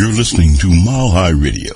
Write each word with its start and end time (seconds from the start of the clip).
You're 0.00 0.16
listening 0.16 0.56
to 0.60 0.68
Mile 0.68 1.10
High 1.10 1.28
Radio. 1.28 1.74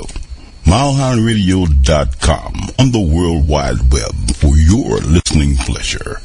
MileHighRadio.com 0.65 2.55
on 2.79 2.91
the 2.91 2.99
World 2.99 3.47
Wide 3.47 3.93
Web 3.93 4.15
for 4.37 4.57
your 4.57 4.97
listening 5.01 5.57
pleasure. 5.57 6.23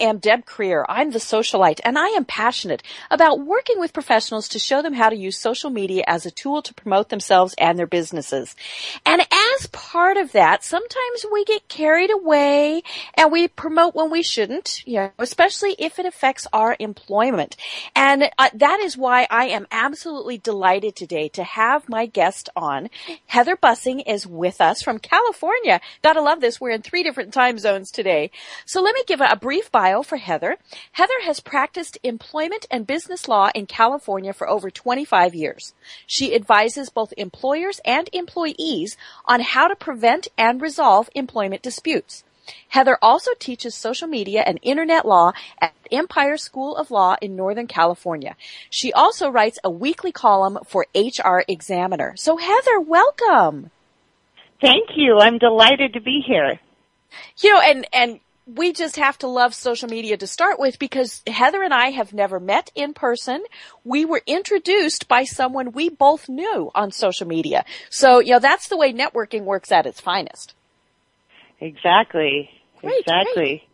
Am 0.00 0.18
Deb 0.18 0.44
Creer. 0.44 0.84
I'm 0.88 1.10
the 1.10 1.18
socialite 1.18 1.80
and 1.84 1.98
I 1.98 2.08
am 2.08 2.24
passionate 2.24 2.82
about 3.10 3.40
working 3.40 3.78
with 3.78 3.92
professionals 3.92 4.48
to 4.48 4.58
show 4.58 4.82
them 4.82 4.94
how 4.94 5.08
to 5.08 5.16
use 5.16 5.38
social 5.38 5.70
media 5.70 6.04
as 6.06 6.26
a 6.26 6.30
tool 6.30 6.62
to 6.62 6.74
promote 6.74 7.08
themselves 7.08 7.54
and 7.58 7.78
their 7.78 7.86
businesses. 7.86 8.54
And 9.04 9.20
as 9.20 9.66
part 9.68 10.16
of 10.16 10.32
that, 10.32 10.64
sometimes 10.64 11.26
we 11.32 11.44
get 11.44 11.68
carried 11.68 12.10
away 12.10 12.82
and 13.14 13.32
we 13.32 13.48
promote 13.48 13.94
when 13.94 14.10
we 14.10 14.22
shouldn't, 14.22 14.86
you 14.86 15.00
know, 15.00 15.10
especially 15.18 15.74
if 15.78 15.98
it 15.98 16.06
affects 16.06 16.46
our 16.52 16.76
employment. 16.78 17.56
And 17.94 18.30
uh, 18.38 18.50
that 18.54 18.80
is 18.80 18.96
why 18.96 19.26
I 19.30 19.46
am 19.46 19.66
absolutely 19.70 20.38
delighted 20.38 20.96
today 20.96 21.28
to 21.30 21.44
have 21.44 21.88
my 21.88 22.06
guest 22.06 22.48
on. 22.54 22.90
Heather 23.26 23.56
Bussing 23.56 24.02
is 24.06 24.26
with 24.26 24.60
us 24.60 24.82
from 24.82 24.98
California. 24.98 25.80
Gotta 26.02 26.20
love 26.20 26.40
this. 26.40 26.60
We're 26.60 26.70
in 26.70 26.82
three 26.82 27.02
different 27.02 27.32
time 27.32 27.58
zones 27.58 27.90
today. 27.90 28.30
So 28.66 28.82
let 28.82 28.94
me 28.94 29.02
give 29.06 29.20
a 29.20 29.36
brief 29.36 29.72
bio 29.72 29.87
for 30.02 30.16
Heather. 30.16 30.56
Heather 30.92 31.20
has 31.22 31.40
practiced 31.40 31.98
employment 32.02 32.66
and 32.70 32.86
business 32.86 33.28
law 33.28 33.50
in 33.54 33.66
California 33.66 34.32
for 34.32 34.48
over 34.48 34.70
25 34.70 35.34
years. 35.34 35.74
She 36.06 36.34
advises 36.34 36.90
both 36.90 37.12
employers 37.16 37.80
and 37.84 38.08
employees 38.12 38.96
on 39.24 39.40
how 39.40 39.68
to 39.68 39.76
prevent 39.76 40.28
and 40.36 40.60
resolve 40.60 41.08
employment 41.14 41.62
disputes. 41.62 42.24
Heather 42.68 42.98
also 43.02 43.32
teaches 43.38 43.74
social 43.74 44.08
media 44.08 44.42
and 44.46 44.58
internet 44.62 45.06
law 45.06 45.32
at 45.60 45.74
Empire 45.90 46.36
School 46.36 46.76
of 46.76 46.90
Law 46.90 47.16
in 47.20 47.36
Northern 47.36 47.66
California. 47.66 48.36
She 48.70 48.92
also 48.92 49.30
writes 49.30 49.58
a 49.64 49.70
weekly 49.70 50.12
column 50.12 50.58
for 50.66 50.86
HR 50.94 51.42
Examiner. 51.48 52.14
So 52.16 52.36
Heather, 52.36 52.80
welcome. 52.80 53.70
Thank 54.60 54.90
you. 54.96 55.18
I'm 55.18 55.38
delighted 55.38 55.94
to 55.94 56.00
be 56.00 56.22
here. 56.26 56.58
You 57.38 57.54
know, 57.54 57.60
and, 57.60 57.86
and 57.92 58.20
we 58.54 58.72
just 58.72 58.96
have 58.96 59.18
to 59.18 59.26
love 59.26 59.54
social 59.54 59.88
media 59.88 60.16
to 60.16 60.26
start 60.26 60.58
with 60.58 60.78
because 60.78 61.22
Heather 61.26 61.62
and 61.62 61.74
I 61.74 61.90
have 61.90 62.14
never 62.14 62.40
met 62.40 62.70
in 62.74 62.94
person. 62.94 63.44
We 63.84 64.06
were 64.06 64.22
introduced 64.26 65.06
by 65.06 65.24
someone 65.24 65.72
we 65.72 65.90
both 65.90 66.28
knew 66.28 66.70
on 66.74 66.90
social 66.90 67.26
media. 67.26 67.64
So, 67.90 68.20
you 68.20 68.32
know, 68.32 68.38
that's 68.38 68.68
the 68.68 68.76
way 68.76 68.92
networking 68.92 69.44
works 69.44 69.70
at 69.70 69.86
its 69.86 70.00
finest. 70.00 70.54
Exactly. 71.60 72.48
Great, 72.80 73.00
exactly. 73.00 73.67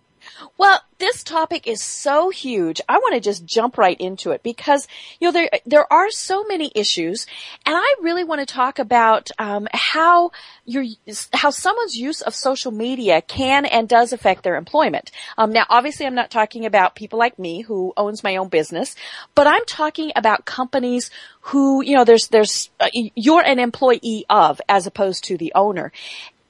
Well, 0.57 0.81
this 0.99 1.25
topic 1.25 1.67
is 1.67 1.83
so 1.83 2.31
huge. 2.31 2.81
I 2.89 2.99
want 2.99 3.15
to 3.15 3.21
just 3.21 3.45
jump 3.45 3.77
right 3.77 4.01
into 4.01 4.31
it 4.31 4.43
because 4.43 4.87
you 5.21 5.29
know 5.29 5.33
there 5.33 5.51
there 5.67 5.93
are 5.93 6.11
so 6.11 6.45
many 6.45 6.71
issues, 6.75 7.27
and 7.67 7.75
I 7.77 7.95
really 8.01 8.25
want 8.25 8.41
to 8.41 8.47
talk 8.47 8.79
about 8.79 9.31
um, 9.39 9.67
how 9.73 10.31
your 10.65 10.85
how 11.33 11.51
someone's 11.51 11.97
use 11.97 12.21
of 12.23 12.35
social 12.35 12.71
media 12.73 13.21
can 13.23 13.67
and 13.67 13.89
does 13.89 14.13
affect 14.13 14.45
their 14.45 14.57
employment. 14.57 15.11
Um, 15.37 15.53
now, 15.53 15.67
obviously, 15.69 16.07
I'm 16.07 16.15
not 16.15 16.31
talking 16.31 16.65
about 16.65 16.95
people 16.95 17.19
like 17.19 17.39
me 17.39 17.63
who 17.63 17.93
owns 17.97 18.23
my 18.23 18.37
own 18.37 18.49
business, 18.49 18.95
but 19.35 19.47
I'm 19.47 19.65
talking 19.67 20.13
about 20.17 20.45
companies 20.45 21.11
who 21.41 21.83
you 21.83 21.95
know 21.97 22.05
there's 22.05 22.29
there's 22.29 22.71
uh, 22.81 22.89
you're 22.93 23.43
an 23.43 23.59
employee 23.59 24.25
of 24.31 24.61
as 24.69 24.87
opposed 24.87 25.25
to 25.25 25.37
the 25.37 25.53
owner, 25.55 25.93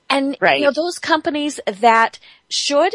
and 0.08 0.36
Right. 0.40 0.60
you 0.60 0.66
know 0.66 0.72
those 0.72 0.98
companies 0.98 1.58
that 1.66 2.18
should 2.48 2.94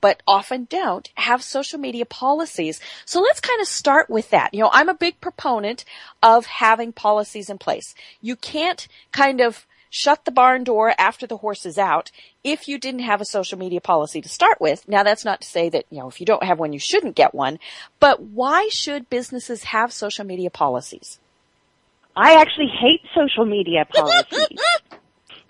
but 0.00 0.22
often 0.26 0.66
don't 0.70 1.10
have 1.14 1.42
social 1.42 1.78
media 1.78 2.06
policies. 2.06 2.80
So 3.04 3.20
let's 3.20 3.40
kind 3.40 3.60
of 3.60 3.68
start 3.68 4.08
with 4.10 4.30
that. 4.30 4.54
You 4.54 4.60
know, 4.60 4.70
I'm 4.72 4.88
a 4.88 4.94
big 4.94 5.20
proponent 5.20 5.84
of 6.22 6.46
having 6.46 6.92
policies 6.92 7.50
in 7.50 7.58
place. 7.58 7.94
You 8.20 8.36
can't 8.36 8.86
kind 9.12 9.40
of 9.40 9.66
shut 9.90 10.24
the 10.24 10.30
barn 10.30 10.64
door 10.64 10.94
after 10.98 11.26
the 11.26 11.38
horse 11.38 11.66
is 11.66 11.76
out 11.76 12.12
if 12.44 12.68
you 12.68 12.78
didn't 12.78 13.00
have 13.00 13.20
a 13.20 13.24
social 13.24 13.58
media 13.58 13.80
policy 13.80 14.20
to 14.22 14.28
start 14.28 14.60
with. 14.60 14.88
Now 14.88 15.02
that's 15.02 15.24
not 15.24 15.40
to 15.42 15.48
say 15.48 15.68
that, 15.68 15.84
you 15.90 15.98
know, 15.98 16.08
if 16.08 16.20
you 16.20 16.26
don't 16.26 16.44
have 16.44 16.58
one, 16.58 16.72
you 16.72 16.78
shouldn't 16.78 17.16
get 17.16 17.34
one, 17.34 17.58
but 17.98 18.22
why 18.22 18.68
should 18.70 19.10
businesses 19.10 19.64
have 19.64 19.92
social 19.92 20.24
media 20.24 20.50
policies? 20.50 21.18
I 22.16 22.40
actually 22.40 22.66
hate 22.66 23.02
social 23.14 23.44
media 23.44 23.84
policies. 23.84 24.48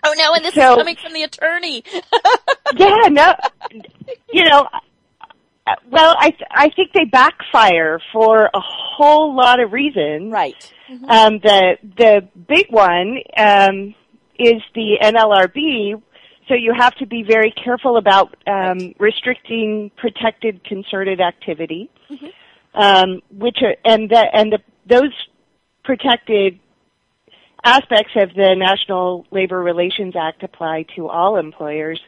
Oh 0.03 0.13
no, 0.17 0.33
and 0.33 0.43
this 0.45 0.53
So- 0.55 0.71
is 0.73 0.77
coming 0.77 0.95
from 0.95 1.13
the 1.13 1.23
attorney. 1.23 1.83
yeah, 2.75 3.07
no, 3.09 3.33
you 4.31 4.43
know, 4.45 4.67
well, 5.89 6.15
I 6.19 6.29
th- 6.31 6.49
I 6.51 6.69
think 6.75 6.91
they 6.93 7.05
backfire 7.05 7.99
for 8.11 8.45
a 8.45 8.59
whole 8.59 9.35
lot 9.35 9.59
of 9.59 9.71
reasons. 9.73 10.31
right. 10.31 10.73
Um, 11.07 11.39
the 11.39 11.77
the 11.97 12.27
big 12.47 12.65
one 12.69 13.17
um, 13.37 13.95
is 14.37 14.61
the 14.75 14.97
NLRB. 15.01 16.01
So 16.47 16.55
you 16.55 16.73
have 16.77 16.93
to 16.95 17.05
be 17.05 17.23
very 17.23 17.51
careful 17.51 17.95
about 17.95 18.35
um, 18.45 18.93
restricting 18.99 19.89
protected 19.95 20.63
concerted 20.65 21.21
activity, 21.21 21.89
um, 22.73 23.21
which 23.31 23.57
are 23.61 23.75
and 23.85 24.09
the 24.09 24.25
and 24.33 24.51
the 24.51 24.59
those 24.85 25.13
protected 25.85 26.59
aspects 27.63 28.13
of 28.15 28.33
the 28.33 28.55
National 28.55 29.25
Labor 29.31 29.61
Relations 29.61 30.15
Act 30.15 30.43
apply 30.43 30.85
to 30.95 31.07
all 31.07 31.37
employers, 31.37 31.99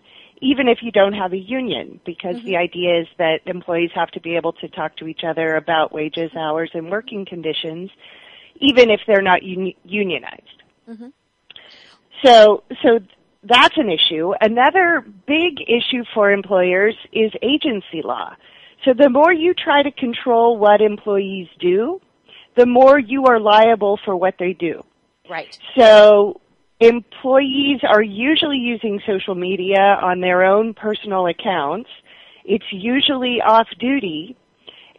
even 0.41 0.67
if 0.67 0.79
you 0.81 0.91
don't 0.91 1.13
have 1.13 1.33
a 1.33 1.37
union, 1.37 1.99
because 2.05 2.35
the 2.37 2.53
mm-hmm. 2.53 2.61
idea 2.61 3.01
is 3.01 3.07
that 3.17 3.39
employees 3.45 3.91
have 3.95 4.09
to 4.11 4.19
be 4.21 4.35
able 4.35 4.53
to 4.53 4.67
talk 4.67 4.97
to 4.97 5.07
each 5.07 5.21
other 5.23 5.55
about 5.55 5.93
wages, 5.93 6.31
hours, 6.35 6.71
and 6.73 6.89
working 6.89 7.25
conditions, 7.25 7.89
even 8.57 8.89
if 8.89 9.01
they're 9.07 9.21
not 9.21 9.43
uni- 9.43 9.77
unionized. 9.85 10.63
Mm-hmm. 10.89 11.07
So, 12.25 12.63
so 12.81 12.99
that's 13.43 13.77
an 13.77 13.89
issue. 13.89 14.33
Another 14.41 15.05
big 15.27 15.61
issue 15.61 16.03
for 16.13 16.31
employers 16.31 16.95
is 17.11 17.31
agency 17.41 18.01
law. 18.03 18.35
So 18.85 18.93
the 18.93 19.09
more 19.09 19.31
you 19.31 19.53
try 19.53 19.83
to 19.83 19.91
control 19.91 20.57
what 20.57 20.81
employees 20.81 21.47
do, 21.59 22.01
the 22.55 22.65
more 22.65 22.99
you 22.99 23.25
are 23.25 23.39
liable 23.39 23.99
for 24.03 24.15
what 24.15 24.35
they 24.39 24.53
do. 24.53 24.83
Right. 25.29 25.57
So 25.77 26.41
employees 26.79 27.79
are 27.87 28.01
usually 28.01 28.57
using 28.57 28.99
social 29.07 29.35
media 29.35 29.79
on 30.01 30.19
their 30.19 30.43
own 30.43 30.73
personal 30.73 31.27
accounts. 31.27 31.89
It's 32.43 32.65
usually 32.71 33.41
off 33.41 33.67
duty. 33.79 34.35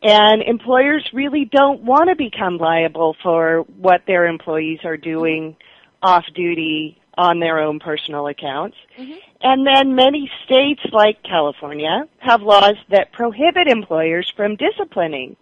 And 0.03 0.43
employers 0.43 1.09
really 1.13 1.49
don't 1.51 1.83
want 1.83 2.11
to 2.11 2.17
become 2.17 2.59
liable 2.59 3.17
for 3.23 3.65
what 3.79 4.03
their 4.07 4.27
employees 4.27 4.81
are 4.85 4.97
doing 4.97 5.57
off 6.03 6.25
duty 6.35 7.01
on 7.17 7.41
their 7.41 7.59
own 7.59 7.79
personal 7.79 8.27
accounts. 8.27 8.77
Mm-hmm. 8.99 9.15
And 9.43 9.67
then 9.67 9.95
many 9.95 10.31
states 10.45 10.81
like 10.93 11.23
California 11.23 12.09
have 12.19 12.43
laws 12.43 12.77
that 12.91 13.13
prohibit 13.13 13.67
employers 13.67 14.31
from 14.37 14.57
disciplining 14.57 15.37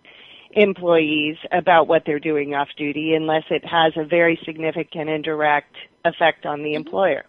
employees 0.53 1.37
about 1.51 1.89
what 1.89 2.03
they're 2.05 2.21
doing 2.21 2.55
off 2.55 2.69
duty 2.77 3.15
unless 3.15 3.45
it 3.51 3.65
has 3.65 3.93
a 3.97 4.05
very 4.05 4.39
significant 4.45 5.09
and 5.09 5.25
direct 5.25 5.75
effect 6.05 6.47
on 6.47 6.63
the 6.63 6.75
employer. 6.75 7.25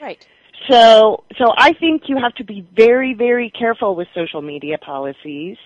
Right. 0.00 0.24
So, 0.68 1.24
so 1.38 1.52
I 1.56 1.72
think 1.74 2.02
you 2.08 2.16
have 2.18 2.34
to 2.36 2.44
be 2.44 2.66
very, 2.74 3.14
very 3.14 3.50
careful 3.50 3.94
with 3.94 4.08
social 4.14 4.42
media 4.42 4.78
policies, 4.78 5.56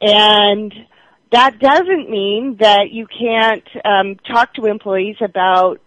and 0.00 0.72
that 1.32 1.58
doesn't 1.58 2.10
mean 2.10 2.56
that 2.60 2.90
you 2.90 3.06
can't 3.06 3.66
um, 3.84 4.16
talk 4.26 4.54
to 4.54 4.66
employees 4.66 5.16
about 5.20 5.80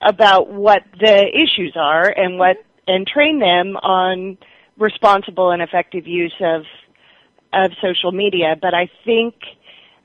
about 0.00 0.50
what 0.50 0.82
the 1.00 1.26
issues 1.32 1.74
are 1.76 2.06
and 2.06 2.38
what 2.38 2.56
and 2.86 3.06
train 3.06 3.38
them 3.38 3.76
on 3.76 4.36
responsible 4.76 5.50
and 5.50 5.62
effective 5.62 6.06
use 6.06 6.34
of 6.40 6.62
of 7.52 7.70
social 7.80 8.12
media. 8.12 8.56
But 8.60 8.74
I 8.74 8.90
think 9.04 9.34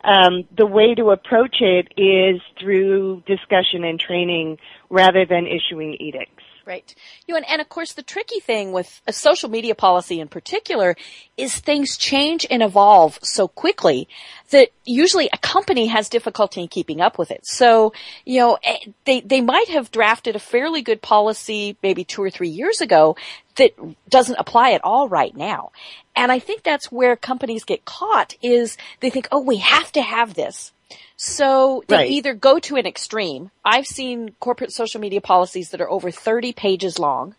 um, 0.04 0.46
the 0.56 0.66
way 0.66 0.96
to 0.96 1.12
approach 1.12 1.57
it 1.62 1.94
is 1.98 2.42
through 2.60 3.24
discussion 3.25 3.84
and 3.84 4.00
training 4.00 4.57
rather 4.90 5.25
than 5.25 5.46
issuing 5.48 5.96
edicts. 6.00 6.38
Right. 6.69 6.94
You 7.25 7.33
know, 7.33 7.38
and, 7.38 7.50
and 7.50 7.62
of 7.62 7.69
course 7.69 7.94
the 7.94 8.04
tricky 8.04 8.39
thing 8.39 8.74
with 8.74 9.01
a 9.07 9.12
social 9.12 9.50
media 9.50 9.74
policy 9.74 10.19
in 10.19 10.27
particular 10.27 10.95
is 11.36 11.57
things 11.57 11.98
change 11.98 12.45
and 12.48 12.62
evolve 12.62 13.18
so 13.24 13.48
quickly 13.48 14.07
that 14.51 14.69
usually 14.86 15.31
a 15.33 15.39
company 15.39 15.88
has 15.88 16.10
difficulty 16.10 16.62
in 16.62 16.68
keeping 16.68 17.01
up 17.01 17.18
with 17.18 17.31
it. 17.31 17.44
So, 17.44 17.92
you 18.24 18.39
know, 18.39 18.60
eh, 18.62 18.77
they, 19.06 19.21
they 19.21 19.42
might 19.42 19.69
have 19.69 19.89
drafted 19.89 20.36
a 20.36 20.39
fairly 20.39 20.83
good 20.83 21.01
policy 21.01 21.75
maybe 21.81 22.04
two 22.04 22.21
or 22.21 22.30
three 22.30 22.50
years 22.50 22.81
ago 22.81 23.15
that 23.56 23.72
doesn't 24.07 24.38
apply 24.38 24.74
at 24.74 24.83
all 24.83 25.10
right 25.10 25.36
now. 25.36 25.72
And 26.15 26.31
I 26.31 26.38
think 26.38 26.62
that's 26.62 26.92
where 26.92 27.15
companies 27.15 27.63
get 27.63 27.83
caught 27.83 28.36
is 28.44 28.77
they 29.00 29.10
think, 29.10 29.27
oh, 29.31 29.42
we 29.42 29.57
have 29.57 29.92
to 29.94 30.04
have 30.04 30.36
this. 30.36 30.72
So 31.21 31.83
they 31.89 31.95
Right. 31.95 32.10
either 32.12 32.33
go 32.33 32.60
to 32.60 32.77
an 32.77 32.86
extreme. 32.86 33.51
I've 33.66 33.86
seen 33.86 34.36
corporate 34.39 34.71
social 34.71 35.01
media 35.01 35.19
policies 35.19 35.71
that 35.71 35.81
are 35.81 35.89
over 35.89 36.12
30 36.12 36.54
pages 36.54 36.98
long, 36.98 37.36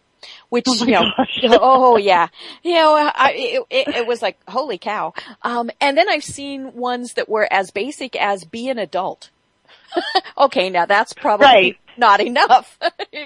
which, 0.51 0.67
Oh 0.69 0.85
you 0.85 0.93
know, 0.93 1.11
oh 1.45 1.97
yeah, 1.97 2.29
you 2.63 2.75
know, 2.75 2.93
I, 2.95 3.33
it, 3.35 3.63
it, 3.71 3.89
it 3.97 4.07
was 4.07 4.21
like, 4.21 4.39
holy 4.47 4.77
cow. 4.77 5.15
Um, 5.41 5.71
and 5.81 5.97
then 5.97 6.11
I've 6.11 6.23
seen 6.25 6.75
ones 6.75 7.15
that 7.15 7.27
were 7.27 7.49
as 7.51 7.71
basic 7.71 8.17
as 8.17 8.45
be 8.45 8.69
an 8.69 8.79
adult. 8.79 9.31
okay, 10.39 10.69
now 10.69 10.85
that's 10.85 11.15
probably 11.15 11.47
Right. 11.47 11.79
not 11.97 12.21
enough. 12.21 12.79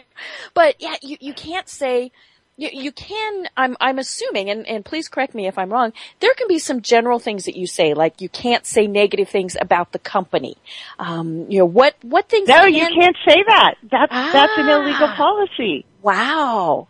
but 0.55 0.77
yeah, 0.79 0.95
you, 1.03 1.17
you 1.19 1.35
can't 1.35 1.69
say, 1.69 2.13
you, 2.57 2.69
you 2.73 2.93
can, 2.93 3.49
I'm, 3.57 3.77
I'm 3.81 3.99
assuming, 3.99 4.49
and, 4.51 4.67
and 4.69 4.85
please 4.85 5.09
correct 5.09 5.35
me 5.35 5.47
if 5.47 5.59
I'm 5.59 5.73
wrong, 5.73 5.93
there 6.21 6.33
can 6.35 6.47
be 6.49 6.59
some 6.59 6.83
general 6.83 7.19
things 7.19 7.45
that 7.47 7.57
you 7.57 7.67
say, 7.67 7.95
like 7.95 8.21
you 8.21 8.29
can't 8.29 8.65
say 8.67 8.87
negative 8.87 9.29
things 9.29 9.57
about 9.61 9.93
the 9.93 9.99
company. 9.99 10.57
Um, 10.99 11.47
you 11.51 11.59
know, 11.59 11.65
what, 11.67 11.97
what 12.03 12.29
things 12.29 12.49
No, 12.49 12.63
can- 12.63 12.75
you 12.75 12.87
can't 12.89 13.17
say 13.29 13.43
that. 13.49 13.75
That's 13.91 14.13
that's 14.13 14.53
an 14.57 14.69
illegal 14.69 15.09
Ah. 15.09 15.17
policy. 15.17 15.85
Wow. 16.03 16.89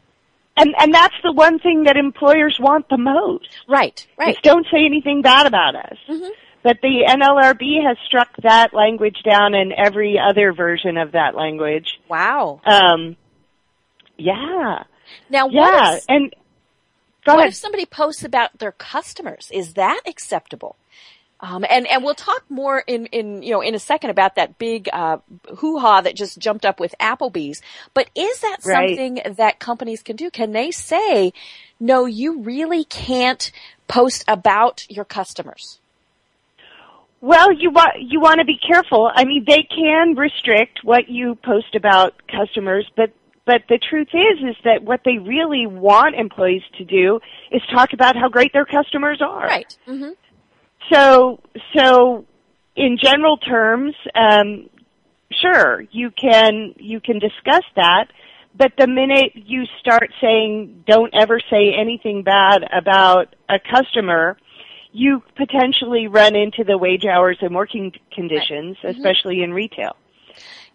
And 0.56 0.72
and 0.78 0.94
that's 0.94 1.14
the 1.24 1.32
one 1.32 1.58
thing 1.58 1.84
that 1.84 1.96
employers 1.96 2.58
want 2.60 2.88
the 2.88 2.96
most. 2.98 3.48
Right, 3.68 4.06
right. 4.16 4.36
Don't 4.42 4.66
say 4.70 4.84
anything 4.84 5.20
bad 5.22 5.46
about 5.46 5.74
us. 5.74 5.96
Mhm. 6.08 6.28
But 6.62 6.78
the 6.80 7.04
NLRB 7.08 7.82
has 7.86 7.96
struck 8.06 8.28
that 8.42 8.72
language 8.72 9.16
down 9.24 9.54
and 9.54 9.72
every 9.72 10.18
other 10.18 10.52
version 10.52 10.96
of 10.96 11.12
that 11.12 11.34
language. 11.34 11.98
Wow. 12.08 12.60
Um, 12.64 13.16
yeah, 14.16 14.84
Now, 15.30 15.48
yeah, 15.48 15.60
what 15.60 15.98
if, 15.98 16.04
and 16.08 16.34
what 17.24 17.38
ahead. 17.38 17.48
if 17.48 17.54
somebody 17.54 17.86
posts 17.86 18.24
about 18.24 18.58
their 18.58 18.72
customers? 18.72 19.50
Is 19.52 19.74
that 19.74 20.00
acceptable? 20.06 20.76
Um, 21.40 21.64
and 21.68 21.86
and 21.86 22.02
we'll 22.02 22.14
talk 22.14 22.44
more 22.48 22.78
in 22.86 23.06
in 23.06 23.42
you 23.42 23.50
know 23.50 23.60
in 23.60 23.74
a 23.74 23.78
second 23.78 24.10
about 24.10 24.36
that 24.36 24.56
big 24.58 24.88
uh, 24.92 25.18
hoo 25.56 25.78
ha 25.78 26.00
that 26.00 26.14
just 26.14 26.38
jumped 26.38 26.64
up 26.64 26.80
with 26.80 26.94
Applebee's. 27.00 27.60
But 27.92 28.08
is 28.14 28.40
that 28.40 28.58
Right. 28.64 28.90
something 28.90 29.34
that 29.36 29.58
companies 29.58 30.02
can 30.02 30.16
do? 30.16 30.30
Can 30.30 30.52
they 30.52 30.70
say, 30.70 31.32
no, 31.80 32.06
you 32.06 32.40
really 32.40 32.84
can't 32.84 33.50
post 33.88 34.24
about 34.26 34.86
your 34.88 35.04
customers? 35.04 35.80
Well, 37.20 37.52
you 37.52 37.70
want 37.70 37.96
you 37.98 38.20
want 38.20 38.38
to 38.38 38.44
be 38.44 38.58
careful. 38.58 39.10
I 39.12 39.24
mean, 39.24 39.44
they 39.46 39.64
can 39.64 40.14
restrict 40.14 40.80
what 40.82 41.08
you 41.08 41.34
post 41.36 41.74
about 41.74 42.14
customers, 42.28 42.90
but 42.96 43.10
but 43.46 43.62
the 43.68 43.78
truth 43.78 44.08
is 44.12 44.38
is 44.50 44.56
that 44.64 44.82
what 44.82 45.00
they 45.04 45.18
really 45.18 45.66
want 45.66 46.14
employees 46.14 46.62
to 46.78 46.84
do 46.84 47.20
is 47.50 47.62
talk 47.72 47.92
about 47.92 48.16
how 48.16 48.28
great 48.28 48.52
their 48.52 48.64
customers 48.64 49.20
are. 49.20 49.46
Right. 49.46 49.76
hmm 49.86 50.10
So 50.92 51.40
so 51.76 52.26
in 52.76 52.98
general 53.00 53.36
terms, 53.36 53.94
um, 54.14 54.68
sure 55.30 55.82
you 55.90 56.10
can 56.10 56.74
you 56.76 57.00
can 57.00 57.18
discuss 57.18 57.64
that, 57.76 58.06
but 58.56 58.72
the 58.78 58.86
minute 58.86 59.32
you 59.34 59.64
start 59.80 60.10
saying 60.20 60.84
don't 60.86 61.14
ever 61.14 61.40
say 61.50 61.74
anything 61.78 62.22
bad 62.22 62.64
about 62.72 63.34
a 63.48 63.58
customer, 63.58 64.36
you 64.92 65.22
potentially 65.36 66.06
run 66.06 66.34
into 66.36 66.64
the 66.64 66.78
wage 66.78 67.04
hours 67.04 67.36
and 67.40 67.54
working 67.54 67.92
conditions, 68.12 68.76
especially 68.84 69.42
in 69.42 69.52
retail. 69.52 69.96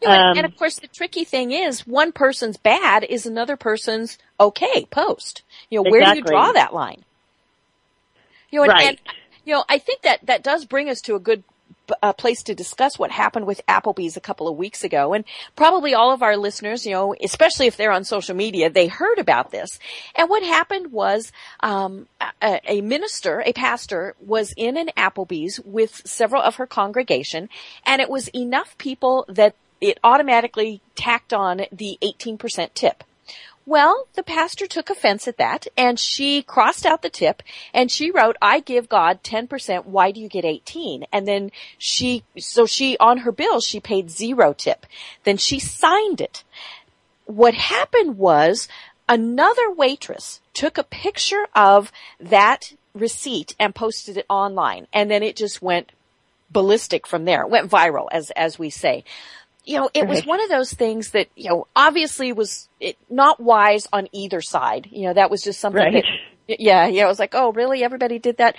You 0.02 0.08
know, 0.08 0.14
and- 0.14 0.24
Um, 0.32 0.38
and 0.38 0.46
of 0.46 0.58
course, 0.58 0.80
the 0.80 0.88
tricky 0.88 1.24
thing 1.24 1.52
is 1.52 1.86
one 1.86 2.12
person's 2.12 2.58
bad 2.58 3.04
is 3.04 3.26
another 3.26 3.58
person's 3.58 4.18
okay 4.40 4.86
post. 4.86 5.44
You 5.70 5.80
know, 5.84 5.90
where 5.90 6.02
do 6.14 6.16
you 6.18 6.24
draw 6.24 6.52
that 6.54 6.74
line? 6.74 7.04
You 8.52 8.60
know, 8.60 8.64
and, 8.64 8.72
Right. 8.74 8.88
and 8.90 9.00
you 9.46 9.54
know, 9.54 9.64
I 9.68 9.78
think 9.78 10.02
that 10.04 10.26
that 10.26 10.44
does 10.44 10.66
bring 10.66 10.90
us 10.90 11.02
to 11.02 11.16
a 11.16 11.20
good 11.20 11.44
uh, 12.02 12.14
place 12.14 12.44
to 12.44 12.56
discuss 12.56 12.98
what 12.98 13.12
happened 13.12 13.46
with 13.46 13.62
Applebee's 13.68 14.18
a 14.18 14.22
couple 14.22 14.48
of 14.48 14.58
weeks 14.58 14.84
ago. 14.84 15.14
And 15.14 15.26
probably 15.56 15.94
all 15.94 16.12
of 16.12 16.24
our 16.24 16.38
listeners, 16.38 16.86
you 16.86 16.92
know, 16.92 17.16
especially 17.22 17.68
if 17.68 17.78
they're 17.78 17.92
on 17.92 18.04
social 18.04 18.36
media, 18.36 18.70
they 18.70 18.88
heard 18.88 19.18
about 19.18 19.52
this. 19.52 19.80
And 20.16 20.30
what 20.30 20.44
happened 20.44 20.92
was, 20.92 21.32
um, 21.62 22.08
a, 22.42 22.60
a 22.66 22.82
minister, 22.82 23.42
a 23.46 23.54
pastor 23.54 24.16
was 24.20 24.54
in 24.56 24.78
an 24.78 24.90
Applebee's 24.98 25.60
with 25.62 26.02
several 26.06 26.42
of 26.42 26.56
her 26.56 26.68
congregation 26.68 27.50
and 27.86 28.02
it 28.02 28.10
was 28.10 28.28
enough 28.30 28.78
people 28.78 29.26
that 29.28 29.56
it 29.82 30.00
automatically 30.04 30.82
tacked 30.96 31.34
on 31.34 31.62
the 31.72 31.98
18% 32.02 32.74
tip. 32.74 33.04
Well, 33.70 34.08
the 34.16 34.24
pastor 34.24 34.66
took 34.66 34.90
offense 34.90 35.28
at 35.28 35.38
that 35.38 35.68
and 35.78 36.00
she 36.00 36.42
crossed 36.42 36.88
out 36.88 37.04
the 37.04 37.10
tip 37.12 37.44
and 37.72 37.92
she 37.92 38.10
wrote, 38.10 38.36
I 38.42 38.62
give 38.62 38.90
God 38.90 39.22
10%. 39.22 39.86
Why 39.86 40.10
do 40.10 40.20
you 40.20 40.28
get 40.28 40.44
18? 40.44 41.06
And 41.14 41.28
then 41.28 41.52
she, 41.78 42.24
so 42.36 42.66
she, 42.66 42.98
on 42.98 43.20
her 43.20 43.32
bill, 43.32 43.60
she 43.60 43.80
paid 43.80 44.10
zero 44.10 44.54
tip. 44.54 44.88
Then 45.24 45.38
she 45.38 45.60
signed 45.60 46.20
it. 46.20 46.44
What 47.26 47.54
happened 47.54 48.18
was 48.18 48.68
another 49.08 49.70
waitress 49.70 50.42
took 50.56 50.80
a 50.80 50.84
picture 50.84 51.46
of 51.54 51.92
that 52.20 52.74
receipt 52.96 53.56
and 53.60 53.76
posted 53.76 54.18
it 54.18 54.26
online 54.32 54.88
and 54.92 55.12
then 55.12 55.22
it 55.22 55.36
just 55.36 55.62
went 55.62 55.92
ballistic 56.50 57.06
from 57.06 57.26
there. 57.26 57.44
It 57.44 57.52
went 57.52 57.70
viral 57.70 58.08
as, 58.12 58.32
as 58.32 58.58
we 58.58 58.72
say 58.72 59.04
you 59.70 59.78
know, 59.78 59.88
it 59.94 60.08
was 60.08 60.26
one 60.26 60.42
of 60.42 60.50
those 60.50 60.74
things 60.74 61.12
that, 61.12 61.28
you 61.36 61.48
know, 61.48 61.68
obviously 61.76 62.34
was 62.34 62.68
it, 62.80 62.98
not 63.08 63.40
wise 63.40 63.88
on 63.94 64.08
either 64.12 64.42
side. 64.42 64.88
You 64.92 65.04
know, 65.04 65.14
that 65.14 65.30
was 65.30 65.44
just 65.44 65.60
something 65.60 65.80
Right. 65.84 66.04
that, 66.48 66.60
yeah, 66.60 66.88
yeah, 66.88 67.06
I 67.06 67.08
was 67.08 67.20
like, 67.20 67.36
oh, 67.36 67.52
really? 67.52 67.84
Everybody 67.84 68.18
did 68.18 68.38
that? 68.38 68.56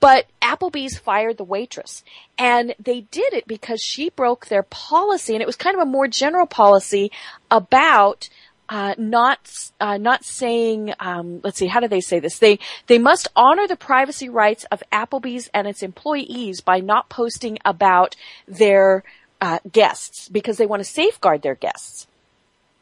But 0.00 0.26
Applebee's 0.42 0.98
fired 0.98 1.36
the 1.36 1.44
waitress 1.44 2.02
and 2.36 2.74
they 2.80 3.02
did 3.02 3.34
it 3.34 3.46
because 3.46 3.80
she 3.80 4.10
broke 4.10 4.46
their 4.46 4.64
policy 4.64 5.34
and 5.34 5.42
it 5.42 5.46
was 5.46 5.54
kind 5.54 5.76
of 5.76 5.82
a 5.82 5.86
more 5.86 6.08
general 6.08 6.46
policy 6.46 7.12
about 7.52 8.28
uh, 8.68 8.96
not 8.98 9.38
uh, 9.80 9.96
not 9.96 10.24
saying 10.24 10.92
um, 10.98 11.40
let's 11.42 11.58
see 11.58 11.68
how 11.68 11.80
do 11.80 11.88
they 11.88 12.02
say 12.02 12.18
this 12.18 12.38
they 12.38 12.58
they 12.86 12.98
must 12.98 13.26
honor 13.34 13.66
the 13.66 13.76
privacy 13.76 14.28
rights 14.28 14.66
of 14.70 14.82
Applebee's 14.92 15.48
and 15.54 15.66
its 15.66 15.82
employees 15.82 16.60
by 16.60 16.80
not 16.80 17.08
posting 17.08 17.58
about 17.64 18.14
their 18.46 19.04
uh, 19.40 19.58
guests 19.70 20.28
because 20.28 20.56
they 20.56 20.66
want 20.66 20.80
to 20.80 20.88
safeguard 20.88 21.42
their 21.42 21.54
guests. 21.54 22.06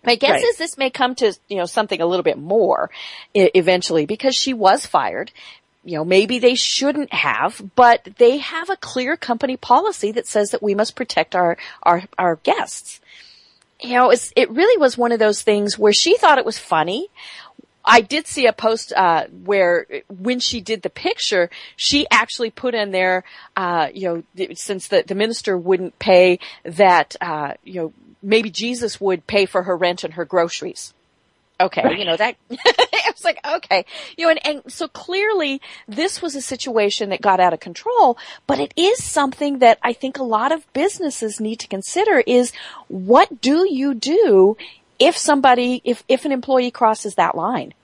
My 0.05 0.15
guess 0.15 0.43
Right. 0.43 0.45
is 0.45 0.57
this 0.57 0.79
may 0.79 0.91
come 0.91 1.15
to 1.17 1.37
you 1.49 1.57
know 1.57 1.67
something 1.67 2.01
a 2.01 2.07
little 2.07 2.23
bit 2.23 2.39
more 2.39 2.91
e- 3.35 3.51
eventually 3.55 4.07
because 4.07 4.35
she 4.37 4.55
was 4.55 4.87
fired. 4.87 5.33
You 5.85 5.99
know, 5.99 6.05
maybe 6.05 6.41
they 6.41 6.57
shouldn't 6.57 7.13
have, 7.13 7.63
but 7.77 8.09
they 8.19 8.39
have 8.39 8.71
a 8.71 8.77
clear 8.77 9.17
company 9.17 9.57
policy 9.57 10.13
that 10.13 10.27
says 10.27 10.51
that 10.51 10.63
we 10.63 10.75
must 10.75 10.97
protect 10.97 11.35
our 11.37 11.57
our 11.83 12.03
our 12.19 12.37
guests 12.37 13.01
you 13.81 13.91
know, 13.93 14.11
it's, 14.11 14.33
it 14.37 14.51
really 14.51 14.79
was 14.79 14.97
one 14.97 15.13
of 15.13 15.19
those 15.19 15.43
things 15.43 15.79
where 15.79 15.93
she 15.93 16.17
thought 16.17 16.39
it 16.39 16.47
was 16.47 16.59
funny. 16.59 17.09
I 17.87 18.01
did 18.01 18.27
see 18.27 18.47
a 18.47 18.53
post 18.53 18.93
uh, 18.95 19.27
where 19.45 19.87
when 20.09 20.41
she 20.41 20.61
did 20.61 20.83
the 20.83 20.91
picture, 20.91 21.51
she 21.77 22.07
actually 22.11 22.51
put 22.51 22.75
in 22.75 22.91
there, 22.91 23.25
uh, 23.57 23.89
you 23.95 24.25
know, 24.37 24.47
since 24.55 24.89
the, 24.89 25.05
the 25.07 25.15
minister 25.15 25.57
wouldn't 25.57 25.99
pay 25.99 26.41
that, 26.65 27.15
uh, 27.21 27.55
you 27.63 27.75
know, 27.75 27.93
maybe 28.23 28.51
Jesus 28.51 29.01
would 29.01 29.27
pay 29.27 29.47
for 29.47 29.63
her 29.63 29.77
rent 29.77 30.03
and 30.03 30.15
her 30.15 30.25
groceries. 30.25 30.93
Okay, 31.59 31.97
you 31.97 32.05
know 32.05 32.17
that. 32.17 32.37
I 32.51 33.11
was 33.11 33.25
like, 33.25 33.39
okay, 33.47 33.87
you 34.19 34.27
know, 34.27 34.31
and, 34.31 34.47
and 34.47 34.73
so 34.73 34.89
clearly 34.89 35.63
this 35.89 36.21
was 36.21 36.37
a 36.37 36.43
situation 36.43 37.09
that 37.11 37.23
got 37.23 37.41
out 37.41 37.55
of 37.55 37.61
control. 37.61 38.19
But 38.47 38.59
it 38.59 38.75
is 38.77 39.03
something 39.03 39.61
that 39.61 39.79
I 39.83 39.95
think 39.95 40.19
a 40.19 40.23
lot 40.23 40.53
of 40.53 40.71
businesses 40.75 41.41
need 41.41 41.61
to 41.61 41.69
consider: 41.69 42.23
is 42.27 42.53
what 42.89 43.41
do 43.41 43.67
you 43.67 43.95
do 43.95 44.59
if 44.99 45.17
somebody, 45.17 45.81
if 45.85 46.05
if 46.09 46.25
an 46.25 46.33
employee 46.33 46.71
crosses 46.71 47.15
that 47.17 47.35
line? 47.35 47.75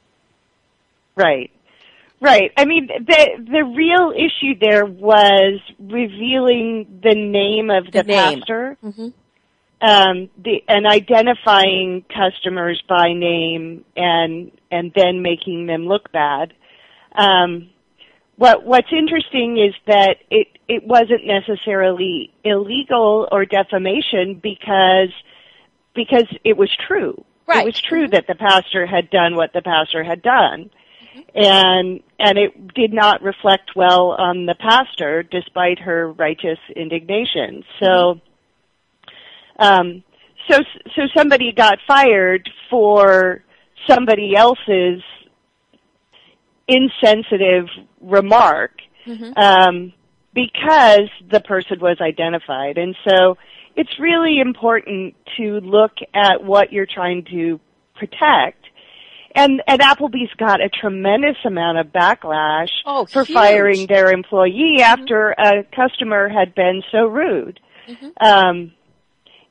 Right. 1.16 1.50
Right. 2.20 2.52
I 2.56 2.64
mean, 2.64 2.86
the 2.86 3.44
the 3.50 3.64
real 3.64 4.12
issue 4.14 4.58
there 4.60 4.86
was 4.86 5.60
revealing 5.80 7.00
the 7.02 7.14
name 7.14 7.70
of 7.70 7.86
The 7.86 7.90
the, 7.90 8.02
name. 8.04 8.38
pastor, 8.40 8.78
Mm-hmm. 8.84 9.08
um, 9.80 10.30
the 10.38 10.62
and 10.68 10.86
identifying 10.86 12.04
customers 12.14 12.80
by 12.88 13.12
name, 13.12 13.84
and 13.96 14.52
and 14.70 14.92
then 14.94 15.22
making 15.22 15.66
them 15.66 15.86
look 15.86 16.12
bad. 16.12 16.54
Um, 17.14 17.70
what 18.36 18.64
what's 18.64 18.92
interesting 18.92 19.58
is 19.58 19.74
that 19.86 20.18
it 20.30 20.46
it 20.68 20.86
wasn't 20.86 21.26
necessarily 21.26 22.32
illegal 22.44 23.28
or 23.32 23.44
defamation 23.44 24.34
because 24.40 25.10
because 25.94 26.26
it 26.44 26.56
was 26.56 26.70
true. 26.86 27.24
Right. 27.46 27.62
It 27.62 27.66
was 27.66 27.80
true 27.80 28.08
that 28.08 28.26
the 28.26 28.34
pastor 28.34 28.86
had 28.86 29.10
done 29.10 29.36
what 29.36 29.52
the 29.52 29.62
pastor 29.62 30.02
had 30.04 30.22
done. 30.22 30.70
And 31.34 32.00
and 32.18 32.38
it 32.38 32.74
did 32.74 32.92
not 32.92 33.22
reflect 33.22 33.72
well 33.76 34.12
on 34.12 34.46
the 34.46 34.54
pastor 34.54 35.22
despite 35.22 35.78
her 35.80 36.10
righteous 36.12 36.58
indignation. 36.74 37.64
So 37.80 38.20
um 39.58 40.02
so 40.48 40.60
so 40.96 41.02
somebody 41.14 41.52
got 41.52 41.78
fired 41.86 42.48
for 42.70 43.44
somebody 43.86 44.34
else's 44.34 45.02
insensitive 46.68 47.66
remark 48.00 48.72
um, 49.36 49.92
because 50.34 51.10
the 51.30 51.40
person 51.40 51.80
was 51.80 51.98
identified. 52.00 52.78
And 52.78 52.96
so 53.06 53.36
it's 53.76 53.98
really 53.98 54.40
important 54.40 55.14
to 55.36 55.60
look 55.60 55.92
at 56.14 56.42
what 56.44 56.72
you're 56.72 56.86
trying 56.86 57.24
to 57.30 57.60
protect. 57.94 58.58
And, 59.34 59.62
and 59.66 59.80
Applebee's 59.80 60.32
got 60.36 60.60
a 60.60 60.68
tremendous 60.68 61.36
amount 61.46 61.78
of 61.78 61.86
backlash 61.86 62.68
Oh, 62.84 63.06
for 63.06 63.24
huge. 63.24 63.34
firing 63.34 63.86
their 63.86 64.10
employee 64.12 64.82
after 64.82 65.30
a 65.30 65.64
customer 65.74 66.28
had 66.28 66.54
been 66.54 66.82
so 66.92 67.06
rude. 67.06 67.58
Um, 68.20 68.72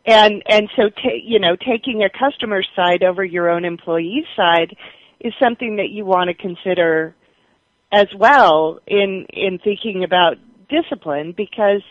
and 0.06 0.42
and 0.48 0.68
so 0.76 0.90
ta- 0.90 1.20
you 1.24 1.40
know 1.40 1.56
taking 1.56 2.04
a 2.04 2.10
customer 2.10 2.64
side 2.76 3.04
over 3.04 3.24
your 3.24 3.50
own 3.50 3.66
employee's 3.66 4.26
side 4.36 4.76
is 5.20 5.34
something 5.40 5.76
that 5.76 5.90
you 5.90 6.06
want 6.06 6.30
to 6.30 6.34
consider 6.34 7.16
as 7.92 8.08
well 8.18 8.80
in 8.88 9.26
in 9.30 9.60
thinking 9.64 10.04
about 10.04 10.38
discipline 10.70 11.34
because 11.38 11.82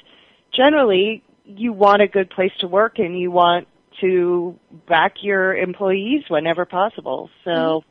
generally 0.53 1.23
you 1.57 1.73
want 1.73 2.03
a 2.03 2.07
good 2.07 2.31
place 2.31 2.53
to 2.61 2.69
work 2.69 2.99
and 2.99 3.19
you 3.19 3.31
want 3.31 3.67
to 4.01 4.59
back 4.89 5.23
your 5.23 5.57
employees 5.57 6.25
whenever 6.29 6.65
possible. 6.65 7.31
So 7.45 7.85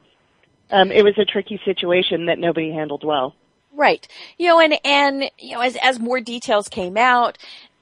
um, 0.72 0.92
it 0.92 1.04
was 1.04 1.18
a 1.18 1.26
tricky 1.26 1.60
situation 1.66 2.26
that 2.28 2.40
nobody 2.40 2.72
handled 2.72 3.04
well. 3.04 3.36
Right. 3.74 4.08
You 4.38 4.48
know, 4.48 4.60
and, 4.60 4.74
and, 4.84 5.32
you 5.38 5.54
know, 5.54 5.62
as, 5.62 5.78
as 5.84 6.00
more 6.00 6.20
details 6.20 6.68
came 6.68 6.98
out, 6.98 7.38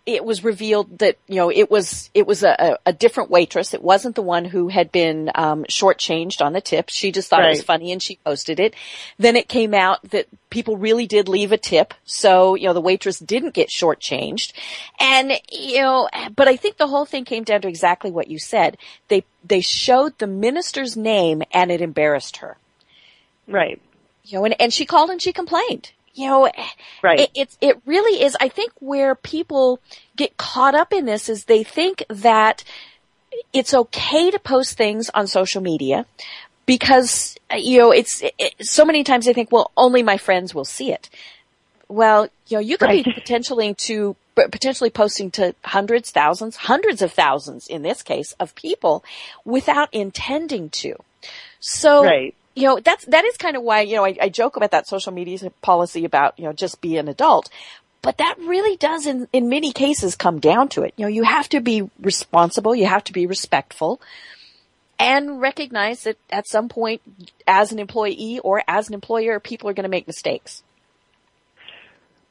it 0.07 0.23
was 0.23 0.41
revealed 0.41 0.99
that, 0.99 1.17
you 1.27 1.35
know, 1.35 1.51
it 1.51 1.69
was, 1.69 2.09
it 2.13 2.25
was 2.25 2.41
a, 2.41 2.79
a, 2.85 2.93
different 2.93 3.29
waitress. 3.29 3.73
It 3.73 3.83
wasn't 3.83 4.15
the 4.15 4.21
one 4.21 4.45
who 4.45 4.69
had 4.69 4.89
been, 4.89 5.29
um, 5.35 5.65
shortchanged 5.65 6.41
on 6.41 6.53
the 6.53 6.61
tip. 6.61 6.89
She 6.89 7.11
just 7.11 7.29
thought 7.29 7.43
it 7.43 7.49
was 7.49 7.61
funny 7.61 7.91
and 7.91 8.01
she 8.01 8.17
posted 8.23 8.59
it. 8.59 8.73
Then 9.19 9.35
it 9.35 9.49
came 9.49 9.73
out 9.73 10.01
that 10.11 10.27
people 10.49 10.77
really 10.77 11.07
did 11.07 11.27
leave 11.27 11.51
a 11.51 11.57
tip. 11.57 11.93
So, 12.05 12.55
you 12.55 12.67
know, 12.67 12.73
the 12.73 12.79
waitress 12.79 13.19
didn't 13.19 13.53
get 13.53 13.67
shortchanged. 13.67 14.53
And, 14.97 15.33
you 15.51 15.81
know, 15.81 16.07
but 16.33 16.47
I 16.47 16.55
think 16.55 16.77
the 16.77 16.87
whole 16.87 17.05
thing 17.05 17.25
came 17.25 17.43
down 17.43 17.61
to 17.63 17.67
exactly 17.67 18.09
what 18.09 18.29
you 18.29 18.39
said. 18.39 18.77
They, 19.09 19.25
they 19.43 19.59
showed 19.59 20.17
the 20.17 20.27
minister's 20.27 20.95
name 20.95 21.43
and 21.51 21.69
it 21.69 21.81
embarrassed 21.81 22.37
her 22.37 22.57
right 23.47 23.81
you 24.27 24.37
know, 24.37 24.45
and, 24.45 24.55
and 24.59 24.73
she 24.73 24.85
called 24.85 25.09
and 25.09 25.21
she 25.21 25.31
complained. 25.31 25.91
You 26.17 26.27
know, 26.27 26.45
eh, 26.45 26.51
Right. 27.03 27.19
it, 27.19 27.29
it's, 27.35 27.57
it 27.61 27.79
really 27.85 28.23
is, 28.23 28.35
I 28.41 28.49
think 28.49 28.71
where 28.79 29.13
people 29.13 29.79
get 30.15 30.35
caught 30.35 30.73
up 30.73 30.91
in 30.91 31.05
this 31.05 31.29
is 31.29 31.45
they 31.45 31.63
think 31.63 32.03
that 32.09 32.63
it's 33.53 33.73
okay 33.73 34.31
to 34.31 34.39
post 34.39 34.77
things 34.77 35.11
on 35.13 35.27
social 35.27 35.61
media 35.61 36.07
because, 36.65 37.37
you 37.55 37.77
know, 37.77 37.91
it's, 37.91 38.23
it, 38.39 38.55
so 38.61 38.83
many 38.83 39.03
times 39.03 39.25
they 39.25 39.33
think, 39.33 39.51
well, 39.51 39.71
only 39.77 40.01
my 40.01 40.17
friends 40.17 40.55
will 40.55 40.65
see 40.65 40.91
it. 40.91 41.07
Well, 41.87 42.29
you 42.47 42.57
know, 42.57 42.61
you 42.61 42.77
could 42.77 42.89
be 42.89 43.03
potentially 43.13 43.75
to, 43.75 44.15
potentially 44.35 44.89
posting 44.89 45.29
to 45.31 45.53
hundreds, 45.63 46.09
thousands, 46.09 46.55
hundreds 46.55 47.03
of 47.03 47.13
thousands 47.13 47.67
in 47.67 47.83
this 47.83 48.01
case 48.01 48.33
of 48.39 48.55
people 48.55 49.03
without 49.45 49.93
intending 49.93 50.69
to. 50.71 50.95
So, 51.59 52.03
Right. 52.03 52.33
You 52.57 52.63
know, 52.63 52.79
that's, 52.83 53.05
that 53.05 53.23
is 53.23 53.37
kind 53.37 53.55
of 53.55 53.63
why, 53.63 53.81
you 53.81 53.95
know, 53.95 54.05
I, 54.05 54.17
I 54.21 54.29
joke 54.29 54.57
about 54.57 54.71
that 54.71 54.87
social 54.87 55.11
media 55.11 55.37
policy 55.61 56.05
about, 56.05 56.37
you 56.39 56.45
know, 56.45 56.53
just 56.53 56.81
be 56.81 56.97
an 56.97 57.07
adult. 57.07 57.49
But 58.01 58.17
that 58.17 58.35
really 58.39 58.77
does 58.77 59.05
in, 59.05 59.27
in 59.31 59.49
many 59.49 59.71
cases 59.71 60.15
come 60.15 60.39
down 60.39 60.69
to 60.69 60.83
it. 60.83 60.93
You 60.97 61.05
know, 61.05 61.09
you 61.09 61.23
have 61.23 61.49
to 61.49 61.59
be 61.59 61.89
responsible, 61.99 62.75
you 62.75 62.85
have 62.85 63.03
to 63.05 63.13
be 63.13 63.27
respectful 63.27 64.01
and 64.99 65.39
recognize 65.39 66.03
that 66.03 66.17
at 66.31 66.47
some 66.47 66.69
point 66.69 67.01
as 67.45 67.71
an 67.71 67.79
employee 67.79 68.39
or 68.43 68.63
as 68.67 68.87
an 68.87 68.93
employer, 68.93 69.39
people 69.39 69.69
are 69.69 69.73
going 69.73 69.83
to 69.83 69.89
make 69.89 70.07
mistakes. 70.07 70.63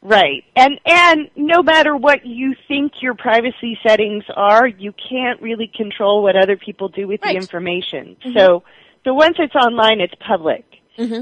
Right. 0.03 0.45
And 0.55 0.79
and 0.85 1.31
no 1.35 1.63
matter 1.63 1.97
what 1.97 2.25
you 2.25 2.55
think 2.69 3.03
your 3.03 3.15
privacy 3.15 3.79
settings 3.83 4.25
are, 4.35 4.67
you 4.67 4.93
can't 4.93 5.41
really 5.43 5.67
control 5.67 6.23
what 6.23 6.37
other 6.37 6.57
people 6.57 6.89
do 6.89 7.09
with 7.09 7.21
Right. 7.23 7.33
the 7.33 7.41
information. 7.41 8.17
Mm-hmm. 8.25 8.39
So 8.39 8.63
so 9.07 9.15
once 9.15 9.37
it's 9.39 9.55
online, 9.55 10.01
it's 10.01 10.15
public. 10.27 10.65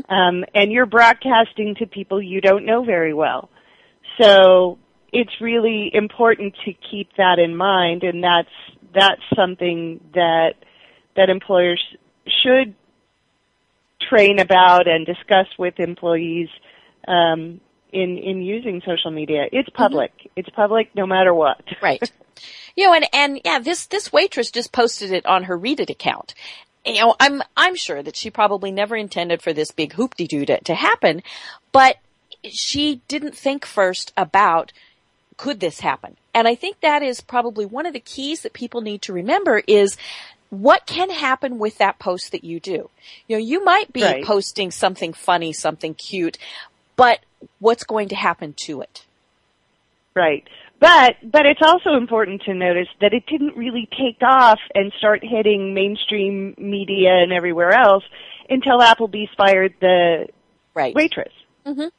Um, 0.08 0.44
and 0.54 0.72
you're 0.72 0.86
broadcasting 0.86 1.74
to 1.80 1.86
people 1.86 2.22
you 2.22 2.40
don't 2.40 2.64
know 2.64 2.82
very 2.82 3.12
well. 3.12 3.50
So 4.18 4.78
it's 5.12 5.40
really 5.40 5.90
important 5.92 6.54
to 6.64 6.72
keep 6.90 7.10
that 7.18 7.38
in 7.38 7.54
mind 7.54 8.02
and 8.02 8.24
that's 8.24 8.48
that's 8.94 9.20
something 9.36 10.00
that 10.14 10.54
that 11.16 11.28
employers 11.28 11.82
should 12.42 12.74
train 14.08 14.38
about 14.38 14.88
and 14.88 15.04
discuss 15.04 15.46
with 15.58 15.78
employees 15.78 16.48
um, 17.06 17.60
in 17.92 18.16
in 18.18 18.42
using 18.42 18.80
social 18.86 19.10
media. 19.10 19.46
It's 19.52 19.68
public. 19.70 20.12
It's 20.36 20.48
public 20.50 20.90
no 20.94 21.06
matter 21.06 21.34
what. 21.34 21.62
Right. 21.82 22.10
you 22.76 22.86
know, 22.86 22.94
and, 22.94 23.06
and 23.12 23.40
yeah, 23.44 23.58
this, 23.58 23.86
this 23.86 24.12
waitress 24.12 24.50
just 24.50 24.72
posted 24.72 25.12
it 25.12 25.26
on 25.26 25.44
her 25.44 25.58
Reddit 25.58 25.90
account. 25.90 26.34
You 26.84 27.00
know, 27.00 27.16
I'm, 27.18 27.42
I'm 27.56 27.76
sure 27.76 28.02
that 28.02 28.16
she 28.16 28.30
probably 28.30 28.70
never 28.70 28.96
intended 28.96 29.42
for 29.42 29.52
this 29.52 29.70
big 29.70 29.94
hoop-de-doo 29.94 30.44
to, 30.46 30.60
to 30.60 30.74
happen, 30.74 31.22
but 31.72 31.96
she 32.50 33.00
didn't 33.08 33.34
think 33.34 33.64
first 33.64 34.12
about 34.16 34.72
could 35.36 35.60
this 35.60 35.80
happen? 35.80 36.16
And 36.32 36.46
I 36.46 36.54
think 36.54 36.80
that 36.80 37.02
is 37.02 37.20
probably 37.20 37.66
one 37.66 37.86
of 37.86 37.92
the 37.92 38.00
keys 38.00 38.42
that 38.42 38.52
people 38.52 38.80
need 38.80 39.02
to 39.02 39.12
remember 39.12 39.62
is 39.66 39.96
what 40.50 40.86
can 40.86 41.10
happen 41.10 41.58
with 41.58 41.78
that 41.78 41.98
post 41.98 42.32
that 42.32 42.44
you 42.44 42.60
do. 42.60 42.90
You 43.26 43.36
know, 43.36 43.38
you 43.38 43.64
might 43.64 43.92
be 43.92 44.02
Right. 44.02 44.24
posting 44.24 44.70
something 44.70 45.12
funny, 45.12 45.52
something 45.52 45.94
cute, 45.94 46.38
but 46.96 47.20
what's 47.58 47.84
going 47.84 48.08
to 48.10 48.16
happen 48.16 48.54
to 48.64 48.80
it? 48.82 49.04
Right. 50.14 50.46
But 50.84 51.16
but 51.32 51.46
it's 51.46 51.62
also 51.62 51.94
important 51.96 52.42
to 52.42 52.52
notice 52.52 52.88
that 53.00 53.14
it 53.14 53.24
didn't 53.26 53.56
really 53.56 53.88
take 53.98 54.18
off 54.20 54.58
and 54.74 54.92
start 54.98 55.24
hitting 55.24 55.72
mainstream 55.72 56.54
media 56.58 57.08
and 57.22 57.32
everywhere 57.32 57.72
else 57.72 58.04
until 58.50 58.80
Applebee's 58.80 59.30
fired 59.34 59.72
the 59.80 60.28
Right. 60.74 60.94
waitress. 60.94 61.32
Mhm. 61.64 61.90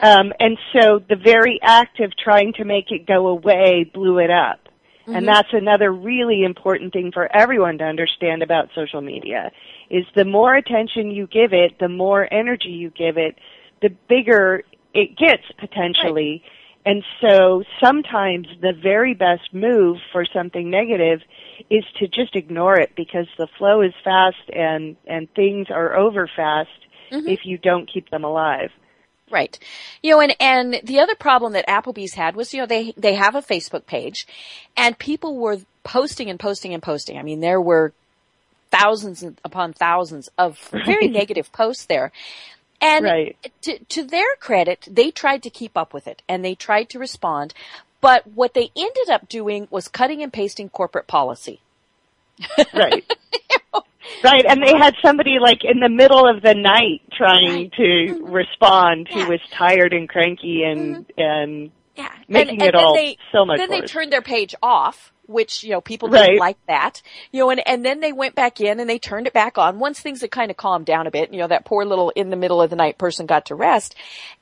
Um, 0.00 0.32
and 0.38 0.56
so 0.72 1.00
the 1.00 1.16
very 1.16 1.58
act 1.62 1.98
of 1.98 2.14
trying 2.16 2.52
to 2.52 2.64
make 2.64 2.92
it 2.92 3.06
go 3.06 3.26
away 3.26 3.90
blew 3.92 4.18
it 4.18 4.30
up. 4.30 4.68
Mhm. 5.08 5.16
And 5.16 5.26
that's 5.26 5.52
another 5.52 5.90
really 5.90 6.44
important 6.44 6.92
thing 6.92 7.10
for 7.10 7.28
everyone 7.34 7.78
to 7.78 7.84
understand 7.84 8.44
about 8.44 8.68
social 8.72 9.00
media 9.00 9.50
is 9.90 10.04
the 10.14 10.24
more 10.24 10.54
attention 10.54 11.10
you 11.10 11.26
give 11.26 11.52
it, 11.52 11.80
the 11.80 11.88
more 11.88 12.28
energy 12.30 12.68
you 12.70 12.90
give 12.90 13.18
it, 13.18 13.36
the 13.80 13.88
bigger 14.06 14.62
it 14.94 15.16
gets 15.16 15.50
potentially. 15.58 16.44
And 16.84 17.04
so 17.20 17.62
sometimes 17.82 18.48
the 18.60 18.72
very 18.72 19.14
best 19.14 19.52
move 19.52 19.98
for 20.10 20.24
something 20.24 20.68
negative 20.68 21.20
is 21.70 21.84
to 22.00 22.08
just 22.08 22.34
ignore 22.34 22.78
it 22.78 22.90
because 22.96 23.26
the 23.38 23.46
flow 23.58 23.82
is 23.82 23.92
fast 24.02 24.50
and, 24.52 24.96
and 25.06 25.32
things 25.34 25.68
are 25.70 25.96
over 25.96 26.28
fast 26.34 26.70
mm-hmm. 27.12 27.28
if 27.28 27.40
you 27.44 27.56
don't 27.56 27.90
keep 27.92 28.10
them 28.10 28.24
alive. 28.24 28.70
Right. 29.30 29.58
You 30.02 30.10
know, 30.10 30.20
and, 30.20 30.36
and 30.40 30.80
the 30.84 31.00
other 31.00 31.14
problem 31.14 31.52
that 31.54 31.66
Applebee's 31.66 32.14
had 32.14 32.36
was, 32.36 32.52
you 32.52 32.60
know, 32.60 32.66
they, 32.66 32.92
they 32.96 33.14
have 33.14 33.34
a 33.34 33.40
Facebook 33.40 33.86
page 33.86 34.26
and 34.76 34.98
people 34.98 35.36
were 35.36 35.58
posting 35.84 36.28
and 36.28 36.38
posting 36.38 36.74
and 36.74 36.82
posting. 36.82 37.16
I 37.16 37.22
mean, 37.22 37.40
there 37.40 37.60
were 37.60 37.92
thousands 38.70 39.24
upon 39.44 39.72
thousands 39.72 40.28
of 40.36 40.58
very 40.84 41.08
negative 41.20 41.52
posts 41.52 41.86
there. 41.86 42.10
And 42.82 43.04
Right. 43.04 43.36
to, 43.62 43.78
to 43.78 44.02
their 44.02 44.34
credit, 44.40 44.86
they 44.90 45.10
tried 45.10 45.42
to 45.44 45.50
keep 45.50 45.76
up 45.76 45.94
with 45.94 46.06
it 46.08 46.20
and 46.28 46.44
they 46.44 46.54
tried 46.54 46.90
to 46.90 46.98
respond. 46.98 47.54
But 48.00 48.26
what 48.26 48.54
they 48.54 48.70
ended 48.76 49.08
up 49.10 49.28
doing 49.28 49.68
was 49.70 49.86
cutting 49.88 50.22
and 50.22 50.32
pasting 50.32 50.68
corporate 50.68 51.06
policy. 51.06 51.60
Right. 52.74 53.04
right. 54.24 54.44
And 54.44 54.60
they 54.62 54.76
had 54.76 54.94
somebody 55.00 55.38
like 55.40 55.60
in 55.64 55.78
the 55.78 55.88
middle 55.88 56.28
of 56.28 56.42
the 56.42 56.54
night 56.54 57.02
trying 57.16 57.70
to 57.76 58.20
respond 58.24 59.08
who 59.08 59.14
Mm-hmm. 59.14 59.18
Yeah. 59.18 59.22
Mm-hmm. 59.24 59.30
was 59.30 59.40
tired 59.52 59.92
and 59.92 60.08
cranky 60.08 60.64
and 60.64 61.06
and 61.16 61.70
Yeah. 61.96 62.10
Making 62.26 62.54
and, 62.54 62.62
it 62.62 62.64
and 62.66 62.74
then 62.74 62.84
all 62.84 62.94
they, 62.94 63.16
so 63.30 63.44
much 63.44 63.58
Then 63.58 63.70
they 63.70 63.82
turned 63.82 64.12
their 64.12 64.22
page 64.22 64.54
off, 64.62 65.12
which, 65.32 65.64
you 65.64 65.70
know, 65.70 65.80
people 65.80 66.08
didn't 66.08 66.38
like 66.38 66.58
that. 66.66 67.02
You 67.30 67.40
know, 67.40 67.50
and, 67.50 67.62
and 67.66 67.84
then 67.84 68.00
they 68.00 68.12
went 68.12 68.34
back 68.34 68.60
in 68.60 68.78
and 68.80 68.88
they 68.88 68.98
turned 68.98 69.26
it 69.26 69.32
back 69.32 69.58
on 69.58 69.78
once 69.78 70.00
things 70.00 70.20
had 70.20 70.30
kind 70.30 70.50
of 70.50 70.56
calmed 70.56 70.86
down 70.86 71.06
a 71.06 71.10
bit. 71.10 71.32
You 71.32 71.40
know, 71.40 71.48
that 71.48 71.64
poor 71.64 71.84
little 71.84 72.10
in 72.10 72.30
the 72.30 72.36
middle 72.36 72.60
of 72.62 72.70
the 72.70 72.76
night 72.76 72.98
person 72.98 73.26
got 73.26 73.46
to 73.46 73.54
rest. 73.54 73.94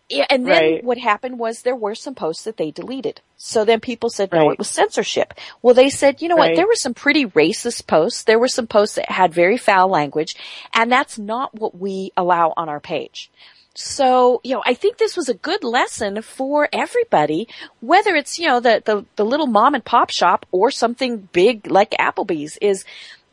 Yeah, 0.08 0.26
and 0.28 0.44
then 0.44 0.62
Right. 0.62 0.84
what 0.84 0.98
happened 0.98 1.38
was 1.38 1.62
there 1.62 1.76
were 1.76 1.94
some 1.94 2.16
posts 2.16 2.42
that 2.42 2.56
they 2.56 2.72
deleted. 2.72 3.20
So 3.36 3.64
then 3.64 3.78
people 3.78 4.10
said, 4.10 4.32
no, 4.32 4.38
Right. 4.40 4.50
it 4.52 4.58
was 4.58 4.68
censorship. 4.68 5.34
Well, 5.62 5.72
they 5.74 5.88
said, 5.88 6.20
you 6.20 6.28
know 6.28 6.34
what? 6.34 6.56
There 6.56 6.66
were 6.66 6.74
some 6.74 6.94
pretty 6.94 7.26
racist 7.26 7.86
posts. 7.86 8.24
There 8.24 8.38
were 8.40 8.48
some 8.48 8.66
posts 8.66 8.96
that 8.96 9.08
had 9.08 9.32
very 9.32 9.56
foul 9.56 9.88
language, 9.88 10.34
and 10.74 10.90
that's 10.90 11.16
not 11.16 11.54
what 11.54 11.78
we 11.78 12.10
allow 12.16 12.52
on 12.56 12.68
our 12.68 12.80
page. 12.80 13.30
So, 13.74 14.40
you 14.42 14.54
know, 14.54 14.62
I 14.66 14.74
think 14.74 14.98
this 14.98 15.16
was 15.16 15.28
a 15.28 15.34
good 15.34 15.62
lesson 15.62 16.22
for 16.22 16.68
everybody, 16.72 17.48
whether 17.80 18.14
it's, 18.16 18.38
you 18.38 18.46
know, 18.48 18.60
the, 18.60 18.82
the, 18.84 19.04
the 19.16 19.24
little 19.24 19.46
mom 19.46 19.74
and 19.74 19.84
pop 19.84 20.10
shop 20.10 20.44
or 20.50 20.70
something 20.70 21.28
big 21.32 21.70
like 21.70 21.92
Applebee's 21.92 22.58
is, 22.60 22.84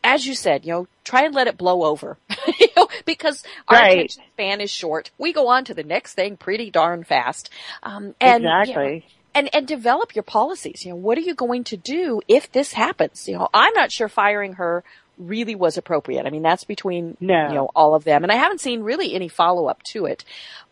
as 0.04 0.28
you 0.28 0.36
said, 0.36 0.64
you 0.64 0.72
know, 0.74 0.88
try 1.04 1.24
and 1.26 1.34
let 1.34 1.48
it 1.48 1.58
blow 1.58 1.84
over, 1.84 2.18
you 2.60 2.68
know, 2.78 2.88
because 3.06 3.44
our 3.68 3.78
Right. 3.78 3.94
attention 3.94 4.24
span 4.34 4.62
is 4.62 4.70
short. 4.70 5.10
We 5.18 5.34
go 5.34 5.48
on 5.48 5.66
to 5.66 5.74
the 5.74 5.84
next 5.84 6.14
thing 6.14 6.38
pretty 6.38 6.70
darn 6.70 7.04
fast. 7.04 7.50
Um, 7.82 8.14
and, 8.22 8.44
you 8.44 8.76
know, 8.76 8.92
exactly. 8.92 9.06
and 9.34 9.50
and 9.56 9.68
develop 9.68 10.16
your 10.16 10.24
policies. 10.24 10.86
You 10.86 10.92
know, 10.92 10.98
what 10.98 11.18
are 11.18 11.22
you 11.22 11.34
going 11.36 11.64
to 11.66 11.78
do 11.78 12.22
if 12.28 12.52
this 12.52 12.74
happens? 12.74 13.28
You 13.28 13.38
know, 13.40 13.50
I'm 13.54 13.74
not 13.74 13.92
sure 13.92 14.08
firing 14.08 14.54
her 14.54 14.84
really 15.18 15.56
was 15.56 15.78
appropriate. 15.78 16.26
I 16.26 16.30
mean, 16.30 16.42
that's 16.42 16.64
between 16.64 17.18
No. 17.20 17.48
you 17.48 17.56
know 17.56 17.70
all 17.76 17.96
of 17.96 18.04
them, 18.04 18.24
and 18.24 18.32
I 18.32 18.36
haven't 18.36 18.62
seen 18.62 18.82
really 18.82 19.14
any 19.14 19.28
follow 19.28 19.68
up 19.68 19.84
to 19.94 20.06
it. 20.06 20.24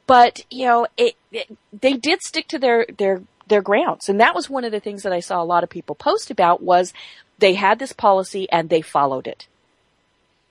But 0.08 0.42
you 0.50 0.66
know, 0.66 0.88
it, 0.98 1.16
it 1.32 1.58
they 1.74 1.94
did 1.94 2.22
stick 2.22 2.48
to 2.50 2.60
their 2.60 2.86
their 2.98 3.22
their 3.48 3.62
grounds, 3.62 4.10
and 4.10 4.20
that 4.20 4.36
was 4.36 4.50
one 4.50 4.64
of 4.64 4.72
the 4.72 4.80
things 4.80 5.04
that 5.04 5.14
I 5.14 5.20
saw 5.20 5.42
a 5.42 5.46
lot 5.46 5.64
of 5.64 5.70
people 5.70 5.96
post 5.96 6.32
about 6.32 6.62
was 6.62 6.94
they 7.40 7.54
had 7.54 7.80
this 7.80 7.94
policy 7.94 8.48
and 8.52 8.70
they 8.70 8.82
followed 8.82 9.28
it. 9.28 9.48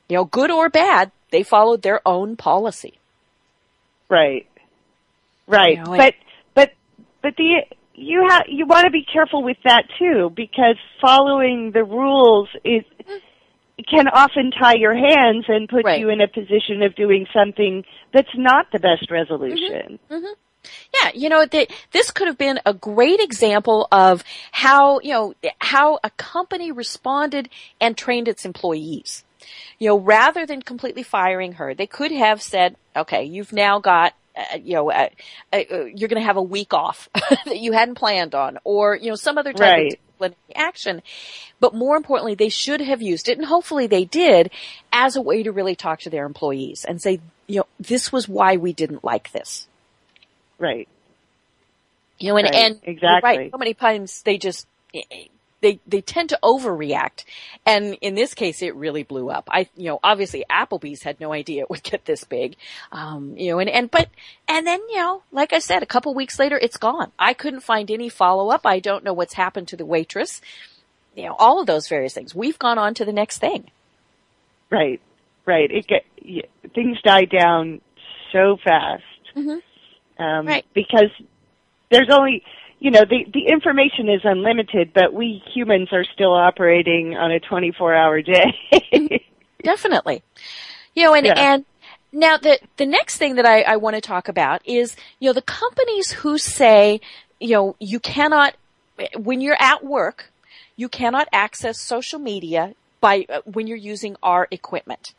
You 0.09 0.17
know, 0.17 0.25
good 0.25 0.51
or 0.51 0.69
bad, 0.69 1.11
they 1.31 1.43
followed 1.43 1.83
their 1.83 2.01
own 2.07 2.37
policy. 2.37 2.99
Right. 4.09 4.47
Right. 5.47 5.79
You 5.79 5.85
know, 5.85 5.97
but 5.97 6.15
but 6.55 6.73
but 7.23 7.37
the 7.37 7.65
you 7.95 8.27
have 8.29 8.45
you 8.49 8.67
want 8.67 8.85
to 8.85 8.91
be 8.91 9.05
careful 9.05 9.43
with 9.43 9.57
that 9.65 9.85
too 9.99 10.31
because 10.35 10.77
following 11.01 11.71
the 11.73 11.85
rules 11.85 12.49
is 12.65 12.83
mm-hmm. 12.83 13.17
Can 13.83 14.09
often 14.09 14.51
tie 14.53 14.75
your 14.75 14.95
hands 14.95 15.45
and 15.49 15.69
put 15.69 15.85
Right. 15.85 16.01
you 16.01 16.09
in 16.09 16.21
a 16.21 16.29
position 16.29 16.83
of 16.83 16.95
doing 16.95 17.27
something 17.33 17.85
that's 18.13 18.29
not 18.37 18.67
the 18.73 18.79
best 18.79 19.11
resolution. 19.11 19.99
Yeah, 20.95 21.11
you 21.15 21.29
know, 21.29 21.45
th- 21.47 21.71
this 21.93 22.11
could 22.11 22.27
have 22.27 22.39
been 22.39 22.59
a 22.65 22.73
great 22.73 23.21
example 23.21 23.87
of 23.93 24.25
how, 24.51 25.01
you 25.01 25.11
know, 25.13 25.35
how 25.59 25.99
a 26.03 26.11
company 26.11 26.73
responded 26.73 27.51
and 27.81 27.97
trained 27.97 28.29
its 28.29 28.45
employees. 28.45 29.25
You 29.79 29.89
know, 29.89 29.99
rather 29.99 30.47
than 30.47 30.63
completely 30.63 31.03
firing 31.03 31.53
her, 31.55 31.75
they 31.75 31.87
could 31.87 32.13
have 32.13 32.41
said, 32.41 32.77
okay, 32.97 33.25
you've 33.25 33.53
now 33.53 33.79
got, 33.79 34.15
uh, 34.37 34.57
you 34.57 34.75
know, 34.75 34.91
uh, 34.91 35.09
uh, 35.53 35.59
you're 35.95 36.09
going 36.09 36.21
to 36.21 36.27
have 36.27 36.39
a 36.39 36.43
week 36.43 36.73
off 36.73 37.11
that 37.45 37.59
you 37.59 37.73
hadn't 37.73 37.97
planned 37.97 38.35
on, 38.35 38.59
or, 38.65 38.97
you 38.97 39.11
know, 39.11 39.17
some 39.17 39.37
other 39.37 39.53
type 39.53 39.61
Right. 39.61 39.93
of 39.93 39.99
disciplinary 40.31 40.69
action. 40.69 41.03
But 41.61 41.75
more 41.75 41.97
importantly, 41.97 42.35
they 42.35 42.49
should 42.49 42.81
have 42.81 43.03
used 43.03 43.29
it, 43.29 43.39
and 43.39 43.47
hopefully 43.47 43.87
they 43.87 44.05
did, 44.05 44.51
as 44.93 45.17
a 45.17 45.23
way 45.23 45.43
to 45.43 45.53
really 45.53 45.75
talk 45.75 46.01
to 46.01 46.11
their 46.11 46.27
employees 46.27 46.85
and 46.85 47.01
say, 47.01 47.21
you 47.47 47.59
know, 47.59 47.67
this 47.79 48.13
was 48.13 48.29
why 48.29 48.57
we 48.57 48.73
didn't 48.73 49.05
like 49.05 49.33
this. 49.33 49.69
Right. 50.59 50.89
You 52.19 52.31
know, 52.31 52.37
and, 52.39 52.47
Right, 52.47 52.55
and 52.55 52.81
exactly. 52.85 53.37
right. 53.37 53.51
So 53.51 53.59
many 53.59 53.75
times 53.75 54.23
they 54.23 54.39
just 54.39 54.67
eh, 54.95 55.03
eh, 55.11 55.25
they 55.61 55.81
they 55.87 56.01
tend 56.01 56.29
to 56.31 56.39
overreact, 56.43 57.25
and 57.65 57.97
in 58.01 58.15
this 58.15 58.35
case, 58.35 58.61
it 58.63 58.75
really 58.75 59.03
blew 59.03 59.31
up. 59.31 59.49
I, 59.51 59.69
you 59.77 59.87
know, 59.87 60.01
obviously 60.05 60.45
Applebee's 60.51 61.03
had 61.03 61.21
no 61.21 61.33
idea 61.33 61.63
it 61.63 61.71
would 61.71 61.83
get 61.83 62.05
this 62.05 62.25
big, 62.25 62.57
um, 62.93 63.35
you 63.37 63.51
know, 63.51 63.59
and 63.61 63.71
and 63.71 63.91
but 63.91 64.09
and 64.47 64.67
then 64.67 64.81
you 64.91 64.97
know, 64.97 65.23
like 65.33 65.53
I 65.53 65.59
said, 65.61 65.83
a 65.83 65.87
couple 65.87 66.15
weeks 66.15 66.39
later, 66.39 66.59
it's 66.59 66.77
gone. 66.77 67.13
I 67.19 67.33
couldn't 67.33 67.61
find 67.61 67.91
any 67.91 68.09
follow 68.09 68.51
up. 68.51 68.67
I 68.67 68.79
don't 68.81 69.05
know 69.05 69.15
what's 69.15 69.35
happened 69.35 69.69
to 69.69 69.77
the 69.77 69.87
waitress. 69.87 70.41
You 71.17 71.25
know, 71.27 71.37
all 71.39 71.61
of 71.61 71.67
those 71.67 71.89
various 71.89 72.13
things. 72.13 72.35
We've 72.35 72.59
gone 72.59 72.77
on 72.79 72.95
to 72.95 73.05
the 73.05 73.13
next 73.13 73.39
thing. 73.39 73.71
Right. 74.71 75.01
Right. 75.47 75.71
It 75.71 75.87
get 75.87 76.05
things 76.75 76.99
die 77.03 77.25
down 77.27 77.81
so 78.33 78.57
fast. 78.65 79.03
Mhm. 79.37 79.63
Um, 80.19 80.47
Right. 80.47 80.65
because 80.75 81.11
there's 81.91 82.11
only 82.11 82.43
you 82.81 82.91
know 82.91 83.05
the 83.05 83.25
the 83.33 83.47
information 83.47 84.09
is 84.09 84.21
unlimited, 84.25 84.93
but 84.95 85.13
we 85.13 85.43
humans 85.55 85.89
are 85.93 86.05
still 86.15 86.33
operating 86.35 87.17
on 87.17 87.31
a 87.31 87.41
24 87.41 87.95
hour 87.95 88.23
day. 88.23 88.53
Definitely. 89.63 90.23
You 90.95 91.05
know, 91.05 91.15
and, 91.15 91.27
Yeah. 91.27 91.35
and 91.37 91.65
now 92.13 92.37
the, 92.37 92.61
the 92.77 92.87
next 92.87 93.17
thing 93.17 93.35
that 93.37 93.47
I, 93.47 93.63
I 93.63 93.77
want 93.77 93.97
to 93.97 94.01
talk 94.01 94.29
about 94.29 94.63
is, 94.67 94.95
you 95.19 95.29
know, 95.29 95.33
the 95.33 95.43
companies 95.43 96.13
who 96.13 96.39
say, 96.39 97.01
you 97.41 97.51
know, 97.55 97.77
you 97.81 97.99
cannot, 97.99 98.55
when 99.17 99.41
you're 99.41 99.57
at 99.59 99.85
work, 99.85 100.31
you 100.77 100.89
cannot 100.89 101.27
access 101.33 101.81
social 101.81 102.19
media 102.19 102.75
by, 103.01 103.27
uh, 103.29 103.41
when 103.45 103.67
you're 103.67 103.77
using 103.77 104.17
our 104.23 104.47
equipment. 104.51 105.15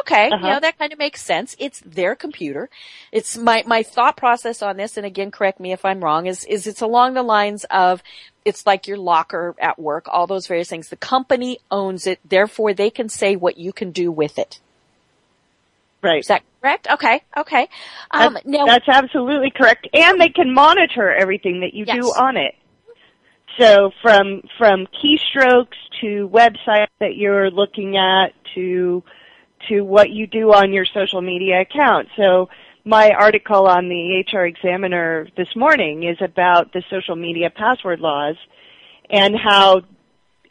Okay, 0.00 0.28
you 0.28 0.34
Uh-huh. 0.34 0.48
know, 0.54 0.60
that 0.60 0.78
kind 0.78 0.92
of 0.92 0.98
makes 0.98 1.22
sense. 1.22 1.54
It's 1.58 1.80
their 1.80 2.14
computer. 2.14 2.70
It's 3.12 3.36
my, 3.36 3.62
my 3.66 3.82
thought 3.82 4.16
process 4.16 4.62
on 4.62 4.76
this, 4.76 4.96
and 4.96 5.04
again, 5.04 5.30
correct 5.30 5.60
me 5.60 5.72
if 5.72 5.84
I'm 5.84 6.02
wrong, 6.02 6.26
is, 6.26 6.44
is 6.44 6.66
it's 6.66 6.80
along 6.80 7.14
the 7.14 7.22
lines 7.22 7.64
of, 7.70 8.02
it's 8.44 8.66
like 8.66 8.88
your 8.88 8.96
locker 8.96 9.54
at 9.60 9.78
work, 9.78 10.06
all 10.08 10.26
those 10.26 10.46
various 10.46 10.68
things. 10.70 10.88
The 10.88 10.96
company 10.96 11.58
owns 11.70 12.06
it, 12.06 12.20
therefore 12.24 12.72
they 12.74 12.90
can 12.90 13.08
say 13.08 13.36
what 13.36 13.58
you 13.58 13.72
can 13.72 13.90
do 13.92 14.10
with 14.10 14.38
it. 14.38 14.60
right. 16.02 16.20
Is 16.20 16.26
that 16.28 16.42
correct? 16.60 16.88
Okay, 16.90 17.22
okay. 17.36 17.68
Um, 18.10 18.34
That's, 18.34 18.46
now, 18.46 18.66
that's 18.66 18.88
absolutely 18.88 19.50
correct. 19.50 19.88
And 19.92 20.20
they 20.20 20.30
can 20.30 20.52
monitor 20.54 21.12
everything 21.12 21.60
that 21.60 21.74
you 21.74 21.84
do 21.84 22.00
on 22.18 22.36
it. 22.36 22.54
So 23.58 23.90
from 24.00 24.42
from 24.56 24.86
keystrokes 24.86 25.76
to 26.00 26.28
websites 26.28 26.86
that 27.00 27.16
you're 27.16 27.50
looking 27.50 27.98
at 27.98 28.32
to 28.54 29.02
to 29.68 29.82
what 29.82 30.10
you 30.10 30.26
do 30.26 30.52
on 30.52 30.72
your 30.72 30.84
social 30.84 31.22
media 31.22 31.60
account. 31.60 32.08
So 32.16 32.48
my 32.84 33.10
article 33.10 33.66
on 33.66 33.88
the 33.88 34.24
HR 34.32 34.44
Examiner 34.44 35.28
this 35.36 35.54
morning 35.54 36.02
is 36.02 36.18
about 36.20 36.72
the 36.72 36.82
social 36.90 37.16
media 37.16 37.50
password 37.50 38.00
laws 38.00 38.36
and 39.08 39.36
how 39.36 39.82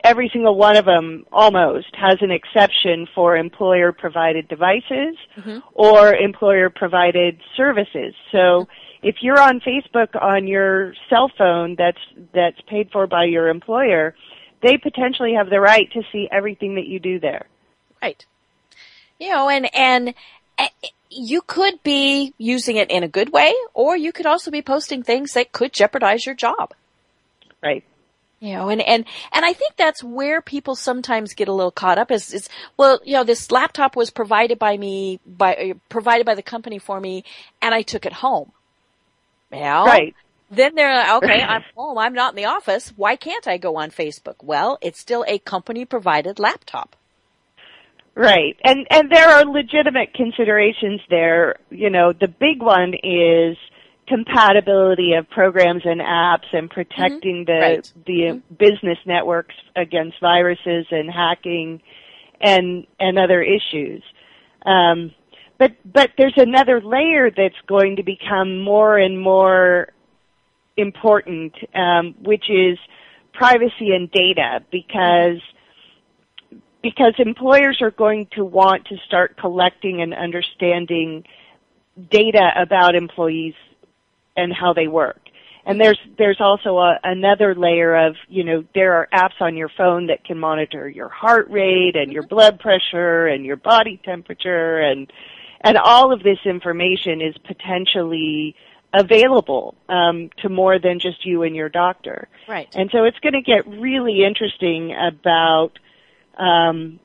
every 0.04 0.30
single 0.32 0.56
one 0.56 0.78
of 0.78 0.86
them 0.86 1.26
almost 1.32 1.94
has 1.96 2.18
an 2.22 2.32
exception 2.32 3.08
for 3.14 3.36
employer 3.36 3.92
provided 3.92 4.48
devices 4.48 5.16
mm-hmm. 5.38 5.60
or 5.74 6.16
employer 6.16 6.70
provided 6.70 7.40
services. 7.56 8.14
So 8.32 8.68
if 9.04 9.18
you're 9.22 9.40
on 9.40 9.60
Facebook 9.60 10.20
on 10.22 10.48
your 10.48 10.94
cell 11.10 11.32
phone 11.38 11.76
that's 11.78 12.00
that's 12.34 12.60
paid 12.68 12.90
for 12.92 13.08
by 13.08 13.26
your 13.26 13.50
employer, 13.50 14.16
they 14.62 14.78
potentially 14.78 15.34
have 15.34 15.50
the 15.50 15.60
right 15.60 15.92
to 15.94 16.02
see 16.12 16.28
everything 16.32 16.76
that 16.76 16.86
you 16.86 17.00
do 17.00 17.20
there. 17.20 17.48
right. 18.02 18.26
You 19.22 19.30
know, 19.30 19.50
and, 19.50 19.74
and 19.76 20.16
uh, 20.58 20.68
you 21.12 21.44
could 21.44 21.84
be 21.84 22.34
using 22.40 22.78
it 22.78 22.90
in 22.90 23.04
a 23.04 23.08
good 23.08 23.32
way, 23.32 23.54
or 23.76 23.96
you 23.96 24.12
could 24.12 24.26
also 24.26 24.50
be 24.50 24.64
posting 24.64 25.04
things 25.04 25.34
that 25.34 25.52
could 25.52 25.74
jeopardize 25.74 26.26
your 26.26 26.34
job. 26.34 26.74
Right. 27.62 27.84
You 28.40 28.56
know, 28.56 28.70
and, 28.70 28.82
and, 28.82 29.06
and 29.32 29.46
I 29.46 29.54
think 29.54 29.76
that's 29.78 30.04
where 30.04 30.42
people 30.42 30.74
sometimes 30.74 31.36
get 31.36 31.48
a 31.48 31.54
little 31.54 31.70
caught 31.70 32.00
up 32.00 32.10
is, 32.10 32.34
is, 32.34 32.50
well, 32.78 33.00
you 33.06 33.14
know, 33.14 33.24
this 33.24 33.52
laptop 33.52 33.96
was 33.96 34.10
provided 34.10 34.58
by 34.58 34.76
me, 34.76 35.20
by, 35.28 35.54
uh, 35.56 35.74
provided 35.90 36.26
by 36.26 36.34
the 36.34 36.42
company 36.42 36.80
for 36.80 37.00
me, 37.00 37.24
and 37.62 37.76
I 37.76 37.84
took 37.84 38.08
it 38.08 38.14
home. 38.14 38.52
Well, 39.52 39.86
Right. 39.86 40.16
then 40.50 40.74
they're 40.74 40.96
like, 40.96 41.24
okay, 41.24 41.44
I'm 41.48 41.64
home, 41.76 42.00
I'm 42.00 42.14
not 42.14 42.32
in 42.32 42.38
the 42.38 42.46
office, 42.46 42.92
why 42.96 43.16
can't 43.16 43.48
I 43.48 43.58
go 43.58 43.76
on 43.76 43.92
Facebook? 43.92 44.38
Well, 44.42 44.80
it's 44.82 45.00
still 45.00 45.24
a 45.28 45.38
company 45.38 45.86
provided 45.86 46.40
laptop. 46.40 46.96
Right. 48.16 48.58
And 48.64 48.86
and 48.90 49.10
there 49.10 49.30
are 49.30 49.46
legitimate 49.46 50.14
considerations 50.14 51.02
there. 51.10 51.56
You 51.70 51.90
know, 51.90 52.14
the 52.14 52.28
big 52.28 52.62
one 52.62 52.94
is 53.04 53.58
compatibility 54.08 55.14
of 55.14 55.30
programs 55.30 55.84
and 55.86 56.02
apps 56.02 56.52
and 56.52 56.70
protecting 56.70 57.46
the 57.46 57.54
Right. 57.54 57.94
the 58.06 58.42
business 58.58 58.98
networks 59.06 59.56
against 59.76 60.20
viruses 60.20 60.86
and 60.92 61.10
hacking 61.10 61.82
and 62.42 62.86
and 63.00 63.18
other 63.18 63.42
issues. 63.42 64.04
Um, 64.66 65.14
but 65.58 65.72
but 65.86 66.12
there's 66.18 66.38
another 66.38 66.82
layer 66.82 67.32
that's 67.32 67.56
going 67.68 67.96
to 67.96 68.04
become 68.04 68.60
more 68.60 68.98
and 68.98 69.22
more 69.22 69.94
important, 70.76 71.54
um, 71.74 72.16
which 72.22 72.50
is 72.50 72.78
privacy 73.34 73.92
and 73.94 74.12
data, 74.12 74.64
because 74.72 75.40
because 76.82 77.14
employers 77.18 77.80
are 77.82 77.92
going 77.92 78.28
to 78.36 78.44
want 78.44 78.86
to 78.86 78.98
start 79.06 79.38
collecting 79.38 80.02
and 80.02 80.14
understanding 80.14 81.24
data 82.10 82.52
about 82.56 82.96
employees 82.96 83.54
and 84.36 84.54
how 84.54 84.74
they 84.74 84.88
work. 84.88 85.20
And 85.64 85.80
there's 85.80 86.00
there's 86.18 86.42
also 86.42 86.80
a, 86.80 87.00
another 87.04 87.54
layer 87.54 88.08
of 88.08 88.16
you 88.28 88.44
know 88.44 88.64
there 88.74 88.94
are 88.96 89.08
apps 89.14 89.40
on 89.40 89.56
your 89.56 89.70
phone 89.70 90.08
that 90.08 90.24
can 90.24 90.40
monitor 90.40 90.90
your 90.90 91.10
heart 91.10 91.50
rate 91.52 91.96
and 91.96 92.12
your 92.12 92.24
blood 92.24 92.60
pressure 92.60 93.28
and 93.28 93.46
your 93.46 93.58
body 93.58 94.02
temperature 94.04 94.80
and 94.80 95.12
and 95.64 95.78
all 95.78 96.12
of 96.12 96.24
this 96.24 96.40
information 96.46 97.22
is 97.22 97.36
potentially 97.46 98.56
available 98.94 99.76
um, 99.88 100.30
to 100.42 100.50
more 100.50 100.80
than 100.80 101.00
just 101.00 101.26
you 101.26 101.44
and 101.44 101.56
your 101.56 101.70
doctor. 101.70 102.28
Right. 102.48 102.68
And 102.76 102.90
so 102.92 103.04
it's 103.04 103.20
going 103.20 103.34
to 103.34 103.42
get 103.42 103.68
really 103.68 104.24
interesting 104.24 104.94
about 104.94 105.78
um, 106.38 107.00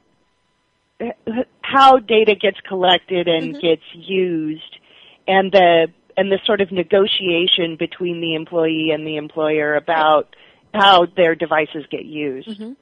h- 1.01 1.15
how 1.63 1.99
data 1.99 2.35
gets 2.35 2.61
collected 2.61 3.29
and 3.29 3.55
Mhm. 3.57 3.61
gets 3.61 3.83
used, 3.95 4.79
and 5.27 5.53
the 5.53 5.89
and 6.19 6.33
the 6.33 6.39
sort 6.47 6.63
of 6.63 6.73
negotiation 6.73 7.77
between 7.77 8.21
the 8.21 8.35
employee 8.35 8.91
and 8.91 9.07
the 9.07 9.17
employer 9.17 9.77
about 9.77 10.35
how 10.77 11.07
their 11.07 11.35
devices 11.35 11.85
get 11.91 12.05
used. 12.05 12.49
Mm-hmm. 12.49 12.73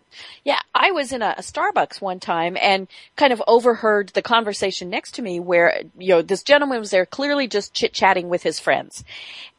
Yeah, 0.45 0.61
I 0.75 0.91
was 0.93 1.13
in 1.13 1.23
a, 1.23 1.35
a 1.39 1.43
Starbucks 1.43 2.01
one 2.01 2.21
time 2.21 2.57
and 2.61 2.89
kind 3.17 3.33
of 3.33 3.43
overheard 3.47 4.11
the 4.11 4.23
conversation 4.23 4.91
next 4.91 5.13
to 5.17 5.23
me 5.23 5.41
where, 5.41 5.83
you 5.99 6.09
know, 6.11 6.23
this 6.23 6.43
gentleman 6.43 6.81
was 6.81 6.91
there 6.91 7.07
clearly 7.07 7.49
just 7.49 7.75
chit 7.75 7.93
chatting 7.93 8.29
with 8.29 8.43
his 8.43 8.61
friends. 8.61 9.05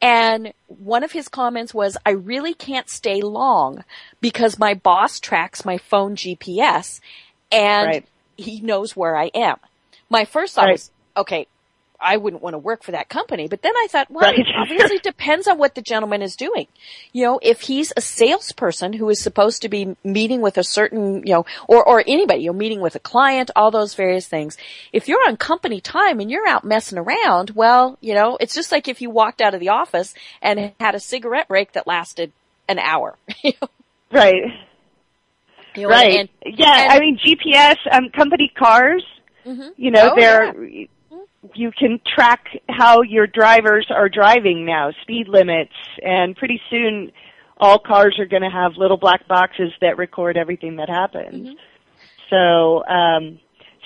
And 0.01 0.53
one 0.67 1.03
of 1.03 1.11
his 1.11 1.27
comments 1.27 1.73
was, 1.73 1.97
I 2.05 2.11
really 2.11 2.53
can't 2.53 2.89
stay 2.89 3.21
long 3.21 3.83
because 4.21 4.59
my 4.59 4.73
boss 4.73 5.19
tracks 5.19 5.65
my 5.65 5.77
phone 5.77 6.15
GPS 6.15 6.99
and 7.51 7.87
Right. 7.87 8.05
he 8.37 8.61
knows 8.61 8.95
where 8.95 9.15
I 9.15 9.25
am. 9.33 9.57
My 10.09 10.25
first 10.25 10.55
thought 10.55 10.65
Right. 10.65 10.73
was, 10.73 10.91
okay, 11.17 11.47
I 11.99 12.17
wouldn't 12.17 12.41
want 12.43 12.53
to 12.53 12.57
work 12.59 12.83
for 12.83 12.91
that 12.91 13.09
company. 13.09 13.47
But 13.47 13.61
then 13.61 13.73
I 13.75 13.87
thought, 13.89 14.09
well, 14.11 14.23
Right. 14.29 14.39
it 14.39 14.47
obviously 14.57 14.99
depends 14.99 15.47
on 15.47 15.57
what 15.57 15.75
the 15.75 15.81
gentleman 15.81 16.21
is 16.21 16.35
doing. 16.35 16.67
You 17.13 17.23
know, 17.25 17.39
if 17.41 17.61
he's 17.61 17.93
a 17.95 18.01
salesperson 18.01 18.93
who 18.93 19.09
is 19.09 19.21
supposed 19.21 19.61
to 19.61 19.69
be 19.69 19.95
meeting 20.03 20.41
with 20.41 20.57
a 20.57 20.63
certain, 20.63 21.25
you 21.25 21.33
know, 21.33 21.45
or, 21.67 21.83
or 21.87 22.03
anybody, 22.05 22.41
you 22.43 22.51
know, 22.51 22.57
meeting 22.57 22.81
with 22.81 22.95
a 22.95 22.99
client, 22.99 23.51
all 23.55 23.71
those 23.71 23.93
various 23.95 24.27
things. 24.27 24.57
If 24.93 25.07
you're 25.07 25.25
on 25.27 25.37
company 25.37 25.81
time 25.81 26.19
and 26.19 26.29
you're 26.29 26.47
out 26.47 26.63
messing 26.63 26.97
around, 26.97 27.51
well, 27.51 27.97
you 28.01 28.13
know, 28.13 28.37
it's 28.39 28.53
just 28.55 28.71
like 28.71 28.87
if 28.87 29.01
you 29.01 29.09
walked 29.09 29.41
out 29.41 29.53
of 29.53 29.59
the 29.59 29.69
office 29.69 30.13
and 30.41 30.73
had 30.79 30.95
a 30.95 30.99
cigarette 30.99 31.47
break 31.47 31.71
that 31.73 31.87
lasted 31.87 32.31
an 32.67 32.79
hour. 32.79 33.17
you 33.43 33.53
know, 33.61 33.67
Right. 34.11 34.35
you 35.75 35.83
know, 35.83 35.89
Right. 35.89 36.19
and- 36.21 36.29
yeah, 36.57 36.83
and- 36.83 36.91
I 36.93 36.99
mean 36.99 37.17
GPS, 37.23 37.77
um, 37.91 38.09
company 38.09 38.51
cars, 38.57 39.03
Mhm. 39.45 39.71
you 39.77 39.91
know, 39.91 40.11
Oh, 40.13 40.15
they're 40.15 40.53
you 41.53 41.71
can 41.71 41.99
track 42.05 42.47
how 42.69 43.01
your 43.01 43.27
drivers 43.27 43.87
are 43.89 44.09
driving 44.09 44.65
now, 44.65 44.91
speed 45.01 45.27
limits, 45.27 45.73
and 46.01 46.35
pretty 46.35 46.61
soon 46.69 47.11
all 47.57 47.79
cars 47.79 48.17
are 48.19 48.25
going 48.25 48.41
to 48.41 48.49
have 48.49 48.73
little 48.77 48.97
black 48.97 49.27
boxes 49.27 49.71
that 49.81 49.97
record 49.97 50.37
everything 50.37 50.77
that 50.77 50.89
happens. 50.89 51.49
Mhm. 51.49 51.55
So, 52.29 52.85
um, 52.87 53.39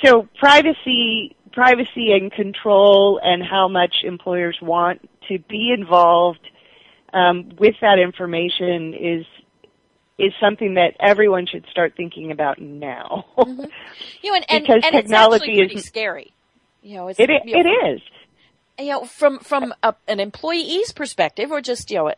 so 0.04 0.28
privacy, 0.40 1.36
privacy 1.52 2.12
and 2.14 2.32
control, 2.32 3.20
and 3.22 3.44
how 3.44 3.68
much 3.68 3.98
employers 4.04 4.58
want 4.62 5.08
to 5.28 5.40
be 5.40 5.72
involved 5.78 6.40
um, 7.14 7.50
with 7.58 7.76
that 7.82 8.00
information 8.00 8.94
is 8.94 9.26
is 10.18 10.34
something 10.42 10.74
that 10.74 10.94
everyone 11.00 11.46
should 11.46 11.66
start 11.72 11.94
thinking 11.96 12.30
about 12.32 12.60
now. 12.60 13.26
you 13.38 14.32
know, 14.32 14.36
and, 14.36 14.46
and, 14.50 14.64
because 14.68 14.84
and 14.84 14.94
technology 14.94 15.36
it's 15.36 15.44
actually 15.44 15.58
pretty 15.58 15.76
is- 15.76 15.86
scary. 15.86 16.34
You 16.82 16.96
know, 16.96 17.08
it's, 17.10 17.20
it 17.20 17.30
you 17.46 17.54
know, 17.54 17.60
it 17.60 17.94
is. 17.96 18.02
you 18.80 18.92
know, 18.92 19.06
from 19.06 19.40
from 19.40 19.74
a, 19.84 19.94
an 20.08 20.20
employee's 20.20 20.92
perspective, 20.94 21.52
or 21.52 21.62
just 21.62 21.92
you 21.92 21.98
know, 21.98 22.14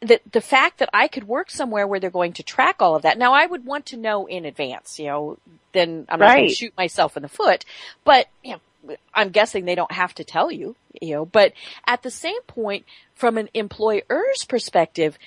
the 0.00 0.20
the 0.32 0.40
fact 0.40 0.78
that 0.78 0.88
I 0.94 1.08
could 1.08 1.24
work 1.28 1.50
somewhere 1.50 1.86
where 1.86 2.00
they're 2.00 2.10
going 2.10 2.32
to 2.34 2.42
track 2.42 2.76
all 2.80 2.96
of 2.96 3.02
that. 3.02 3.18
Now, 3.18 3.34
I 3.34 3.46
would 3.46 3.66
want 3.66 3.86
to 3.86 3.96
know 3.96 4.26
in 4.26 4.44
advance. 4.44 4.98
You 4.98 5.06
know, 5.06 5.38
then 5.72 6.06
I'm 6.08 6.18
not 6.20 6.36
going 6.36 6.48
to 6.48 6.54
shoot 6.54 6.72
myself 6.76 7.16
in 7.16 7.22
the 7.22 7.28
foot. 7.28 7.64
But 8.04 8.28
you 8.42 8.56
know, 8.86 8.96
I'm 9.12 9.30
guessing 9.30 9.64
they 9.64 9.74
don't 9.74 9.92
have 9.92 10.14
to 10.14 10.24
tell 10.24 10.50
you. 10.50 10.76
You 11.00 11.16
know, 11.16 11.24
but 11.26 11.52
at 11.86 12.02
the 12.02 12.10
same 12.10 12.42
point, 12.46 12.86
from 13.14 13.36
an 13.38 13.48
employer's 13.54 14.44
perspective. 14.48 15.18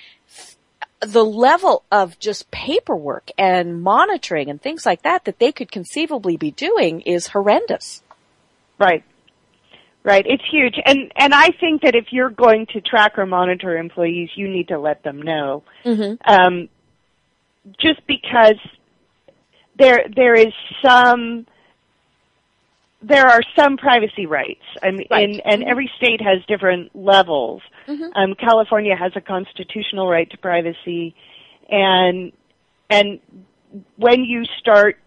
The 1.03 1.25
level 1.25 1.83
of 1.91 2.19
just 2.19 2.51
paperwork 2.51 3.31
and 3.35 3.81
monitoring 3.81 4.51
and 4.51 4.61
things 4.61 4.85
like 4.85 5.01
that 5.01 5.25
that 5.25 5.39
they 5.39 5.51
could 5.51 5.71
conceivably 5.71 6.37
be 6.37 6.51
doing 6.51 7.01
is 7.01 7.25
horrendous. 7.29 8.03
Right. 8.81 9.03
Right. 10.03 10.25
It's 10.27 10.43
huge. 10.51 10.75
And 10.85 11.11
and 11.15 11.33
I 11.33 11.49
think 11.59 11.83
that 11.83 11.93
if 11.95 12.07
you're 12.11 12.31
going 12.31 12.65
to 12.73 12.81
track 12.81 13.19
or 13.19 13.27
monitor 13.27 13.77
employees, 13.77 14.29
you 14.35 14.49
need 14.49 14.69
to 14.69 14.79
let 14.79 15.03
them 15.03 15.21
know. 15.21 15.63
Mm-hmm. 15.85 16.15
Um, 16.27 16.69
just 17.79 18.01
because 18.07 18.55
there 19.77 20.05
there 20.15 20.33
is 20.33 20.51
some 20.83 21.45
there 23.03 23.27
are 23.27 23.41
some 23.55 23.77
privacy 23.77 24.25
rights. 24.25 24.63
I 24.83 24.91
mean, 24.91 25.07
Right. 25.09 25.29
and, 25.29 25.41
and 25.45 25.63
every 25.63 25.89
state 25.97 26.21
has 26.21 26.39
different 26.47 26.95
levels. 26.95 27.61
Mhm. 27.87 28.11
Um, 28.15 28.35
California 28.35 28.95
has 28.95 29.11
a 29.15 29.21
constitutional 29.21 30.07
right 30.07 30.29
to 30.31 30.37
privacy, 30.37 31.13
and 31.69 32.31
and 32.89 33.19
when 33.97 34.23
you 34.23 34.45
start 34.59 34.97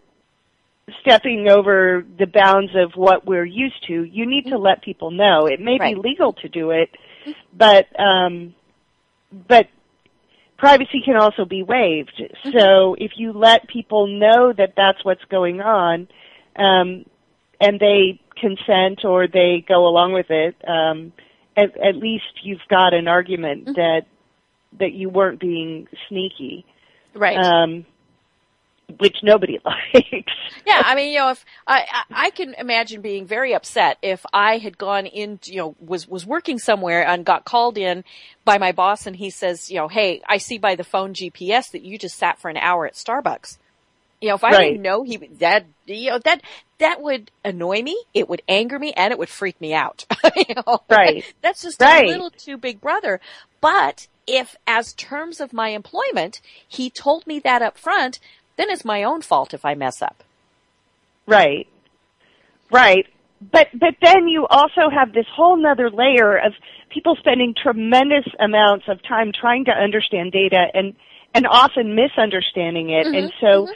stepping 1.01 1.47
over 1.49 2.05
the 2.19 2.27
bounds 2.27 2.71
of 2.75 2.91
what 2.95 3.25
we're 3.25 3.45
used 3.45 3.85
to, 3.87 4.03
you 4.03 4.25
need 4.25 4.47
to 4.47 4.57
let 4.57 4.83
people 4.83 5.11
know. 5.11 5.47
It 5.47 5.59
may 5.59 5.77
Right. 5.79 5.95
be 5.95 6.01
legal 6.01 6.33
to 6.33 6.49
do 6.49 6.71
it, 6.71 6.89
but 7.53 7.87
um, 7.99 8.53
but 9.47 9.67
privacy 10.57 11.01
can 11.03 11.15
also 11.15 11.45
be 11.45 11.63
waived. 11.63 12.21
So 12.51 12.95
if 12.99 13.13
you 13.17 13.33
let 13.33 13.67
people 13.67 14.07
know 14.07 14.53
that 14.53 14.73
that's 14.77 15.03
what's 15.03 15.23
going 15.25 15.59
on, 15.61 16.07
um, 16.55 17.05
and 17.59 17.79
they 17.79 18.19
consent 18.39 19.03
or 19.03 19.27
they 19.27 19.65
go 19.67 19.87
along 19.87 20.13
with 20.13 20.29
it, 20.29 20.55
um, 20.67 21.13
at, 21.57 21.75
at 21.77 21.95
least 21.95 22.43
you've 22.43 22.65
got 22.69 22.93
an 22.93 23.07
argument 23.07 23.69
that 23.75 24.03
that 24.77 24.91
you 24.91 25.09
weren't 25.09 25.39
being 25.39 25.87
sneaky, 26.09 26.65
Right. 27.13 27.37
um, 27.37 27.85
which 28.99 29.17
nobody 29.23 29.59
likes. 29.65 30.31
Yeah, 30.65 30.81
I 30.83 30.95
mean, 30.95 31.11
you 31.11 31.19
know, 31.19 31.29
if 31.31 31.45
I, 31.67 31.85
I 32.11 32.29
can 32.31 32.53
imagine 32.55 33.01
being 33.01 33.25
very 33.25 33.53
upset 33.53 33.97
if 34.01 34.25
I 34.33 34.57
had 34.57 34.77
gone 34.77 35.05
in, 35.05 35.39
you 35.45 35.57
know, 35.57 35.75
was 35.79 36.07
was 36.07 36.25
working 36.25 36.59
somewhere 36.59 37.05
and 37.05 37.25
got 37.25 37.45
called 37.45 37.77
in 37.77 38.03
by 38.45 38.57
my 38.57 38.71
boss, 38.71 39.05
and 39.05 39.15
he 39.15 39.29
says, 39.29 39.69
you 39.69 39.77
know, 39.77 39.87
hey, 39.87 40.21
I 40.27 40.37
see 40.37 40.57
by 40.57 40.75
the 40.75 40.83
phone 40.83 41.13
GPS 41.13 41.71
that 41.71 41.83
you 41.83 41.97
just 41.97 42.17
sat 42.17 42.39
for 42.39 42.49
an 42.49 42.57
hour 42.57 42.85
at 42.85 42.93
Starbucks. 42.93 43.57
You 44.21 44.29
know, 44.29 44.35
if 44.35 44.43
I 44.43 44.51
Right. 44.53 44.71
didn't 44.71 44.81
know 44.81 45.03
he 45.03 45.17
that 45.39 45.65
you 45.85 46.09
know 46.11 46.19
that 46.19 46.41
that 46.79 47.01
would 47.01 47.31
annoy 47.43 47.81
me, 47.81 47.97
it 48.13 48.27
would 48.29 48.41
anger 48.47 48.79
me, 48.79 48.93
and 48.93 49.11
it 49.11 49.19
would 49.19 49.29
freak 49.29 49.59
me 49.61 49.73
out. 49.73 50.05
you 50.35 50.55
know? 50.55 50.79
Right. 50.89 51.25
That's 51.41 51.61
just 51.61 51.81
Right. 51.81 52.05
a 52.05 52.09
little 52.09 52.31
too 52.31 52.57
big 52.57 52.81
brother. 52.81 53.19
But 53.61 54.07
if, 54.27 54.55
as 54.65 54.93
terms 54.93 55.39
of 55.39 55.53
my 55.53 55.69
employment, 55.69 56.41
he 56.67 56.89
told 56.89 57.27
me 57.27 57.39
that 57.39 57.61
up 57.61 57.77
front, 57.77 58.19
then 58.57 58.69
it's 58.69 58.85
my 58.85 59.03
own 59.03 59.21
fault 59.21 59.53
if 59.53 59.65
I 59.65 59.75
mess 59.75 60.01
up. 60.01 60.23
Right. 61.27 61.67
Right. 62.71 63.07
But 63.51 63.67
but 63.73 63.95
then 64.01 64.27
you 64.27 64.47
also 64.47 64.89
have 64.89 65.13
this 65.13 65.25
whole 65.33 65.57
nother 65.57 65.89
layer 65.89 66.37
of 66.37 66.53
people 66.89 67.15
spending 67.17 67.53
tremendous 67.53 68.25
amounts 68.39 68.85
of 68.87 69.03
time 69.03 69.31
trying 69.31 69.65
to 69.65 69.71
understand 69.71 70.31
data 70.31 70.67
and 70.73 70.95
and 71.33 71.45
often 71.45 71.95
misunderstanding 71.95 72.89
it. 72.89 73.05
Mm-hmm. 73.05 73.15
And 73.15 73.33
so 73.41 73.47
mm-hmm. 73.47 73.71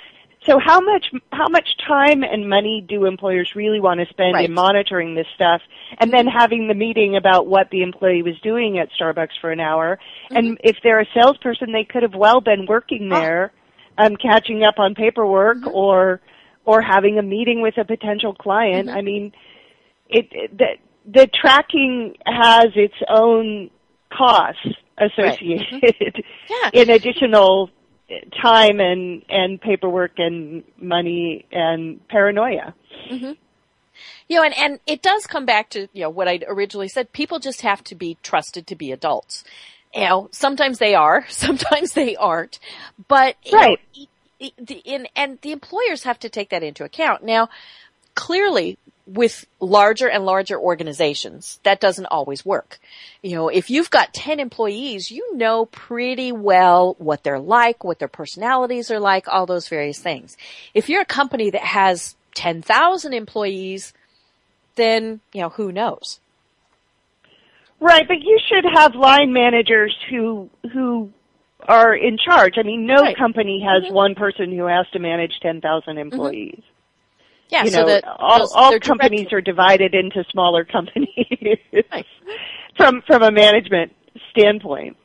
so 0.46 0.60
how 0.60 0.80
much 0.80 1.08
how 1.32 1.50
much 1.50 1.68
time 1.86 2.24
and 2.24 2.50
money 2.50 2.84
do 2.88 3.06
employers 3.06 3.52
really 3.56 3.80
want 3.80 4.00
to 4.00 4.08
spend 4.08 4.36
Right. 4.36 4.46
in 4.46 4.54
monitoring 4.54 5.16
this 5.16 5.28
stuff 5.36 5.62
and 6.00 6.12
then 6.12 6.26
having 6.26 6.68
the 6.68 6.74
meeting 6.74 7.18
about 7.18 7.48
what 7.48 7.70
the 7.70 7.84
employee 7.84 8.24
was 8.24 8.40
doing 8.42 8.80
at 8.80 8.90
Starbucks 9.00 9.40
for 9.42 9.52
an 9.52 9.60
hour? 9.60 10.00
And 10.30 10.58
mm-hmm. 10.58 10.68
if 10.68 10.78
they're 10.84 11.02
a 11.02 11.08
salesperson 11.14 11.74
they 11.74 11.84
could 11.84 12.04
have 12.04 12.16
well 12.16 12.42
been 12.42 12.66
working 12.66 13.10
Oh. 13.12 13.52
Um 14.00 14.16
catching 14.16 14.64
up 14.64 14.80
on 14.80 14.96
paperwork 14.96 15.58
mm-hmm. 15.60 15.76
or 15.76 16.22
or 16.66 16.82
having 16.82 17.18
a 17.18 17.24
meeting 17.24 17.62
with 17.62 17.78
a 17.78 17.86
potential 17.86 18.34
client. 18.34 18.88
Mm-hmm. 18.88 18.98
I 18.98 19.02
mean, 19.02 19.32
it, 20.10 20.28
it 20.32 20.58
the 20.58 20.68
the 21.06 21.28
tracking 21.28 22.16
has 22.26 22.68
its 22.76 22.96
own 23.10 23.70
costs 24.12 24.68
associated 24.98 25.84
mm-hmm. 25.84 26.22
Yeah. 26.50 26.82
in 26.82 26.90
additional 26.90 27.70
time 28.42 28.80
and 28.80 29.24
and 29.30 29.62
paperwork 29.62 30.14
and 30.18 30.64
money 30.78 31.46
and 31.52 32.08
paranoia. 32.08 32.74
You 34.30 34.38
know, 34.38 34.44
and, 34.44 34.58
and 34.58 34.80
it 34.88 35.02
does 35.02 35.28
come 35.28 35.46
back 35.46 35.72
to, 35.72 35.88
you 35.92 36.04
know, 36.04 36.10
what 36.10 36.28
I 36.28 36.40
originally 36.48 36.88
said. 36.88 37.12
People 37.12 37.40
just 37.40 37.62
have 37.62 37.84
to 37.86 37.96
be 37.96 38.18
trusted 38.24 38.68
to 38.68 38.76
be 38.76 38.92
adults. 38.92 39.44
You 39.94 40.02
know, 40.02 40.30
sometimes 40.32 40.78
they 40.78 40.94
are, 40.96 41.26
sometimes 41.30 41.94
they 41.94 42.16
aren't, 42.16 42.60
but, 43.08 43.36
you 43.46 43.52
know, 43.54 43.58
Right. 43.58 43.80
e- 43.94 44.08
e- 44.40 44.82
in, 44.86 45.08
and 45.16 45.40
the 45.42 45.52
employers 45.52 46.04
have 46.04 46.20
to 46.20 46.30
take 46.30 46.50
that 46.50 46.64
into 46.64 46.84
account. 46.84 47.24
Now, 47.24 47.50
clearly, 48.16 48.78
with 49.08 49.48
larger 49.60 50.08
and 50.08 50.24
larger 50.24 50.60
organizations, 50.60 51.60
that 51.64 51.80
doesn't 51.80 52.06
always 52.06 52.46
work. 52.46 52.80
You 53.24 53.36
know, 53.36 53.48
if 53.50 53.72
you've 53.72 53.90
got 53.90 54.14
10 54.14 54.40
employees, 54.40 55.10
you 55.10 55.36
know 55.36 55.66
pretty 55.66 56.32
well 56.32 56.96
what 57.00 57.24
they're 57.24 57.40
like, 57.40 57.84
what 57.84 57.98
their 57.98 58.08
personalities 58.08 58.92
are 58.92 59.00
like, 59.00 59.28
all 59.28 59.48
those 59.48 59.68
various 59.68 59.98
things. 59.98 60.38
If 60.76 60.90
you're 60.90 61.02
a 61.02 61.06
company 61.06 61.50
that 61.50 61.62
has 61.64 62.16
10,000 62.36 63.14
employees, 63.14 63.94
then, 64.76 65.22
you 65.34 65.42
know, 65.42 65.50
who 65.50 65.72
knows? 65.72 66.20
Right, 67.80 68.08
but 68.08 68.22
you 68.22 68.38
should 68.50 68.66
have 68.74 68.96
line 68.96 69.32
managers 69.32 69.96
who 70.10 70.50
who 70.74 71.12
are 71.68 71.94
in 71.96 72.18
charge. 72.18 72.54
I 72.58 72.64
mean, 72.64 72.86
no 72.86 73.02
Right. 73.02 73.18
company 73.18 73.60
has 73.62 73.84
Mhm. 73.84 73.94
one 73.94 74.16
person 74.16 74.52
who 74.52 74.66
has 74.66 74.88
to 74.92 75.00
manage 75.00 75.40
10,000 75.42 75.98
employees. 75.98 76.62
Yeah, 77.50 77.64
you 77.64 77.70
so 77.70 77.82
know, 77.82 77.88
that 77.88 78.04
all, 78.08 78.40
those- 78.40 78.54
all 78.56 78.80
companies 78.80 79.22
direct- 79.28 79.34
are 79.34 79.42
divided 79.42 79.94
into 79.96 80.24
smaller 80.32 80.64
companies 80.78 81.58
Right. 81.92 82.06
from 82.78 83.02
from 83.04 83.24
a 83.24 83.32
management 83.32 83.94
standpoint. 84.32 84.98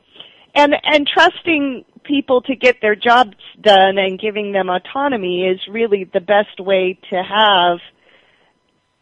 And 0.53 0.75
and 0.83 1.07
trusting 1.07 1.85
people 2.03 2.41
to 2.43 2.55
get 2.55 2.79
their 2.81 2.95
jobs 2.95 3.35
done 3.61 3.97
and 3.97 4.19
giving 4.19 4.51
them 4.51 4.69
autonomy 4.69 5.45
is 5.45 5.59
really 5.67 6.03
the 6.05 6.21
best 6.21 6.59
way 6.59 6.97
to 7.09 7.21
have 7.23 7.79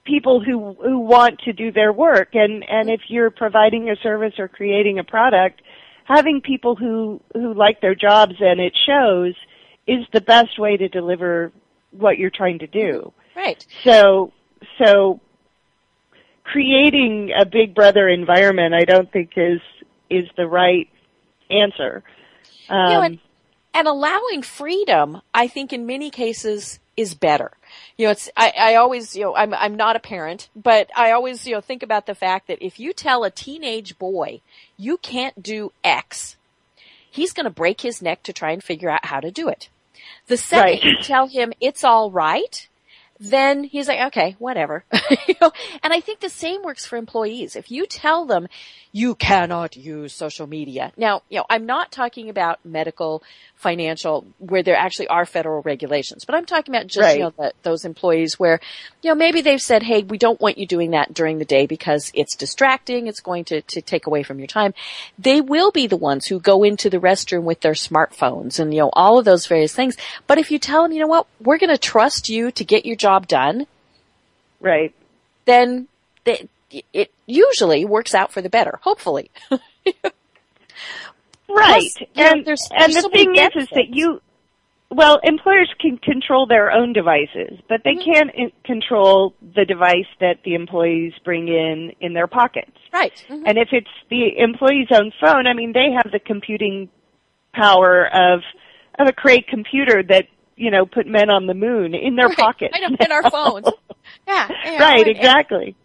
people 0.06 0.44
who 0.44 0.74
who 0.82 1.00
want 1.00 1.40
to 1.40 1.54
do 1.54 1.72
their 1.72 1.94
work 1.94 2.30
and 2.34 2.64
and 2.68 2.90
if 2.90 3.02
you're 3.08 3.32
providing 3.32 3.90
a 3.90 3.96
service 3.98 4.34
or 4.38 4.48
creating 4.48 5.00
a 5.00 5.04
product 5.04 5.62
having 6.06 6.42
people 6.42 6.76
who 6.76 7.22
who 7.34 7.54
like 7.54 7.80
their 7.82 7.96
jobs 7.96 8.36
and 8.40 8.60
it 8.60 8.74
shows 8.86 9.34
is 9.88 10.06
the 10.12 10.22
best 10.22 10.60
way 10.60 10.76
to 10.76 10.88
deliver 10.90 11.52
what 11.92 12.18
you're 12.18 12.32
trying 12.32 12.60
to 12.60 12.68
do 12.68 13.14
Right. 13.36 13.66
so 13.84 14.34
so 14.84 15.22
creating 16.44 17.32
a 17.40 17.46
big 17.46 17.74
brother 17.74 18.10
environment 18.10 18.74
I 18.74 18.84
don't 18.84 19.12
think 19.12 19.32
is 19.38 19.62
is 20.10 20.26
the 20.36 20.48
right 20.48 20.90
answer 21.50 22.04
um, 22.70 22.88
You 22.88 22.94
know, 22.94 23.02
and, 23.02 23.20
and 23.74 23.88
allowing 23.88 24.42
freedom, 24.42 25.22
I 25.34 25.48
think 25.48 25.74
in 25.74 25.86
many 25.86 26.10
cases 26.10 26.80
is 26.96 27.14
better. 27.14 27.52
You 27.98 28.08
know, 28.08 28.12
it's, 28.12 28.30
I, 28.36 28.54
I 28.58 28.76
always, 28.76 29.16
you 29.16 29.24
know, 29.24 29.36
I'm, 29.36 29.54
I'm 29.54 29.76
not 29.76 29.96
a 29.96 30.00
parent, 30.00 30.50
but 30.56 30.90
I 30.96 31.12
always, 31.12 31.46
you 31.48 31.54
know, 31.54 31.62
think 31.62 31.84
about 31.84 32.06
the 32.06 32.16
fact 32.16 32.48
that 32.48 32.64
if 32.66 32.80
you 32.80 32.94
tell 32.94 33.24
a 33.24 33.32
teenage 33.32 33.98
boy 33.98 34.42
you 34.78 34.98
can't 34.98 35.42
do 35.42 35.72
X, 35.84 36.36
he's 37.10 37.34
going 37.34 37.46
to 37.46 37.50
break 37.50 37.82
his 37.82 38.02
neck 38.02 38.24
to 38.24 38.34
try 38.34 38.52
and 38.52 38.64
figure 38.64 38.90
out 38.90 39.06
how 39.06 39.20
to 39.20 39.32
do 39.32 39.48
it. 39.48 39.70
The 40.28 40.38
second 40.38 40.80
Right. 40.82 40.84
you 40.84 40.98
tell 41.02 41.28
him 41.28 41.54
it's 41.62 41.84
all 41.84 42.10
right, 42.12 42.68
then 43.24 43.64
he's 43.64 43.88
like, 43.88 44.08
okay, 44.08 44.36
whatever. 44.38 44.84
you 45.28 45.36
know, 45.42 45.52
and 45.82 45.94
I 45.94 46.02
think 46.02 46.20
the 46.20 46.30
same 46.30 46.62
works 46.62 46.86
for 46.86 46.98
employees. 46.98 47.56
If 47.56 47.72
you 47.72 47.86
tell 47.86 48.26
them 48.26 48.48
you 48.96 49.16
cannot 49.16 49.76
use 49.76 50.14
social 50.14 50.46
media. 50.46 50.94
Now, 50.96 51.24
you 51.28 51.40
know, 51.40 51.46
I'm 51.50 51.66
not 51.66 51.92
talking 51.92 52.30
about 52.30 52.64
medical, 52.64 53.24
financial, 53.56 54.24
where 54.38 54.62
there 54.62 54.76
actually 54.76 55.08
are 55.08 55.26
federal 55.26 55.64
regulations, 55.64 56.26
but 56.26 56.36
I'm 56.36 56.46
talking 56.46 56.76
about 56.76 56.86
just, 56.86 57.04
Right. 57.04 57.18
you 57.18 57.24
know, 57.24 57.34
the, 57.36 57.54
those 57.64 57.86
employees 57.86 58.40
where, 58.40 58.60
you 59.02 59.10
know, 59.10 59.16
maybe 59.16 59.42
they've 59.42 59.60
said, 59.60 59.82
hey, 59.82 60.04
we 60.04 60.20
don't 60.20 60.40
want 60.40 60.60
you 60.60 60.68
doing 60.68 60.92
that 60.92 61.12
during 61.12 61.40
the 61.40 61.46
day 61.46 61.66
because 61.66 62.12
it's 62.14 62.36
distracting, 62.36 63.08
it's 63.08 63.20
going 63.20 63.46
to, 63.46 63.62
to 63.64 63.82
take 63.82 64.06
away 64.06 64.22
from 64.22 64.38
your 64.38 64.48
time. 64.48 64.76
They 65.18 65.42
will 65.42 65.72
be 65.72 65.88
the 65.88 65.98
ones 65.98 66.28
who 66.28 66.40
go 66.40 66.64
into 66.64 66.92
the 66.92 67.00
restroom 67.00 67.44
with 67.44 67.62
their 67.62 67.74
smartphones 67.74 68.60
and, 68.60 68.72
you 68.72 68.82
know, 68.82 68.92
all 68.94 69.18
of 69.18 69.26
those 69.26 69.48
various 69.48 69.74
things. 69.74 69.98
But 70.28 70.38
if 70.38 70.52
you 70.52 70.60
tell 70.60 70.84
them, 70.84 70.92
you 70.92 71.00
know 71.00 71.08
what, 71.08 71.26
we're 71.42 71.58
going 71.58 71.72
to 71.72 71.80
trust 71.80 72.30
you 72.30 72.52
to 72.52 72.64
get 72.64 72.86
your 72.86 72.96
job 72.96 73.13
done, 73.20 73.66
right 74.62 74.94
then 75.46 75.88
they, 76.24 76.48
it 76.94 77.12
usually 77.28 77.86
works 77.86 78.16
out 78.16 78.32
for 78.32 78.42
the 78.42 78.50
better, 78.50 78.80
hopefully. 78.84 79.30
Right. 81.50 81.92
Plus, 81.96 81.98
you 82.16 82.24
know, 82.24 82.32
and 82.32 82.46
there's- 82.46 82.70
and 82.72 82.82
there's 82.94 82.96
the 82.96 83.02
so 83.02 83.10
thing 83.10 83.36
is, 83.36 83.50
is 83.56 83.68
that 83.74 83.90
you, 83.90 84.22
well, 84.90 85.20
employers 85.24 85.72
can 85.80 85.98
control 85.98 86.48
their 86.48 86.72
own 86.72 86.94
devices, 86.94 87.60
but 87.70 87.82
they 87.84 87.96
Mm-hmm. 87.96 88.12
can't 88.12 88.32
in- 88.34 88.52
control 88.64 89.36
the 89.56 89.66
device 89.66 90.08
that 90.20 90.38
the 90.46 90.56
employees 90.56 91.14
bring 91.24 91.48
in 91.48 91.92
in 92.00 92.14
their 92.14 92.28
pockets. 92.28 92.72
Right. 92.92 93.14
Mhm. 93.30 93.44
And 93.46 93.58
if 93.58 93.70
it's 93.72 93.90
the 94.10 94.38
employee's 94.40 94.88
own 94.92 95.12
phone, 95.22 95.46
I 95.48 95.54
mean, 95.54 95.74
they 95.74 95.92
have 95.92 96.12
the 96.12 96.20
computing 96.20 96.90
power 97.54 98.08
of 98.08 98.42
of 99.00 99.08
a 99.08 99.12
great 99.12 99.48
computer 99.48 100.02
that 100.04 100.28
you 100.56 100.72
know 100.72 100.86
put 100.86 101.08
men 101.08 101.30
on 101.30 101.48
the 101.48 101.54
moon 101.54 101.94
in 101.96 102.16
their 102.16 102.28
Right. 102.28 102.38
pockets. 102.38 102.74
I 102.76 102.80
know, 102.88 102.96
in 103.00 103.12
our 103.12 103.30
phones. 103.30 103.68
Yeah. 104.28 104.50
you 104.66 104.72
know, 104.72 104.78
right. 104.80 105.08
and- 105.08 105.16
Exactly. 105.18 105.76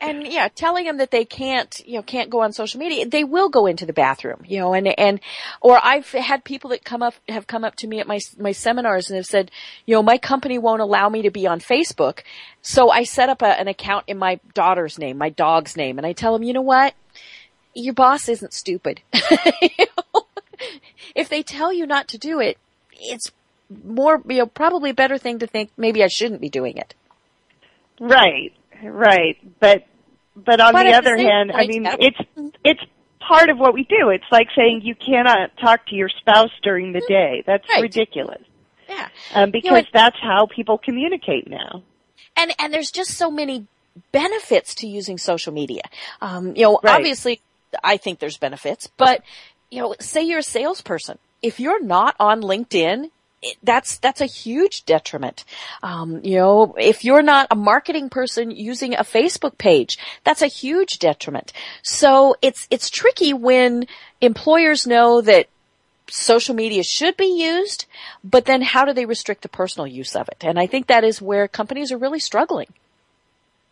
and 0.00 0.26
yeah, 0.26 0.48
telling 0.48 0.84
them 0.86 0.96
that 0.98 1.10
they 1.10 1.24
can't, 1.24 1.80
you 1.86 1.94
know, 1.96 2.02
can't 2.02 2.30
go 2.30 2.40
on 2.42 2.52
social 2.52 2.78
media, 2.80 3.06
they 3.06 3.22
will 3.24 3.48
go 3.50 3.66
into 3.66 3.84
the 3.86 3.92
bathroom, 3.92 4.42
you 4.46 4.58
know, 4.58 4.72
and, 4.74 4.88
and, 4.98 5.20
or 5.60 5.78
I've 5.82 6.10
had 6.10 6.42
people 6.44 6.70
that 6.70 6.84
come 6.84 7.02
up, 7.02 7.14
have 7.28 7.46
come 7.46 7.64
up 7.64 7.74
to 7.76 7.86
me 7.86 8.00
at 8.00 8.06
my, 8.06 8.18
my 8.38 8.52
seminars 8.52 9.08
and 9.10 9.16
have 9.16 9.26
said, 9.26 9.50
you 9.86 9.94
know, 9.94 10.02
my 10.02 10.16
company 10.18 10.58
won't 10.58 10.80
allow 10.82 11.08
me 11.08 11.22
to 11.22 11.30
be 11.30 11.46
on 11.46 11.60
Facebook. 11.60 12.20
So 12.62 12.90
I 12.90 13.04
set 13.04 13.28
up 13.28 13.40
a, 13.42 13.58
an 13.58 13.68
account 13.68 14.04
in 14.06 14.18
my 14.18 14.40
daughter's 14.54 14.98
name, 14.98 15.16
my 15.18 15.30
dog's 15.30 15.76
name, 15.76 15.98
and 15.98 16.06
I 16.06 16.12
tell 16.12 16.32
them, 16.32 16.42
you 16.42 16.52
know 16.54 16.62
what? 16.62 16.94
Your 17.74 17.94
boss 17.94 18.28
isn't 18.28 18.52
stupid. 18.54 19.00
You 19.60 19.86
know? 20.14 20.22
if 21.14 21.28
they 21.28 21.42
tell 21.42 21.72
you 21.72 21.86
not 21.86 22.08
to 22.08 22.18
do 22.18 22.40
it, 22.40 22.56
it's 22.92 23.30
more, 23.84 24.22
you 24.28 24.38
know, 24.38 24.46
probably 24.46 24.90
a 24.90 24.94
better 24.94 25.18
thing 25.18 25.38
to 25.40 25.46
think 25.46 25.70
maybe 25.76 26.02
I 26.04 26.08
shouldn't 26.08 26.40
be 26.40 26.48
doing 26.48 26.76
it. 26.76 26.94
Right, 28.00 28.52
right. 28.82 29.36
But 29.60 29.86
but 30.36 30.60
on 30.60 30.72
But 30.72 30.84
the 30.84 30.90
the 30.90 30.96
other 30.96 31.16
same 31.16 31.26
hand, 31.26 31.52
I 31.52 31.66
mean, 31.66 31.86
it's 31.98 32.18
it's 32.64 32.80
part 33.20 33.48
of 33.48 33.58
what 33.58 33.74
we 33.74 33.84
do. 33.84 34.10
It's 34.10 34.24
like 34.30 34.48
saying 34.54 34.82
you 34.84 34.94
cannot 34.94 35.56
talk 35.58 35.86
to 35.86 35.94
your 35.94 36.08
spouse 36.10 36.50
during 36.62 36.92
the 36.92 37.00
day. 37.08 37.42
That's 37.46 37.68
Right. 37.68 37.82
ridiculous. 37.82 38.42
Yeah. 38.88 39.08
Um, 39.34 39.50
because 39.50 39.84
it- 39.84 39.88
that's 39.92 40.16
how 40.20 40.46
people 40.46 40.78
communicate 40.78 41.48
now. 41.48 41.82
and 42.36 42.52
and 42.58 42.72
there's 42.72 42.90
just 42.90 43.12
so 43.12 43.30
many 43.30 43.66
benefits 44.12 44.74
to 44.76 44.86
using 44.86 45.16
social 45.16 45.52
media. 45.54 45.80
Um, 46.20 46.54
you 46.54 46.64
know, 46.64 46.78
Right. 46.82 46.96
obviously, 46.96 47.40
I 47.82 47.96
think 47.96 48.18
there's 48.18 48.36
benefits, 48.36 48.86
but 48.98 49.22
you 49.70 49.80
know, 49.80 49.94
say 49.98 50.22
you're 50.22 50.38
a 50.40 50.42
salesperson, 50.42 51.18
if 51.42 51.58
you're 51.58 51.82
not 51.82 52.14
on 52.20 52.42
LinkedIn. 52.42 53.10
It, 53.42 53.56
that's 53.62 53.98
that's 53.98 54.20
a 54.20 54.26
huge 54.26 54.84
detriment. 54.86 55.44
Um, 55.82 56.20
you 56.24 56.36
know, 56.36 56.74
if 56.78 57.04
you're 57.04 57.22
not 57.22 57.46
a 57.50 57.56
marketing 57.56 58.08
person 58.08 58.50
using 58.50 58.94
a 58.94 59.04
Facebook 59.04 59.58
page, 59.58 59.98
that's 60.24 60.42
a 60.42 60.46
huge 60.46 60.98
detriment. 60.98 61.52
So 61.82 62.36
it's 62.40 62.66
it's 62.70 62.88
tricky 62.88 63.34
when 63.34 63.86
employers 64.20 64.86
know 64.86 65.20
that 65.20 65.48
social 66.08 66.54
media 66.54 66.82
should 66.82 67.16
be 67.16 67.26
used, 67.26 67.86
but 68.22 68.44
then 68.44 68.62
how 68.62 68.84
do 68.84 68.92
they 68.92 69.06
restrict 69.06 69.42
the 69.42 69.48
personal 69.48 69.86
use 69.86 70.14
of 70.14 70.28
it? 70.28 70.44
And 70.44 70.58
I 70.58 70.66
think 70.66 70.86
that 70.86 71.04
is 71.04 71.20
where 71.20 71.48
companies 71.48 71.92
are 71.92 71.98
really 71.98 72.20
struggling. 72.20 72.72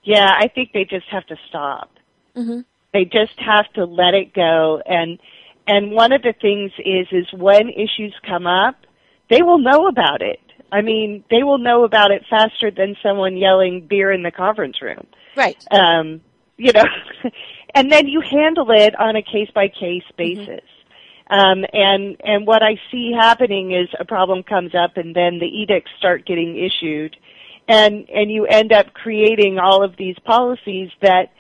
Yeah, 0.03 0.29
I 0.29 0.49
think 0.49 0.73
they 0.73 0.85
just 0.85 1.09
have 1.11 1.27
to 1.27 1.37
stop. 1.49 1.91
Mm-hmm. 2.37 2.61
They 2.93 3.05
just 3.05 3.39
have 3.39 3.73
to 3.75 3.85
let 3.85 4.15
it 4.15 4.35
go. 4.35 4.83
And 4.85 5.19
and 5.67 5.93
one 5.93 6.13
of 6.13 6.23
the 6.23 6.35
things 6.39 6.73
is 6.79 7.07
is 7.11 7.27
when 7.33 7.71
issues 7.71 8.15
come 8.27 8.47
up, 8.47 8.77
they 9.31 9.43
will 9.43 9.59
know 9.59 9.87
about 9.87 10.23
it. 10.23 10.41
I 10.73 10.81
mean, 10.81 11.25
they 11.31 11.43
will 11.43 11.59
know 11.59 11.85
about 11.85 12.11
it 12.11 12.25
faster 12.29 12.71
than 12.71 12.97
someone 13.03 13.37
yelling 13.37 13.87
beer 13.87 14.11
in 14.11 14.23
the 14.23 14.31
conference 14.31 14.83
room. 14.83 15.07
Right. 15.37 15.63
um, 15.71 16.21
you 16.57 16.73
know, 16.73 16.85
and 17.75 17.91
then 17.91 18.09
you 18.09 18.21
handle 18.21 18.71
it 18.71 18.99
on 18.99 19.17
a 19.17 19.23
case 19.23 19.51
by 19.55 19.69
case 19.69 20.05
basis. 20.17 20.65
Um, 21.29 21.65
and 21.73 22.17
and 22.23 22.47
what 22.47 22.63
I 22.63 22.79
see 22.91 23.13
happening 23.19 23.73
is 23.73 23.89
a 23.99 24.05
problem 24.05 24.43
comes 24.43 24.75
up, 24.75 24.97
and 24.97 25.17
then 25.17 25.39
the 25.39 25.47
edicts 25.47 25.91
start 25.99 26.27
getting 26.27 26.57
issued, 26.57 27.17
and 27.67 28.09
and 28.11 28.31
you 28.31 28.47
end 28.47 28.73
up 28.73 28.93
creating 28.93 29.59
all 29.59 29.83
of 29.83 29.97
these 29.97 30.17
policies 30.25 30.91
that 31.01 31.33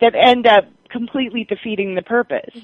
that 0.00 0.14
end 0.14 0.46
up 0.46 0.66
completely 0.88 1.44
defeating 1.44 1.96
the 1.96 2.02
purpose. 2.02 2.54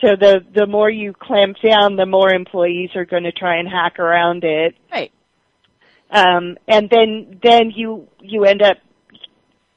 So 0.00 0.16
the 0.16 0.44
the 0.54 0.66
more 0.66 0.88
you 0.90 1.12
clamp 1.12 1.56
down, 1.62 1.96
the 1.96 2.06
more 2.06 2.32
employees 2.32 2.90
are 2.94 3.04
going 3.04 3.24
to 3.24 3.32
try 3.32 3.56
and 3.58 3.68
hack 3.68 3.98
around 3.98 4.44
it, 4.44 4.74
Right. 4.90 5.12
um, 6.10 6.56
and 6.66 6.88
then 6.90 7.38
then 7.42 7.70
you 7.70 8.08
you 8.20 8.44
end 8.44 8.62
up 8.62 8.78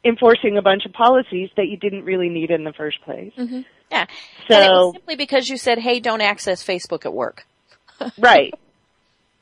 enforcing 0.06 0.58
a 0.58 0.62
bunch 0.62 0.86
of 0.86 0.94
policies 0.94 1.50
that 1.58 1.68
you 1.68 1.78
didn't 1.78 2.04
really 2.06 2.30
need 2.30 2.52
in 2.52 2.64
the 2.64 2.74
first 2.74 3.02
place. 3.04 3.32
Mm-hmm. 3.38 3.62
Yeah. 3.92 4.06
and 4.50 4.64
it 4.66 4.70
was 4.72 4.94
So 4.94 4.94
simply 4.94 5.16
because 5.16 5.50
you 5.50 5.58
said, 5.58 5.78
"Hey, 5.80 6.00
don't 6.00 6.22
access 6.22 6.64
Facebook 6.64 7.06
at 7.06 7.14
work." 7.14 7.46
right, 8.18 8.54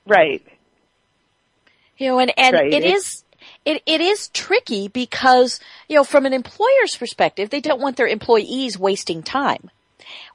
right, 0.08 0.42
You 1.98 2.08
know, 2.10 2.20
and 2.20 2.34
and 2.38 2.54
Right. 2.56 2.74
it 2.74 2.84
is 2.84 3.24
it 3.66 3.82
it 3.86 4.02
is 4.02 4.30
tricky 4.30 4.88
because 4.88 5.60
you 5.88 5.96
know, 5.96 6.04
from 6.04 6.26
an 6.26 6.34
employer's 6.34 6.96
perspective, 6.98 7.50
they 7.50 7.62
don't 7.62 7.80
want 7.82 7.98
their 7.98 8.08
employees 8.08 8.78
wasting 8.80 9.22
time. 9.24 9.70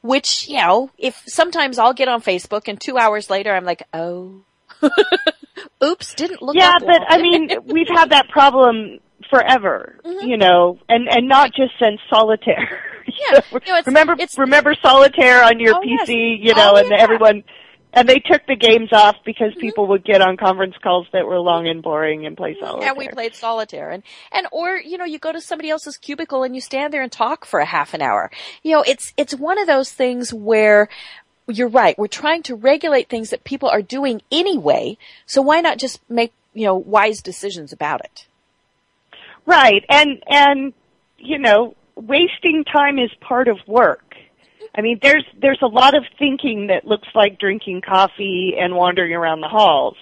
Which 0.02 0.48
you 0.48 0.59
know, 0.59 0.90
if 0.98 1.22
sometimes 1.26 1.79
I'll 1.79 1.94
get 1.94 2.09
on 2.09 2.22
Facebook 2.22 2.68
and 2.68 2.81
two 2.81 2.98
hours 2.98 3.31
later 3.31 3.55
I'm 3.55 3.64
like, 3.64 3.83
oh, 3.92 4.42
oops, 5.83 6.14
didn't 6.14 6.42
look. 6.42 6.57
yeah. 6.57 6.74
But 6.81 7.02
I 7.09 7.18
mean, 7.20 7.50
we've 7.64 7.88
had 7.88 8.11
that 8.11 8.29
problem 8.29 8.98
forever, 9.31 9.98
Mm-hmm. 10.05 10.26
you 10.29 10.37
know, 10.37 10.79
and 10.88 11.09
and 11.09 11.29
not 11.29 11.52
just 11.55 11.72
since 11.81 12.00
solitaire. 12.11 12.81
Yeah. 13.09 13.38
know, 13.38 13.40
You 13.52 13.72
know, 13.72 13.79
it's- 13.79 13.87
remember 13.87 14.12
it's- 14.14 14.37
remember 14.37 14.74
solitaire 14.83 15.42
on 15.44 15.61
your 15.61 15.76
Oh, 15.76 15.81
yes. 15.85 16.09
PC, 16.09 16.38
you 16.42 16.55
know, 16.55 16.72
Oh, 16.72 16.76
and 16.76 16.88
yeah. 16.90 16.96
everyone 17.00 17.44
and 17.96 18.06
they 18.06 18.18
took 18.18 18.46
the 18.46 18.54
games 18.54 18.90
off 18.92 19.16
because 19.24 19.52
mm-hmm. 19.52 19.61
people 19.61 19.87
would 19.88 20.04
get 20.04 20.20
on 20.20 20.37
conference 20.37 20.74
calls 20.82 21.06
that 21.14 21.26
were 21.26 21.40
long 21.40 21.66
and 21.66 21.82
boring 21.82 22.26
and 22.26 22.37
play 22.37 22.54
solitaire. 22.61 22.90
And 22.90 22.98
we 22.98 23.09
played 23.09 23.35
solitaire 23.35 23.90
and, 23.90 24.02
and, 24.30 24.46
or, 24.52 24.76
you 24.76 24.98
know, 24.98 25.06
you 25.06 25.18
go 25.18 25.32
to 25.32 25.40
somebody 25.40 25.70
else's 25.70 25.96
cubicle 25.96 26.42
and 26.42 26.54
you 26.54 26.61
stand 26.61 26.92
there 26.92 27.02
and 27.02 27.11
talk 27.11 27.46
for 27.46 27.59
a 27.59 27.64
half 27.64 27.94
an 27.94 28.02
hour. 28.02 28.30
You 28.62 28.72
know, 28.72 28.85
it's, 28.87 29.14
it's 29.16 29.35
one 29.35 29.59
of 29.59 29.66
those 29.66 29.90
things 29.90 30.32
where 30.32 30.90
you're 31.48 31.68
right. 31.68 31.98
We're 31.98 32.06
trying 32.06 32.42
to 32.44 32.54
regulate 32.54 33.09
things 33.09 33.30
that 33.30 33.44
people 33.44 33.70
are 33.70 33.82
doing 33.82 34.20
anyway. 34.30 34.98
So 35.24 35.40
why 35.40 35.62
not 35.62 35.78
just 35.78 35.98
make, 36.11 36.35
you 36.52 36.66
know, 36.66 36.76
wise 36.76 37.22
decisions 37.22 37.72
about 37.72 38.04
it? 38.04 38.26
Right. 39.46 39.85
And, 39.88 40.22
and, 40.28 40.74
you 41.18 41.38
know, 41.38 41.76
wasting 41.94 42.64
time 42.70 42.98
is 42.98 43.11
part 43.20 43.48
of 43.48 43.56
work. 43.66 44.05
I 44.76 44.82
mean, 44.82 44.98
there's 45.02 45.24
there's 45.40 45.60
a 45.62 45.66
lot 45.66 45.96
of 45.96 46.04
thinking 46.18 46.66
that 46.66 46.86
looks 46.86 47.08
like 47.14 47.38
drinking 47.38 47.80
coffee 47.80 48.54
and 48.58 48.74
wandering 48.74 49.14
around 49.14 49.40
the 49.40 49.48
halls, 49.48 49.96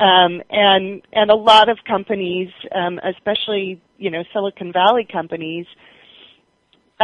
um, 0.00 0.42
and 0.50 1.02
and 1.12 1.30
a 1.30 1.34
lot 1.34 1.68
of 1.68 1.78
companies, 1.86 2.48
um, 2.74 2.98
especially 3.04 3.80
you 3.98 4.10
know 4.10 4.24
Silicon 4.32 4.72
Valley 4.72 5.06
companies, 5.10 5.66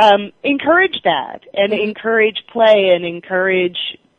um, 0.00 0.32
encourage 0.42 1.02
that 1.04 1.40
and 1.52 1.72
mm-hmm. 1.72 1.88
encourage 1.88 2.42
play 2.50 2.92
and 2.94 3.04
encourage 3.04 3.78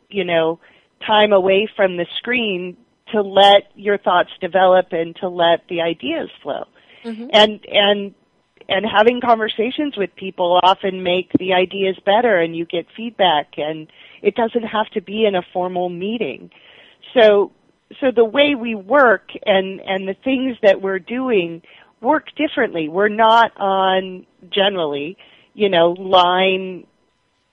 you 0.10 0.23
know 0.23 0.60
time 1.06 1.34
away 1.34 1.67
from 1.75 1.97
the 1.97 2.06
screen 2.19 2.77
to 3.12 3.21
let 3.21 3.63
your 3.75 3.97
thoughts 3.97 4.29
develop 4.39 4.88
and 4.91 5.15
to 5.17 5.29
let 5.29 5.67
the 5.67 5.82
ideas 5.82 6.29
flow. 6.43 6.65
Mm-hmm. 7.03 7.27
And 7.34 7.65
and 7.67 8.15
and 8.69 8.86
having 8.86 9.21
conversations 9.21 9.95
with 9.97 10.15
people 10.15 10.60
often 10.63 11.04
make 11.04 11.32
the 11.39 11.54
ideas 11.54 11.97
better 12.06 12.39
and 12.39 12.56
you 12.56 12.65
get 12.65 12.86
feedback 12.95 13.54
and 13.58 13.88
it 14.21 14.36
doesn't 14.36 14.63
have 14.63 14.89
to 14.91 15.02
be 15.02 15.26
in 15.26 15.36
a 15.36 15.41
formal 15.54 15.89
meeting. 15.89 16.49
So 17.13 17.52
so 17.99 18.12
the 18.15 18.26
way 18.26 18.56
we 18.56 18.76
work 18.76 19.30
and 19.45 19.80
and 19.82 20.08
the 20.08 20.15
things 20.23 20.58
that 20.63 20.82
we're 20.82 20.99
doing 20.99 21.62
work 22.04 22.28
differently. 22.36 22.89
We're 22.89 23.08
not 23.08 23.58
on 23.58 24.28
generally, 24.54 25.17
you 25.54 25.69
know, 25.69 25.91
line 25.91 26.86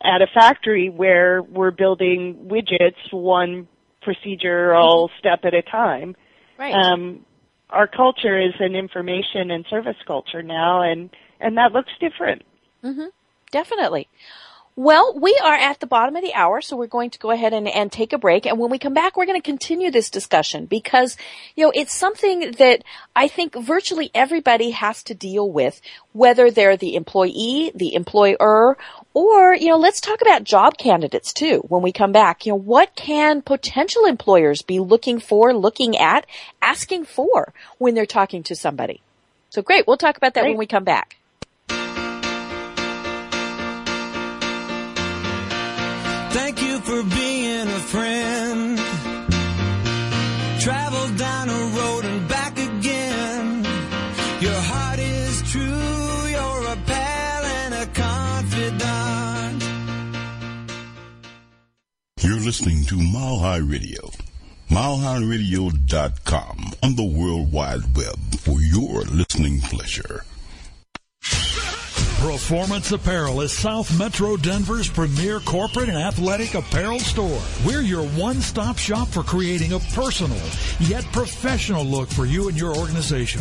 at 0.02 0.20
a 0.20 0.26
factory 0.26 0.90
where 0.90 1.40
we're 1.40 1.70
building 1.70 2.48
widgets 2.50 3.12
one 3.12 3.68
procedural 4.02 5.08
step 5.18 5.40
at 5.44 5.54
a 5.54 5.62
time. 5.62 6.16
Right. 6.58 6.74
Um, 6.74 7.24
our 7.70 7.86
culture 7.86 8.38
is 8.38 8.54
an 8.60 8.74
information 8.74 9.50
and 9.50 9.64
service 9.68 9.96
culture 10.06 10.42
now, 10.42 10.82
and 10.82 11.10
and 11.40 11.56
that 11.56 11.72
looks 11.72 11.92
different. 12.00 12.42
Mm-hmm. 12.84 13.06
Definitely. 13.50 14.08
Well, 14.80 15.12
we 15.14 15.38
are 15.44 15.54
at 15.54 15.78
the 15.78 15.86
bottom 15.86 16.16
of 16.16 16.22
the 16.22 16.32
hour, 16.32 16.62
so 16.62 16.74
we're 16.74 16.86
going 16.86 17.10
to 17.10 17.18
go 17.18 17.30
ahead 17.30 17.52
and, 17.52 17.68
and 17.68 17.92
take 17.92 18.14
a 18.14 18.18
break. 18.18 18.46
And 18.46 18.58
when 18.58 18.70
we 18.70 18.78
come 18.78 18.94
back, 18.94 19.14
we're 19.14 19.26
going 19.26 19.38
to 19.38 19.44
continue 19.44 19.90
this 19.90 20.08
discussion 20.08 20.64
because, 20.64 21.18
you 21.54 21.66
know, 21.66 21.72
it's 21.74 21.92
something 21.92 22.52
that 22.52 22.82
I 23.14 23.28
think 23.28 23.54
virtually 23.54 24.10
everybody 24.14 24.70
has 24.70 25.02
to 25.02 25.14
deal 25.14 25.50
with, 25.50 25.82
whether 26.14 26.50
they're 26.50 26.78
the 26.78 26.96
employee, 26.96 27.72
the 27.74 27.94
employer, 27.94 28.78
or, 29.12 29.54
you 29.54 29.68
know, 29.68 29.76
let's 29.76 30.00
talk 30.00 30.22
about 30.22 30.44
job 30.44 30.78
candidates 30.78 31.34
too 31.34 31.58
when 31.68 31.82
we 31.82 31.92
come 31.92 32.12
back. 32.12 32.46
You 32.46 32.52
know, 32.52 32.60
what 32.60 32.96
can 32.96 33.42
potential 33.42 34.06
employers 34.06 34.62
be 34.62 34.80
looking 34.80 35.20
for, 35.20 35.52
looking 35.52 35.98
at, 35.98 36.24
asking 36.62 37.04
for 37.04 37.52
when 37.76 37.94
they're 37.94 38.06
talking 38.06 38.42
to 38.44 38.56
somebody? 38.56 39.02
So 39.50 39.60
great. 39.60 39.86
We'll 39.86 39.98
talk 39.98 40.16
about 40.16 40.32
that 40.32 40.44
great. 40.44 40.52
when 40.52 40.58
we 40.58 40.66
come 40.66 40.84
back. 40.84 41.18
Thank 46.32 46.62
you 46.62 46.78
for 46.80 47.02
being 47.02 47.68
a 47.68 47.80
friend. 47.80 48.78
Travel 50.60 51.08
down 51.16 51.48
a 51.48 51.64
road 51.78 52.04
and 52.04 52.28
back 52.28 52.58
again. 52.58 53.64
Your 54.40 54.60
heart 54.72 54.98
is 54.98 55.42
true. 55.50 56.28
You're 56.34 56.64
a 56.72 56.76
pal 56.86 57.44
and 57.44 57.74
a 57.74 57.86
confidant. 57.86 59.62
You're 62.20 62.40
listening 62.40 62.84
to 62.84 62.96
Mile 62.96 63.38
High 63.38 63.56
Radio. 63.58 64.10
MileHighRadio.com 64.70 66.72
on 66.84 66.94
the 66.94 67.02
World 67.04 67.50
Wide 67.52 67.96
Web 67.96 68.16
for 68.38 68.60
your 68.60 69.02
listening 69.02 69.60
pleasure. 69.62 70.24
Performance 72.20 72.92
Apparel 72.92 73.40
is 73.40 73.50
South 73.50 73.98
Metro 73.98 74.36
Denver's 74.36 74.90
premier 74.90 75.40
corporate 75.40 75.88
and 75.88 75.96
athletic 75.96 76.52
apparel 76.52 77.00
store. 77.00 77.40
We're 77.64 77.80
your 77.80 78.06
one-stop 78.08 78.76
shop 78.76 79.08
for 79.08 79.22
creating 79.22 79.72
a 79.72 79.78
personal 79.78 80.36
yet 80.80 81.02
professional 81.12 81.82
look 81.82 82.10
for 82.10 82.26
you 82.26 82.48
and 82.48 82.58
your 82.58 82.76
organization. 82.76 83.40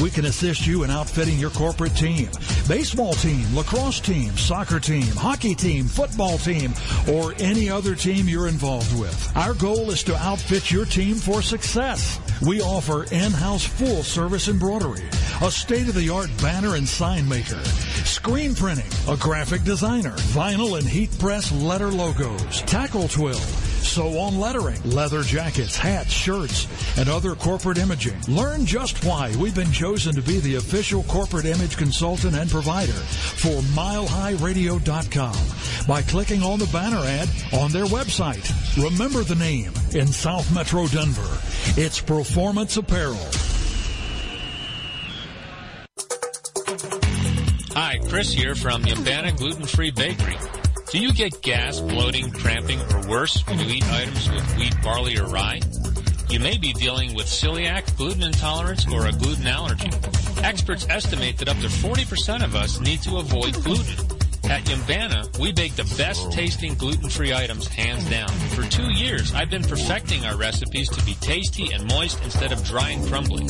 We 0.00 0.08
can 0.08 0.24
assist 0.24 0.66
you 0.66 0.82
in 0.82 0.90
outfitting 0.90 1.38
your 1.38 1.50
corporate 1.50 1.94
team, 1.94 2.30
baseball 2.66 3.12
team, 3.12 3.54
lacrosse 3.54 4.00
team, 4.00 4.34
soccer 4.38 4.80
team, 4.80 5.06
hockey 5.08 5.54
team, 5.54 5.84
football 5.84 6.38
team, 6.38 6.72
or 7.12 7.34
any 7.38 7.68
other 7.68 7.94
team 7.94 8.30
you're 8.30 8.48
involved 8.48 8.98
with. 8.98 9.36
Our 9.36 9.52
goal 9.52 9.90
is 9.90 10.02
to 10.04 10.16
outfit 10.16 10.70
your 10.70 10.86
team 10.86 11.16
for 11.16 11.42
success. 11.42 12.18
We 12.42 12.60
offer 12.60 13.04
in-house 13.04 13.64
full 13.64 14.02
service 14.02 14.48
embroidery, 14.48 15.04
a 15.42 15.50
state-of-the-art 15.50 16.30
banner 16.42 16.76
and 16.76 16.86
sign 16.86 17.26
maker, 17.26 17.62
screen 18.04 18.54
printing, 18.54 18.90
a 19.08 19.16
graphic 19.16 19.64
designer, 19.64 20.14
vinyl 20.34 20.78
and 20.78 20.86
heat 20.86 21.18
press 21.18 21.50
letter 21.52 21.88
logos, 21.88 22.60
tackle 22.62 23.08
twill, 23.08 23.40
sew 23.86 24.18
on 24.18 24.38
lettering, 24.38 24.80
leather 24.84 25.22
jackets, 25.22 25.76
hats, 25.76 26.10
shirts, 26.10 26.66
and 26.98 27.08
other 27.08 27.34
corporate 27.34 27.78
imaging. 27.78 28.20
Learn 28.28 28.66
just 28.66 29.04
why 29.04 29.34
we've 29.36 29.54
been 29.54 29.72
chosen 29.72 30.14
to 30.14 30.22
be 30.22 30.40
the 30.40 30.56
official 30.56 31.02
corporate 31.04 31.46
image 31.46 31.76
consultant 31.76 32.36
and 32.36 32.50
provider 32.50 32.92
for 32.92 33.60
milehighradio.com 33.74 35.86
by 35.86 36.02
clicking 36.02 36.42
on 36.42 36.58
the 36.58 36.66
banner 36.66 36.98
ad 36.98 37.28
on 37.52 37.70
their 37.70 37.86
website. 37.86 38.44
Remember 38.82 39.22
the 39.22 39.36
name 39.36 39.72
in 39.92 40.08
South 40.08 40.52
Metro 40.54 40.86
Denver. 40.86 41.38
It's 41.80 42.00
Performance 42.00 42.76
Apparel. 42.76 43.16
Hi, 47.78 47.98
Chris 48.08 48.32
here 48.32 48.54
from 48.54 48.84
Yumbana 48.84 49.36
Gluten 49.36 49.66
Free 49.66 49.90
Bakery. 49.90 50.38
Do 50.90 51.00
you 51.00 51.12
get 51.12 51.42
gas, 51.42 51.80
bloating, 51.80 52.30
cramping, 52.30 52.80
or 52.92 53.08
worse 53.08 53.44
when 53.48 53.58
you 53.58 53.66
eat 53.66 53.84
items 53.90 54.30
with 54.30 54.56
wheat, 54.56 54.74
barley, 54.82 55.18
or 55.18 55.26
rye? 55.26 55.60
You 56.30 56.38
may 56.38 56.58
be 56.58 56.72
dealing 56.72 57.14
with 57.14 57.26
celiac, 57.26 57.96
gluten 57.96 58.22
intolerance, 58.22 58.86
or 58.92 59.06
a 59.06 59.12
gluten 59.12 59.48
allergy. 59.48 59.90
Experts 60.44 60.86
estimate 60.88 61.38
that 61.38 61.48
up 61.48 61.58
to 61.58 61.66
40% 61.66 62.44
of 62.44 62.54
us 62.54 62.80
need 62.80 63.02
to 63.02 63.16
avoid 63.16 63.54
gluten. 63.64 64.06
At 64.44 64.62
Yumbana, 64.66 65.36
we 65.40 65.50
bake 65.50 65.74
the 65.74 65.92
best 65.98 66.30
tasting 66.30 66.74
gluten-free 66.74 67.34
items 67.34 67.66
hands 67.66 68.08
down. 68.08 68.28
For 68.28 68.62
two 68.62 68.92
years, 68.92 69.34
I've 69.34 69.50
been 69.50 69.64
perfecting 69.64 70.24
our 70.24 70.36
recipes 70.36 70.88
to 70.90 71.04
be 71.04 71.14
tasty 71.14 71.72
and 71.72 71.84
moist 71.88 72.22
instead 72.22 72.52
of 72.52 72.62
dry 72.62 72.90
and 72.90 73.04
crumbly. 73.08 73.44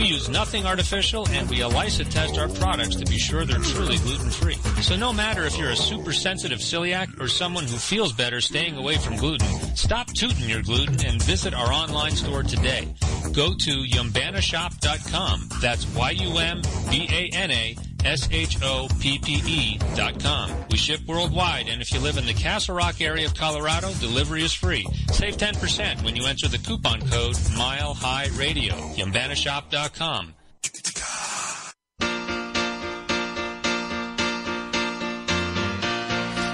We 0.00 0.06
use 0.06 0.30
nothing 0.30 0.64
artificial 0.64 1.28
and 1.28 1.46
we 1.50 1.60
ELISA 1.60 2.04
test 2.04 2.38
our 2.38 2.48
products 2.48 2.96
to 2.96 3.04
be 3.04 3.18
sure 3.18 3.44
they're 3.44 3.58
truly 3.58 3.98
gluten-free. 3.98 4.54
So 4.80 4.96
no 4.96 5.12
matter 5.12 5.44
if 5.44 5.58
you're 5.58 5.72
a 5.72 5.76
super 5.76 6.14
sensitive 6.14 6.60
celiac 6.60 7.20
or 7.20 7.28
someone 7.28 7.64
who 7.64 7.76
feels 7.76 8.14
better 8.14 8.40
staying 8.40 8.78
away 8.78 8.96
from 8.96 9.16
gluten, 9.16 9.46
stop 9.76 10.06
tooting 10.14 10.48
your 10.48 10.62
gluten 10.62 11.04
and 11.04 11.22
visit 11.22 11.52
our 11.52 11.70
online 11.70 12.12
store 12.12 12.42
today. 12.42 12.88
Go 13.34 13.52
to 13.52 13.70
yumbanashop.com. 13.84 15.48
That's 15.60 15.86
Y-U-M-B-A-N-A 15.94 17.76
S-H-O-P-P-E 18.04 19.78
dot 19.94 20.20
com. 20.20 20.50
We 20.70 20.76
ship 20.76 21.00
worldwide, 21.06 21.68
and 21.68 21.82
if 21.82 21.92
you 21.92 22.00
live 22.00 22.16
in 22.18 22.26
the 22.26 22.34
Castle 22.34 22.74
Rock 22.74 23.00
area 23.00 23.26
of 23.26 23.34
Colorado, 23.34 23.92
delivery 24.00 24.42
is 24.42 24.52
free. 24.52 24.86
Save 25.12 25.36
10% 25.36 26.02
when 26.04 26.16
you 26.16 26.26
enter 26.26 26.48
the 26.48 26.58
coupon 26.58 27.00
code 27.08 27.36
Mile 27.56 27.94
High 27.94 28.28
Radio. 28.36 28.74
YumbanaShop.com. 28.74 30.34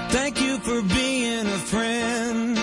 Thank 0.09 0.41
you 0.41 0.57
for 0.59 0.81
being 0.81 1.45
a 1.45 1.59
friend. 1.59 2.57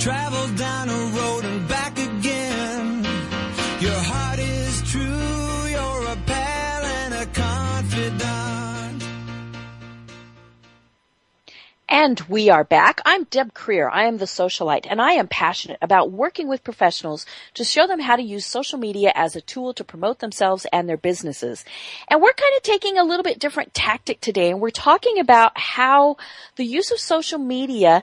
Travel 0.00 0.46
down 0.56 0.88
a 0.88 1.10
road 1.16 1.37
And 11.90 12.20
we 12.28 12.50
are 12.50 12.64
back. 12.64 13.00
I'm 13.06 13.24
Deb 13.24 13.54
Creer. 13.54 13.88
I 13.90 14.04
am 14.04 14.18
the 14.18 14.26
socialite 14.26 14.86
and 14.90 15.00
I 15.00 15.12
am 15.12 15.26
passionate 15.26 15.78
about 15.80 16.12
working 16.12 16.46
with 16.46 16.62
professionals 16.62 17.24
to 17.54 17.64
show 17.64 17.86
them 17.86 17.98
how 17.98 18.16
to 18.16 18.22
use 18.22 18.44
social 18.44 18.78
media 18.78 19.10
as 19.14 19.34
a 19.34 19.40
tool 19.40 19.72
to 19.72 19.84
promote 19.84 20.18
themselves 20.18 20.66
and 20.70 20.86
their 20.86 20.98
businesses. 20.98 21.64
And 22.08 22.20
we're 22.20 22.34
kind 22.34 22.54
of 22.58 22.62
taking 22.62 22.98
a 22.98 23.04
little 23.04 23.22
bit 23.22 23.38
different 23.38 23.72
tactic 23.72 24.20
today 24.20 24.50
and 24.50 24.60
we're 24.60 24.68
talking 24.68 25.18
about 25.18 25.56
how 25.56 26.18
the 26.56 26.66
use 26.66 26.90
of 26.90 26.98
social 26.98 27.38
media 27.38 28.02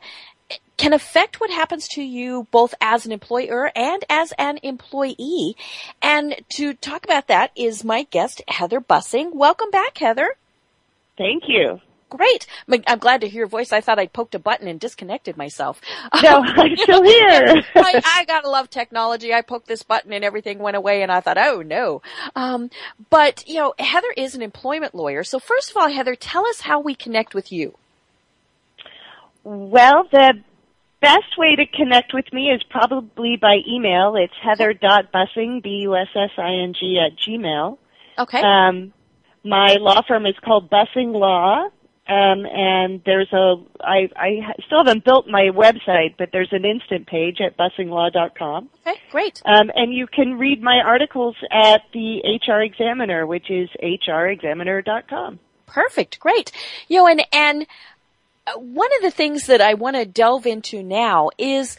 can 0.78 0.92
affect 0.92 1.40
what 1.40 1.52
happens 1.52 1.88
to 1.90 2.02
you 2.02 2.48
both 2.50 2.74
as 2.82 3.06
an 3.06 3.12
employer 3.12 3.72
and 3.76 4.04
as 4.10 4.34
an 4.40 4.58
employee. 4.64 5.56
And 6.02 6.36
to 6.50 6.74
talk 6.74 7.06
about 7.06 7.28
that 7.28 7.52
is 7.56 7.84
my 7.84 8.08
guest, 8.10 8.42
Heather 8.48 8.82
Bussing. 8.82 9.36
Welcome 9.36 9.70
back, 9.70 10.00
Heather. 10.00 10.36
Thank 11.20 11.44
you. 11.48 11.82
Great. 12.10 12.46
I'm 12.88 13.00
glad 13.00 13.22
to 13.22 13.28
hear 13.28 13.40
your 13.40 13.48
voice. 13.48 13.74
I 13.74 13.82
thought 13.82 14.00
I'd 14.00 14.14
poked 14.14 14.36
a 14.36 14.40
button 14.40 14.68
and 14.68 14.80
disconnected 14.80 15.38
myself. 15.38 15.82
No, 16.22 16.42
I'm 16.42 16.76
still 16.78 17.04
here. 17.04 17.64
I, 17.76 18.02
I 18.06 18.26
gotta 18.26 18.50
love 18.50 18.70
technology. 18.70 19.34
I 19.34 19.42
poked 19.42 19.68
this 19.68 19.84
button 19.84 20.14
and 20.14 20.24
everything 20.24 20.60
went 20.60 20.78
away 20.78 21.02
and 21.02 21.12
I 21.12 21.20
thought, 21.20 21.38
oh 21.38 21.62
no. 21.62 22.02
Um, 22.36 22.70
but, 23.10 23.44
you 23.48 23.56
know, 23.56 23.74
Heather 23.78 24.14
is 24.16 24.34
an 24.34 24.42
employment 24.42 24.96
lawyer. 24.96 25.24
So 25.24 25.40
first 25.40 25.72
of 25.72 25.78
all, 25.78 25.90
Heather, 25.90 26.16
tell 26.16 26.46
us 26.48 26.62
how 26.62 26.80
we 26.80 26.96
connect 26.96 27.36
with 27.36 27.52
you. 27.52 27.76
Well, 29.44 30.08
the 30.12 30.36
best 31.02 31.38
way 31.38 31.56
to 31.56 31.66
connect 31.68 32.14
with 32.14 32.32
me 32.34 32.50
is 32.50 32.64
probably 32.64 33.36
by 33.36 33.58
email. 33.68 34.16
It's 34.16 34.34
heather.bussing, 34.42 35.62
B-U-S-S-I-N-G 35.62 37.00
at 37.00 37.18
gmail. 37.18 37.78
Okay. 38.18 38.42
Um, 38.42 38.94
my 39.44 39.76
law 39.76 40.02
firm 40.08 40.26
is 40.26 40.36
called 40.44 40.70
Bussing 40.72 41.14
Law. 41.14 41.70
Um, 42.08 42.46
and 42.46 43.02
there's 43.04 43.32
a, 43.34 43.56
I, 43.82 44.10
I 44.16 44.54
still 44.68 44.86
haven't 44.86 45.04
built 45.04 45.28
my 45.28 45.50
website, 45.52 46.16
but 46.18 46.30
there's 46.32 46.52
an 46.52 46.64
instant 46.64 47.08
page 47.08 47.42
at 47.42 47.58
bussinglaw.com. 47.58 48.70
okay, 48.86 49.00
great. 49.12 49.42
Um, 49.44 49.72
and 49.76 49.92
you 49.92 50.06
can 50.06 50.38
read 50.38 50.62
my 50.62 50.82
articles 50.86 51.36
at 51.52 51.82
the 51.94 52.22
HR 52.48 52.62
Examiner, 52.62 53.26
which 53.26 53.50
is 53.50 53.70
hrexaminer.com. 53.82 55.40
Perfect. 55.66 56.20
Great. 56.20 56.52
You 56.88 56.98
know, 57.00 57.08
and, 57.08 57.26
and 57.34 57.66
uh, 58.46 58.60
one 58.60 58.90
of 58.98 59.02
the 59.02 59.12
things 59.12 59.48
that 59.48 59.62
I 59.62 59.74
want 59.74 59.96
to 59.96 60.06
delve 60.06 60.46
into 60.46 60.84
now 60.84 61.32
is 61.40 61.76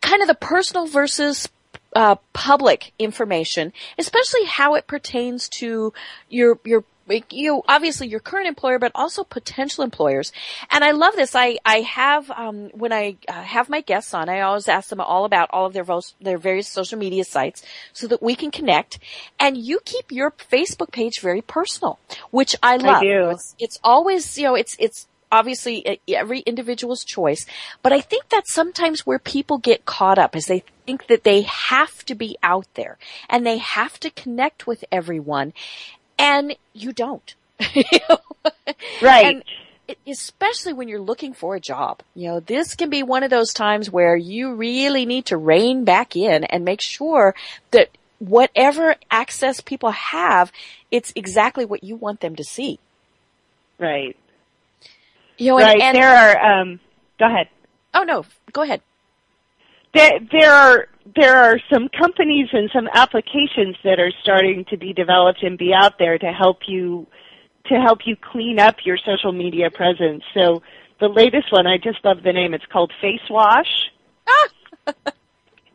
kind 0.00 0.22
of 0.22 0.28
the 0.28 0.34
personal 0.34 0.86
versus 0.86 1.46
uh, 1.94 2.16
public 2.32 2.92
information, 2.98 3.72
especially 3.98 4.44
how 4.44 4.74
it 4.74 4.86
pertains 4.86 5.48
to 5.48 5.92
your 6.28 6.58
your 6.64 6.84
you 7.30 7.62
obviously 7.68 8.08
your 8.08 8.20
current 8.20 8.48
employer, 8.48 8.78
but 8.78 8.92
also 8.94 9.24
potential 9.24 9.84
employers. 9.84 10.32
And 10.70 10.82
I 10.84 10.92
love 10.92 11.14
this. 11.14 11.34
I 11.34 11.58
I 11.64 11.80
have 11.80 12.30
um, 12.30 12.70
when 12.70 12.92
I 12.92 13.16
uh, 13.28 13.42
have 13.42 13.68
my 13.68 13.80
guests 13.80 14.14
on, 14.14 14.28
I 14.28 14.40
always 14.40 14.68
ask 14.68 14.88
them 14.88 15.00
all 15.00 15.24
about 15.24 15.50
all 15.52 15.66
of 15.66 15.72
their 15.72 15.84
vo- 15.84 16.02
their 16.20 16.38
various 16.38 16.68
social 16.68 16.98
media 16.98 17.24
sites 17.24 17.62
so 17.92 18.06
that 18.08 18.22
we 18.22 18.34
can 18.34 18.50
connect. 18.50 18.98
And 19.38 19.56
you 19.56 19.80
keep 19.84 20.10
your 20.10 20.30
Facebook 20.30 20.92
page 20.92 21.20
very 21.20 21.42
personal, 21.42 21.98
which 22.30 22.56
I 22.62 22.76
love. 22.76 23.02
do. 23.02 23.30
It's, 23.30 23.54
it's 23.58 23.78
always 23.84 24.36
you 24.38 24.44
know 24.44 24.54
it's 24.54 24.76
it's 24.78 25.06
obviously 25.30 26.00
every 26.08 26.40
individual's 26.40 27.04
choice, 27.04 27.46
but 27.82 27.92
I 27.92 28.00
think 28.00 28.28
that's 28.28 28.52
sometimes 28.52 29.04
where 29.04 29.18
people 29.18 29.58
get 29.58 29.84
caught 29.84 30.18
up 30.18 30.36
is 30.36 30.46
they 30.46 30.62
think 30.86 31.08
that 31.08 31.24
they 31.24 31.42
have 31.42 32.04
to 32.06 32.14
be 32.14 32.38
out 32.42 32.66
there 32.74 32.96
and 33.28 33.44
they 33.44 33.58
have 33.58 33.98
to 34.00 34.10
connect 34.10 34.66
with 34.66 34.84
everyone 34.92 35.52
and 36.18 36.54
you 36.72 36.92
don't. 36.92 37.34
Right. 39.00 39.42
And 39.88 39.96
especially 40.06 40.72
when 40.72 40.88
you're 40.88 41.00
looking 41.00 41.32
for 41.34 41.54
a 41.54 41.60
job. 41.60 42.00
You 42.14 42.28
know, 42.28 42.40
this 42.40 42.74
can 42.74 42.90
be 42.90 43.02
one 43.02 43.22
of 43.22 43.30
those 43.30 43.52
times 43.52 43.90
where 43.90 44.16
you 44.16 44.54
really 44.54 45.06
need 45.06 45.26
to 45.26 45.36
rein 45.36 45.84
back 45.84 46.16
in 46.16 46.44
and 46.44 46.64
make 46.64 46.80
sure 46.80 47.34
that 47.70 47.90
whatever 48.18 48.96
access 49.10 49.60
people 49.60 49.90
have, 49.92 50.50
it's 50.90 51.12
exactly 51.14 51.64
what 51.64 51.84
you 51.84 51.96
want 51.96 52.20
them 52.20 52.36
to 52.36 52.44
see. 52.44 52.78
Right. 53.78 54.16
You 55.38 55.52
know, 55.52 55.58
Right. 55.58 55.74
and, 55.74 55.82
and 55.82 55.96
there 55.96 56.08
are, 56.16 56.60
um, 56.60 56.80
go 57.18 57.26
ahead. 57.26 57.48
oh 57.94 58.02
no, 58.02 58.24
go 58.52 58.62
ahead. 58.62 58.80
There, 59.96 60.20
there 60.30 60.52
are 60.52 60.88
there 61.14 61.36
are 61.36 61.58
some 61.72 61.88
companies 61.88 62.48
and 62.52 62.68
some 62.72 62.88
applications 62.92 63.76
that 63.84 63.98
are 63.98 64.12
starting 64.22 64.64
to 64.70 64.76
be 64.76 64.92
developed 64.92 65.42
and 65.42 65.56
be 65.56 65.72
out 65.72 65.98
there 65.98 66.18
to 66.18 66.32
help 66.32 66.58
you 66.66 67.06
to 67.68 67.80
help 67.80 68.00
you 68.04 68.16
clean 68.16 68.58
up 68.60 68.76
your 68.84 68.98
social 68.98 69.32
media 69.32 69.70
presence. 69.70 70.22
So 70.34 70.62
the 71.00 71.08
latest 71.08 71.50
one, 71.50 71.66
I 71.66 71.78
just 71.78 72.04
love 72.04 72.22
the 72.22 72.32
name. 72.32 72.54
It's 72.54 72.66
called 72.66 72.92
Face 73.00 73.20
Wash. 73.30 73.90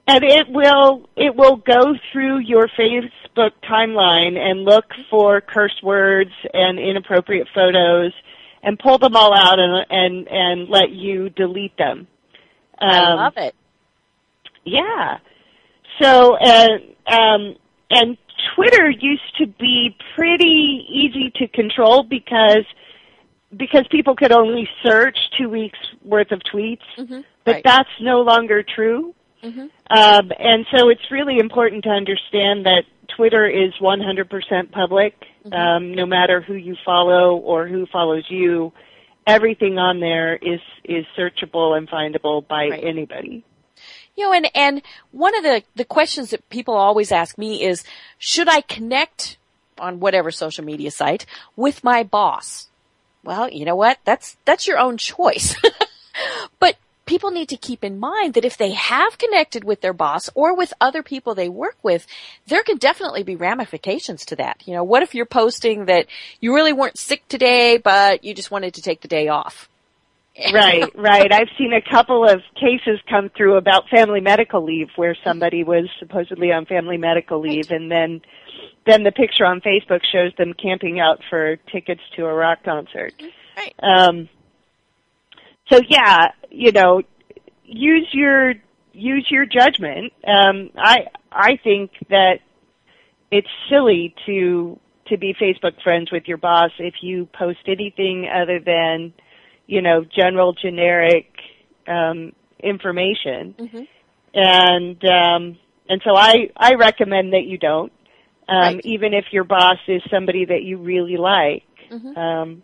and 0.07 0.23
it 0.23 0.47
will 0.49 1.09
it 1.15 1.35
will 1.35 1.57
go 1.57 1.95
through 2.11 2.39
your 2.39 2.67
Facebook 2.79 3.51
timeline 3.63 4.37
and 4.37 4.63
look 4.63 4.85
for 5.09 5.41
curse 5.41 5.79
words 5.81 6.31
and 6.53 6.79
inappropriate 6.79 7.47
photos 7.55 8.13
and 8.61 8.77
pull 8.77 8.97
them 8.99 9.15
all 9.15 9.33
out 9.33 9.57
and 9.59 9.85
and 9.89 10.27
and 10.27 10.69
let 10.69 10.91
you 10.91 11.29
delete 11.29 11.75
them. 11.77 12.07
I 12.79 12.97
Um, 12.99 13.17
love 13.17 13.33
it. 13.37 13.55
Yeah. 14.63 15.17
So, 16.01 16.35
and 16.37 16.81
um, 17.07 17.55
and 17.89 18.17
Twitter 18.55 18.89
used 18.89 19.37
to 19.37 19.47
be 19.47 19.95
pretty 20.15 20.85
easy 20.89 21.31
to 21.35 21.47
control 21.47 22.03
because 22.03 22.65
because 23.57 23.85
people 23.91 24.15
could 24.15 24.31
only 24.31 24.67
search 24.81 25.17
two 25.37 25.49
weeks 25.49 25.77
worth 26.03 26.31
of 26.31 26.39
tweets, 26.53 26.79
Mhm. 26.97 27.23
but 27.43 27.55
Right. 27.55 27.63
that's 27.63 27.89
no 27.99 28.21
longer 28.21 28.63
true. 28.63 29.13
Mhm. 29.43 29.69
Um, 29.89 30.31
and 30.39 30.65
so 30.73 30.87
it's 30.89 31.11
really 31.11 31.37
important 31.37 31.83
to 31.83 31.89
understand 31.89 32.65
that 32.65 32.85
Twitter 33.09 33.45
is 33.45 33.73
100% 33.81 34.71
public, 34.71 35.15
Mm-hmm. 35.45 35.53
um, 35.53 35.93
no 35.93 36.05
matter 36.05 36.39
who 36.39 36.53
you 36.53 36.75
follow 36.85 37.35
or 37.35 37.67
who 37.67 37.85
follows 37.87 38.23
you. 38.29 38.71
Everything 39.27 39.77
on 39.77 39.99
there 39.99 40.35
is 40.41 40.61
is 40.85 41.05
searchable 41.17 41.77
and 41.77 41.89
findable 41.89 42.47
by 42.47 42.69
Right. 42.69 42.83
anybody. 42.83 43.43
You 44.15 44.25
know, 44.25 44.33
and, 44.33 44.49
and 44.53 44.81
one 45.11 45.35
of 45.35 45.43
the, 45.43 45.63
the 45.75 45.85
questions 45.85 46.31
that 46.31 46.47
people 46.49 46.73
always 46.73 47.11
ask 47.11 47.37
me 47.37 47.63
is, 47.63 47.83
should 48.17 48.49
I 48.49 48.61
connect 48.61 49.37
on 49.79 49.99
whatever 49.99 50.31
social 50.31 50.63
media 50.63 50.91
site 50.91 51.25
with 51.55 51.83
my 51.83 52.03
boss? 52.03 52.67
Well, 53.23 53.49
you 53.49 53.65
know 53.65 53.75
what? 53.75 53.99
That's, 54.03 54.37
that's 54.45 54.67
your 54.67 54.79
own 54.79 54.97
choice. 54.97 55.55
but 56.59 56.77
people 57.05 57.31
need 57.31 57.49
to 57.49 57.57
keep 57.57 57.83
in 57.83 57.99
mind 57.99 58.33
that 58.33 58.45
if 58.45 58.57
they 58.57 58.71
have 58.71 59.17
connected 59.17 59.63
with 59.63 59.81
their 59.81 59.93
boss 59.93 60.29
or 60.33 60.55
with 60.55 60.73
other 60.79 61.03
people 61.03 61.35
they 61.35 61.49
work 61.49 61.77
with, 61.83 62.07
there 62.47 62.63
can 62.63 62.77
definitely 62.77 63.23
be 63.23 63.35
ramifications 63.35 64.25
to 64.25 64.35
that. 64.35 64.61
You 64.65 64.73
know, 64.73 64.83
what 64.83 65.03
if 65.03 65.13
you're 65.13 65.25
posting 65.25 65.85
that 65.85 66.07
you 66.39 66.55
really 66.55 66.73
weren't 66.73 66.97
sick 66.97 67.27
today, 67.27 67.77
but 67.77 68.23
you 68.23 68.33
just 68.33 68.51
wanted 68.51 68.75
to 68.75 68.81
take 68.81 69.01
the 69.01 69.07
day 69.07 69.27
off? 69.27 69.67
Right, 70.53 70.85
right. 70.95 71.33
I've 71.33 71.49
seen 71.57 71.73
a 71.73 71.81
couple 71.81 72.27
of 72.27 72.41
cases 72.55 72.99
come 73.09 73.29
through 73.35 73.57
about 73.57 73.89
family 73.89 74.21
medical 74.21 74.63
leave 74.63 74.89
where 74.95 75.15
somebody 75.23 75.63
was 75.63 75.89
supposedly 75.99 76.51
on 76.51 76.65
family 76.65 76.97
medical 76.97 77.41
leave 77.41 77.69
and 77.69 77.91
then 77.91 78.21
then 78.85 79.03
the 79.03 79.11
picture 79.11 79.45
on 79.45 79.61
Facebook 79.61 80.01
shows 80.11 80.31
them 80.37 80.53
camping 80.53 80.99
out 80.99 81.19
for 81.29 81.57
tickets 81.71 82.01
to 82.15 82.25
a 82.25 82.33
rock 82.33 82.59
concert. 82.63 83.13
Right. 83.57 83.75
Um 83.81 84.29
so 85.69 85.79
yeah, 85.87 86.29
you 86.49 86.71
know, 86.71 87.01
use 87.63 88.07
your 88.11 88.53
use 88.93 89.27
your 89.29 89.45
judgment. 89.45 90.13
Um 90.25 90.71
I 90.77 91.07
I 91.31 91.57
think 91.63 91.91
that 92.09 92.39
it's 93.31 93.47
silly 93.69 94.15
to 94.25 94.79
to 95.07 95.17
be 95.17 95.35
Facebook 95.39 95.81
friends 95.83 96.11
with 96.11 96.23
your 96.25 96.37
boss 96.37 96.71
if 96.79 96.95
you 97.01 97.27
post 97.37 97.59
anything 97.67 98.29
other 98.33 98.59
than 98.59 99.13
you 99.71 99.81
know, 99.81 100.03
general 100.03 100.51
generic 100.53 101.27
um, 101.87 102.33
information, 102.61 103.55
Mhm. 103.57 103.87
and 104.33 105.05
um, 105.05 105.57
and 105.89 106.01
so 106.03 106.15
I 106.15 106.49
I 106.57 106.75
recommend 106.75 107.33
that 107.33 107.43
you 107.45 107.57
don't, 107.57 107.91
um, 108.49 108.75
Right. 108.75 108.81
even 108.85 109.13
if 109.13 109.25
your 109.31 109.45
boss 109.45 109.77
is 109.87 110.01
somebody 110.11 110.43
that 110.45 110.63
you 110.63 110.77
really 110.77 111.17
like. 111.17 111.63
Mhm. 111.89 112.17
Um, 112.17 112.63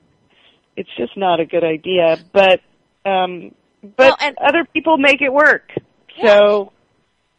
it's 0.75 0.89
just 0.97 1.15
not 1.17 1.39
a 1.39 1.45
good 1.45 1.63
idea, 1.63 2.17
but 2.33 2.59
um, 3.05 3.55
but 3.81 3.97
Well, 3.97 4.17
and- 4.19 4.37
other 4.39 4.65
people 4.73 4.97
make 4.97 5.21
it 5.21 5.31
work. 5.33 5.71
So 6.21 6.71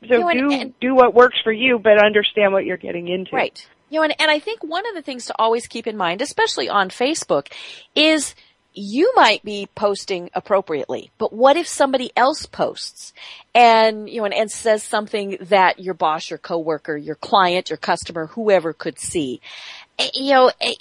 so 0.08 0.14
You 0.14 0.18
know, 0.20 0.32
do 0.32 0.52
and- 0.52 0.80
do 0.80 0.94
what 0.94 1.12
works 1.12 1.38
for 1.44 1.52
you, 1.52 1.78
but 1.78 2.02
understand 2.02 2.52
what 2.52 2.64
you're 2.64 2.76
getting 2.88 3.08
into. 3.08 3.34
Right. 3.36 3.66
You 3.90 3.98
know, 3.98 4.04
and, 4.04 4.14
and 4.20 4.30
I 4.30 4.38
think 4.38 4.62
one 4.62 4.86
of 4.86 4.94
the 4.94 5.02
things 5.02 5.26
to 5.26 5.34
always 5.38 5.66
keep 5.66 5.86
in 5.86 5.96
mind, 5.96 6.20
especially 6.22 6.68
on 6.68 6.88
Facebook, 6.90 7.46
is 7.94 8.34
you 8.74 9.12
might 9.16 9.42
be 9.44 9.68
posting 9.74 10.30
appropriately, 10.34 11.10
but 11.18 11.32
what 11.32 11.56
if 11.56 11.66
somebody 11.66 12.10
else 12.16 12.46
posts 12.46 13.12
and, 13.54 14.08
you 14.08 14.20
know, 14.20 14.26
and, 14.26 14.34
and 14.34 14.50
says 14.50 14.82
something 14.82 15.38
that 15.40 15.80
your 15.80 15.94
boss, 15.94 16.30
your 16.30 16.38
coworker, 16.38 16.96
your 16.96 17.16
client, 17.16 17.70
your 17.70 17.76
customer, 17.76 18.26
whoever 18.26 18.72
could 18.72 18.98
see? 18.98 19.40
Eh, 19.98 20.10
You 20.14 20.30
know, 20.32 20.52
eh, 20.60 20.74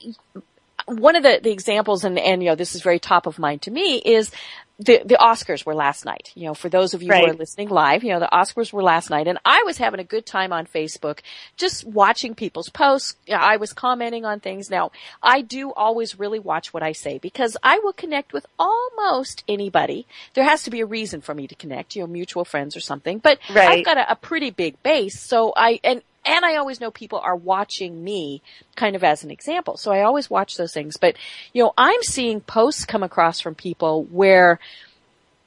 one 0.86 1.16
of 1.16 1.24
the, 1.24 1.40
the 1.42 1.52
examples, 1.52 2.04
and, 2.04 2.18
and, 2.20 2.44
you 2.44 2.50
know, 2.50 2.56
this 2.56 2.76
is 2.76 2.82
very 2.82 3.00
top 3.00 3.26
of 3.26 3.40
mind 3.40 3.64
to 3.64 3.72
me, 3.72 3.98
is 3.98 4.32
the 4.80 5.02
the 5.04 5.18
Oscars 5.20 5.66
were 5.66 5.74
last 5.74 6.06
night. 6.06 6.32
You 6.36 6.46
know, 6.48 6.54
for 6.54 6.70
those 6.70 6.94
of 6.94 7.02
you 7.02 7.12
who 7.12 7.26
are 7.26 7.34
listening 7.34 7.70
live, 7.70 8.04
you 8.04 8.12
know, 8.12 8.20
the 8.20 8.30
Oscars 8.32 8.72
were 8.72 8.84
last 8.84 9.10
night 9.10 9.28
and 9.28 9.40
I 9.44 9.64
was 9.64 9.78
having 9.78 10.00
a 10.00 10.04
good 10.04 10.26
time 10.26 10.54
on 10.54 10.68
Facebook 10.68 11.20
just 11.56 11.84
watching 11.86 12.36
people's 12.36 12.70
posts. 12.70 13.16
Yeah, 13.26 13.40
I 13.42 13.58
was 13.58 13.74
commenting 13.74 14.24
on 14.24 14.40
things. 14.40 14.70
Now, 14.70 14.92
I 15.24 15.42
do 15.42 15.74
always 15.74 16.20
really 16.20 16.40
watch 16.40 16.74
what 16.74 16.84
I 16.84 16.92
say 16.92 17.18
because 17.18 17.58
I 17.64 17.80
will 17.80 17.94
connect 17.94 18.34
with 18.34 18.46
almost 18.60 19.44
anybody. 19.48 20.06
There 20.36 20.44
has 20.44 20.64
to 20.64 20.70
be 20.70 20.82
a 20.82 20.86
reason 20.86 21.22
for 21.22 21.34
me 21.34 21.48
to 21.48 21.56
connect, 21.56 21.96
you 21.96 22.04
know, 22.04 22.08
mutual 22.08 22.46
friends 22.46 22.76
or 22.78 22.82
something. 22.82 23.18
But 23.18 23.40
Right. 23.50 23.80
I've 23.80 23.86
got 23.86 23.98
a, 23.98 24.12
a 24.12 24.16
pretty 24.16 24.52
big 24.52 24.82
base, 24.84 25.20
so 25.20 25.54
I 25.56 25.80
and 25.84 26.02
and 26.28 26.44
I 26.46 26.58
always 26.58 26.82
know 26.82 26.92
people 26.92 27.20
are 27.20 27.36
watching 27.36 28.04
me 28.04 28.42
kind 28.76 28.96
of 28.96 29.04
as 29.04 29.24
an 29.24 29.32
example. 29.32 29.78
So 29.78 29.92
I 29.92 30.02
always 30.02 30.30
watch 30.30 30.58
those 30.58 30.74
things. 30.74 30.98
But, 30.98 31.16
you 31.54 31.64
know, 31.64 31.74
I'm 31.78 32.04
seeing 32.04 32.42
posts 32.42 32.86
come 32.86 33.02
across 33.04 33.40
from 33.40 33.56
people 33.56 34.04
where 34.06 34.60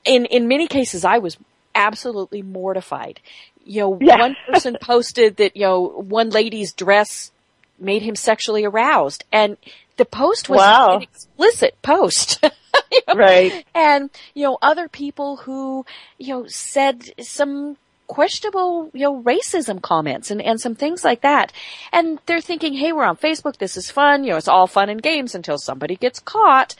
in, 0.05 0.25
in 0.27 0.49
many 0.49 0.67
cases 0.67 1.05
I 1.05 1.19
was 1.19 1.37
absolutely 1.75 2.43
mortified. 2.43 3.21
You 3.65 3.81
know, 3.83 3.99
Yeah. 4.01 4.19
one 4.19 4.37
person 4.47 4.77
posted 4.81 5.37
that, 5.37 5.57
you 5.57 5.63
know, 5.63 5.83
one 5.87 6.31
lady's 6.31 6.73
dress 6.73 7.31
made 7.79 8.03
him 8.03 8.17
sexually 8.17 8.65
aroused 8.65 9.25
and 9.33 9.57
the 9.97 10.05
post 10.05 10.49
was 10.49 10.59
Wow. 10.59 10.97
an 10.97 11.03
explicit 11.03 11.75
post. 11.83 12.43
You 12.93 13.01
know? 13.07 13.15
Right. 13.15 13.65
and 13.75 14.11
you 14.35 14.43
know 14.45 14.59
other 14.63 14.89
people 14.89 15.37
who 15.37 15.85
you 16.19 16.29
know 16.35 16.47
said 16.49 17.05
some 17.21 17.77
questionable 18.11 18.91
you 18.93 19.03
know 19.03 19.23
racism 19.23 19.81
comments 19.81 20.33
and 20.33 20.43
and 20.43 20.61
some 20.61 20.75
things 20.75 21.05
like 21.05 21.21
that. 21.21 21.53
And 21.93 22.19
they're 22.27 22.41
thinking 22.41 22.75
hey 22.75 22.93
we're 22.93 23.05
on 23.05 23.17
facebook 23.17 23.57
this 23.59 23.77
is 23.77 23.89
fun 23.89 24.25
you 24.25 24.31
know 24.31 24.37
it's 24.37 24.49
all 24.49 24.67
fun 24.67 24.89
and 24.89 25.01
games 25.01 25.37
until 25.37 25.59
somebody 25.59 25.95
gets 25.95 26.19
caught. 26.19 26.75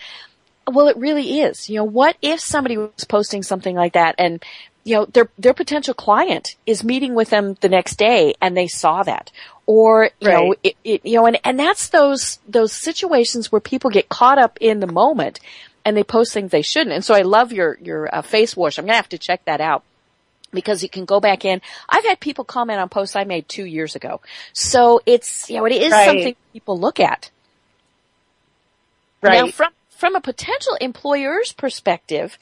Well 0.67 0.89
it 0.89 0.97
really 0.97 1.41
is. 1.41 1.71
You 1.71 1.77
know 1.77 1.85
what 1.85 2.17
if 2.21 2.41
somebody 2.41 2.77
was 2.77 3.05
posting 3.09 3.45
something 3.45 3.77
like 3.77 3.93
that 3.93 4.17
and 4.19 4.45
you 4.83 4.97
know 4.97 5.05
their 5.05 5.29
their 5.39 5.55
potential 5.55 5.95
client 5.95 6.57
is 6.67 6.83
meeting 6.83 7.15
with 7.15 7.31
them 7.31 7.55
the 7.61 7.69
next 7.69 7.97
day 7.97 8.35
and 8.41 8.57
they 8.57 8.67
saw 8.67 9.05
that? 9.05 9.31
Or 9.67 10.11
you 10.19 10.29
know 10.29 10.55
it, 10.65 10.75
it 10.83 11.07
you 11.07 11.15
know 11.15 11.27
and 11.27 11.39
and 11.45 11.61
that's 11.61 11.91
those 11.91 12.41
those 12.49 12.73
situations 12.73 13.53
where 13.53 13.61
people 13.61 13.91
get 13.91 14.09
caught 14.09 14.41
up 14.41 14.59
in 14.61 14.81
the 14.81 14.89
moment 14.89 15.39
and 15.85 15.97
they 15.97 16.03
post 16.03 16.35
things 16.35 16.51
they 16.51 16.63
shouldn't. 16.63 16.95
And 16.95 17.05
so 17.05 17.15
I 17.15 17.23
love 17.23 17.53
your 17.53 17.79
your 17.81 18.13
uh, 18.13 18.23
face 18.23 18.57
wash. 18.57 18.79
I'm 18.79 18.87
going 18.87 18.95
to 18.95 18.97
have 18.97 19.09
to 19.11 19.19
check 19.19 19.45
that 19.45 19.61
out 19.61 19.85
because 20.53 20.83
you 20.83 20.89
can 20.89 21.05
go 21.05 21.21
back 21.21 21.45
in. 21.45 21.61
I've 21.89 22.05
had 22.05 22.21
people 22.21 22.45
comment 22.45 22.81
on 22.81 22.89
posts 22.89 23.17
I 23.17 23.25
made 23.25 23.49
two 23.49 23.65
years 23.65 23.97
ago. 23.97 24.21
So 24.53 25.01
it's, 25.07 25.49
you 25.51 25.59
know, 25.59 25.67
it 25.67 25.73
is 25.73 25.93
Right. 25.93 26.07
something 26.07 26.37
people 26.53 26.79
look 26.79 27.01
at. 27.01 27.31
Right. 29.23 29.35
Now 29.35 29.47
from, 29.49 29.73
from 29.91 30.17
a 30.17 30.21
potential 30.21 30.77
employer's 30.81 31.53
perspective, 31.53 32.39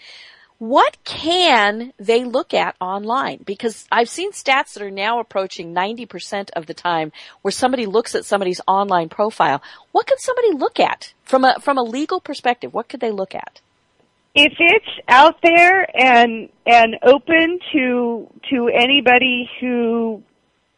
what 0.58 0.96
can 1.04 1.92
they 1.98 2.24
look 2.24 2.52
at 2.52 2.74
online? 2.80 3.42
Because 3.44 3.86
I've 3.92 4.08
seen 4.08 4.32
stats 4.32 4.74
that 4.74 4.82
are 4.82 4.90
now 4.90 5.20
approaching 5.20 5.72
90% 5.72 6.50
of 6.56 6.66
the 6.66 6.74
time 6.74 7.12
where 7.42 7.52
somebody 7.52 7.86
looks 7.86 8.14
at 8.16 8.24
somebody's 8.24 8.60
online 8.66 9.08
profile. 9.08 9.62
What 9.92 10.06
can 10.06 10.18
somebody 10.18 10.52
look 10.52 10.80
at 10.80 11.14
from 11.22 11.44
a, 11.44 11.60
from 11.60 11.78
a 11.78 11.82
legal 11.82 12.20
perspective? 12.20 12.74
What 12.74 12.88
could 12.88 13.00
they 13.00 13.12
look 13.12 13.34
at? 13.36 13.60
If 14.38 14.52
it's 14.60 15.08
out 15.08 15.34
there 15.42 15.84
and 15.98 16.48
and 16.64 16.96
open 17.02 17.58
to 17.72 18.30
to 18.50 18.68
anybody 18.68 19.50
who 19.60 20.22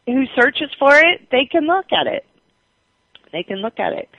who 0.07 0.23
searches 0.35 0.69
for 0.79 0.95
it, 0.95 1.27
they 1.31 1.45
can 1.45 1.67
look 1.67 1.85
at 1.91 2.07
it. 2.07 2.25
They 3.31 3.43
can 3.43 3.57
look 3.57 3.79
at 3.79 3.93
it. 3.93 4.09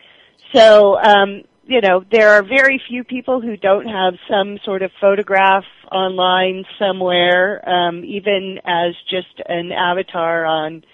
So, 0.55 0.97
um, 0.97 1.43
you 1.64 1.80
know, 1.80 2.05
there 2.11 2.30
are 2.30 2.43
very 2.45 2.80
few 2.88 3.03
people 3.03 3.40
who 3.40 3.57
don't 3.57 3.86
have 3.86 4.14
some 4.30 4.59
sort 4.64 4.82
of 4.82 4.93
photograph 5.01 5.64
online 5.90 6.64
somewhere, 6.78 7.68
um, 7.68 8.05
even 8.05 8.61
as 8.64 8.95
just 9.11 9.43
an 9.47 9.72
avatar 9.72 10.45
on 10.45 10.84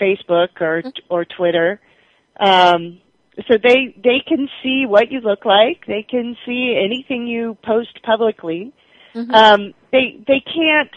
Facebook 0.00 0.60
or 0.60 0.82
or 1.08 1.24
Twitter. 1.24 1.80
Um, 2.40 3.00
so 3.48 3.58
they 3.62 3.94
they 4.02 4.20
can 4.26 4.48
see 4.62 4.86
what 4.86 5.10
you 5.10 5.20
look 5.20 5.44
like. 5.44 5.86
They 5.86 6.02
can 6.08 6.36
see 6.46 6.78
anything 6.82 7.26
you 7.26 7.56
post 7.64 8.02
publicly. 8.02 8.72
Um, 9.32 9.74
they 9.92 10.18
they 10.26 10.40
can't 10.40 10.90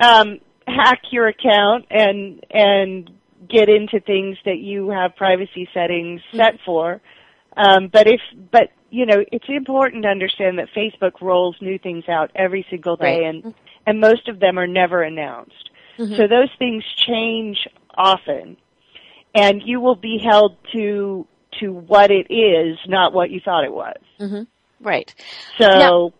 um, 0.00 0.40
hack 0.66 1.02
your 1.10 1.28
account 1.28 1.86
and 1.90 2.44
and 2.50 3.10
get 3.48 3.68
into 3.68 4.00
things 4.00 4.38
that 4.44 4.58
you 4.58 4.90
have 4.90 5.14
privacy 5.16 5.68
settings 5.74 6.22
set 6.34 6.58
for. 6.64 7.00
Um, 7.56 7.88
but 7.92 8.06
if 8.06 8.20
but 8.50 8.70
you 8.90 9.06
know 9.06 9.24
it's 9.30 9.48
important 9.48 10.04
to 10.04 10.08
understand 10.08 10.58
that 10.58 10.68
Facebook 10.74 11.20
rolls 11.20 11.56
new 11.60 11.78
things 11.78 12.08
out 12.08 12.30
every 12.34 12.66
single 12.70 12.96
day, 12.96 13.20
Right. 13.24 13.26
and 13.26 13.54
and 13.86 14.00
most 14.00 14.28
of 14.28 14.40
them 14.40 14.58
are 14.58 14.66
never 14.66 15.02
announced. 15.02 15.70
So 15.96 16.26
those 16.26 16.48
things 16.58 16.82
change 17.06 17.68
often, 17.96 18.56
and 19.32 19.62
you 19.64 19.80
will 19.80 19.94
be 19.94 20.18
held 20.18 20.56
to 20.72 21.24
to 21.60 21.72
what 21.72 22.10
it 22.10 22.32
is, 22.32 22.78
not 22.86 23.12
what 23.12 23.30
you 23.30 23.40
thought 23.40 23.64
it 23.64 23.72
was. 23.72 23.96
Mm-hmm. 24.20 24.42
Right. 24.80 25.14
So, 25.58 25.66
Now- 25.66 26.12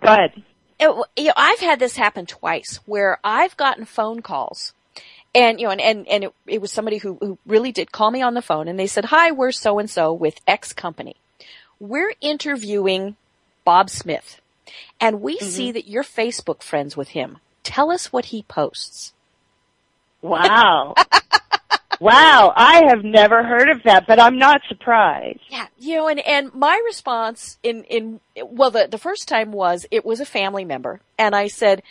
go 0.00 0.12
ahead. 0.12 0.42
it, 0.80 1.06
you 1.16 1.24
know, 1.26 1.32
I've 1.36 1.60
had 1.60 1.78
this 1.78 1.96
happen 1.96 2.26
twice 2.26 2.80
where 2.86 3.18
I've 3.22 3.56
gotten 3.56 3.84
phone 3.84 4.22
calls 4.22 4.72
and, 5.34 5.60
you 5.60 5.66
know, 5.66 5.72
and, 5.72 5.80
and, 5.80 6.08
and 6.08 6.24
it, 6.24 6.34
it 6.46 6.60
was 6.60 6.72
somebody 6.72 6.98
who, 6.98 7.16
who 7.20 7.38
really 7.46 7.70
did 7.72 7.92
call 7.92 8.10
me 8.10 8.22
on 8.22 8.34
the 8.34 8.42
phone 8.42 8.66
and 8.66 8.78
they 8.78 8.86
said, 8.86 9.06
hi, 9.06 9.30
we're 9.30 9.52
so 9.52 9.78
and 9.78 9.88
so 9.88 10.12
with 10.12 10.40
X 10.46 10.72
company. 10.72 11.16
We're 11.78 12.14
interviewing 12.20 13.16
Bob 13.64 13.90
Smith 13.90 14.40
and 15.00 15.20
we 15.20 15.36
mm-hmm. 15.36 15.46
see 15.46 15.72
that 15.72 15.88
you're 15.88 16.02
Facebook 16.02 16.62
friends 16.62 16.96
with 16.96 17.08
him. 17.08 17.38
Tell 17.62 17.90
us 17.90 18.12
what 18.12 18.26
he 18.26 18.42
posts. 18.42 19.12
Wow. 20.22 20.94
wow, 22.00 22.52
I 22.54 22.84
have 22.88 23.04
never 23.04 23.42
heard 23.42 23.68
of 23.68 23.82
that, 23.84 24.06
but 24.06 24.20
I'm 24.20 24.38
not 24.38 24.60
surprised. 24.68 25.40
Yeah, 25.48 25.66
you 25.78 25.96
know, 25.96 26.08
and, 26.08 26.20
and 26.20 26.54
my 26.54 26.80
response 26.84 27.58
in, 27.62 27.84
in, 27.84 28.20
well, 28.42 28.70
the, 28.70 28.88
the 28.90 28.98
first 28.98 29.28
time 29.28 29.52
was, 29.52 29.86
it 29.90 30.04
was 30.04 30.20
a 30.20 30.26
family 30.26 30.64
member. 30.64 31.00
And 31.18 31.34
I 31.34 31.48
said, 31.48 31.82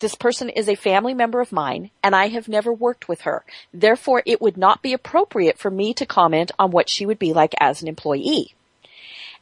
this 0.00 0.14
person 0.14 0.48
is 0.48 0.68
a 0.68 0.74
family 0.76 1.14
member 1.14 1.40
of 1.40 1.52
mine 1.52 1.90
and 2.02 2.14
I 2.14 2.28
have 2.28 2.48
never 2.48 2.72
worked 2.72 3.08
with 3.08 3.22
her. 3.22 3.44
Therefore, 3.72 4.22
it 4.24 4.40
would 4.40 4.56
not 4.56 4.82
be 4.82 4.92
appropriate 4.92 5.58
for 5.58 5.70
me 5.70 5.92
to 5.94 6.06
comment 6.06 6.52
on 6.58 6.70
what 6.70 6.88
she 6.88 7.04
would 7.04 7.18
be 7.18 7.32
like 7.32 7.54
as 7.58 7.82
an 7.82 7.88
employee. 7.88 8.54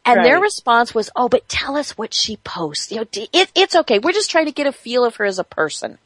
And 0.07 0.25
their 0.25 0.41
response 0.41 0.95
was, 0.95 1.11
oh, 1.17 1.29
but 1.29 1.49
tell 1.49 1.77
us 1.77 1.99
what 1.99 2.15
she 2.15 2.37
posts. 2.37 2.93
You 2.93 2.99
know, 2.99 3.07
it, 3.13 3.51
it's 3.57 3.75
okay. 3.75 3.99
We're 3.99 4.13
just 4.13 4.31
trying 4.31 4.47
to 4.47 4.53
get 4.53 4.69
a 4.69 4.73
feel 4.73 5.05
of 5.05 5.17
her 5.17 5.25
as 5.25 5.41
a 5.41 5.45
person. 5.45 5.99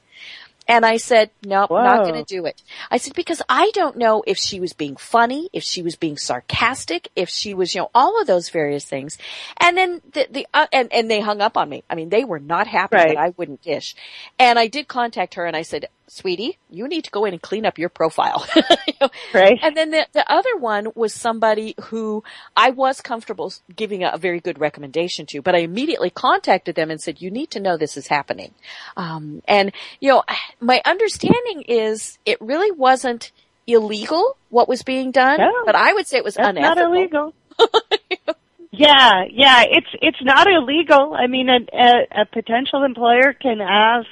And 0.71 0.87
I 0.87 0.99
said, 0.99 1.31
nope, 1.45 1.69
not 1.69 2.05
going 2.05 2.25
to 2.25 2.35
do 2.35 2.47
it. 2.47 2.63
I 2.93 2.99
said, 2.99 3.15
because 3.15 3.43
I 3.49 3.73
don't 3.75 3.97
know 3.97 4.23
if 4.25 4.39
she 4.39 4.61
was 4.61 4.73
being 4.73 4.95
funny, 4.95 5.51
if 5.53 5.65
she 5.65 5.83
was 5.83 5.97
being 5.97 6.17
sarcastic, 6.17 7.09
if 7.17 7.29
she 7.29 7.55
was, 7.55 7.75
you 7.75 7.81
know, 7.81 7.91
all 7.93 8.21
of 8.21 8.29
those 8.29 8.51
various 8.51 8.85
things. 8.85 9.19
And 9.59 9.77
then 9.77 10.01
the, 10.13 10.29
the, 10.31 10.47
uh, 10.55 10.69
and, 10.73 10.93
and 10.93 11.11
they 11.11 11.21
hung 11.21 11.41
up 11.41 11.57
on 11.57 11.69
me. 11.69 11.83
I 11.91 11.97
mean, 11.97 12.09
they 12.09 12.23
were 12.23 12.39
not 12.39 12.69
happy 12.69 12.95
Right. 12.95 13.09
that 13.09 13.19
I 13.19 13.35
wouldn't 13.37 13.63
dish. 13.63 13.97
And 14.39 14.61
I 14.61 14.69
did 14.69 14.87
contact 14.87 15.35
her 15.35 15.45
and 15.45 15.57
I 15.57 15.63
said, 15.63 15.89
sweetie, 16.11 16.59
you 16.69 16.89
need 16.89 17.05
to 17.05 17.11
go 17.11 17.25
in 17.25 17.33
and 17.33 17.41
clean 17.41 17.65
up 17.65 17.79
your 17.79 17.89
profile. 17.89 18.47
You 18.87 18.95
know? 19.01 19.11
Right. 19.33 19.59
And 19.63 19.77
then 19.77 19.91
the, 19.91 20.07
the 20.13 20.31
other 20.31 20.57
one 20.57 20.89
was 20.95 21.15
somebody 21.15 21.75
who 21.85 22.25
I 22.57 22.71
was 22.71 23.01
comfortable 23.01 23.53
giving 23.75 24.03
a, 24.03 24.11
a 24.15 24.19
very 24.19 24.41
good 24.41 24.59
recommendation 24.59 25.27
to, 25.27 25.43
but 25.43 25.55
I 25.55 25.59
immediately 25.59 26.11
contacted 26.11 26.75
them 26.75 26.91
and 26.91 27.01
said, 27.01 27.23
you 27.23 27.31
need 27.31 27.51
to 27.53 27.61
know 27.61 27.77
this 27.77 27.97
is 27.97 28.09
happening. 28.09 28.53
Um, 28.97 29.43
and, 29.47 29.73
you 30.01 30.11
know, 30.11 30.23
my 30.61 30.83
understanding 30.85 31.63
is 31.69 32.19
it 32.27 32.41
really 32.41 32.71
wasn't 32.73 33.31
illegal 33.67 34.37
what 34.49 34.69
was 34.69 34.83
being 34.83 35.13
done, 35.13 35.39
No. 35.39 35.53
but 35.65 35.75
I 35.77 35.93
would 35.93 36.07
say 36.07 36.19
it 36.19 36.25
was 36.25 36.35
That's 36.35 36.59
not 36.59 36.79
illegal. 36.79 37.33
yeah, 38.73 39.25
yeah, 39.31 39.65
it's 39.69 39.87
it's 40.01 40.23
not 40.23 40.47
illegal. 40.47 41.15
I 41.15 41.27
mean, 41.27 41.49
a, 41.49 41.59
a, 41.77 42.23
a 42.23 42.27
potential 42.27 42.83
employer 42.85 43.33
can 43.33 43.61
ask 43.61 44.09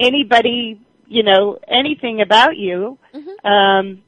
anybody, 0.00 0.80
you 1.06 1.22
know, 1.22 1.58
anything 1.68 2.20
about 2.20 2.56
you, 2.56 2.98
um, 3.44 4.02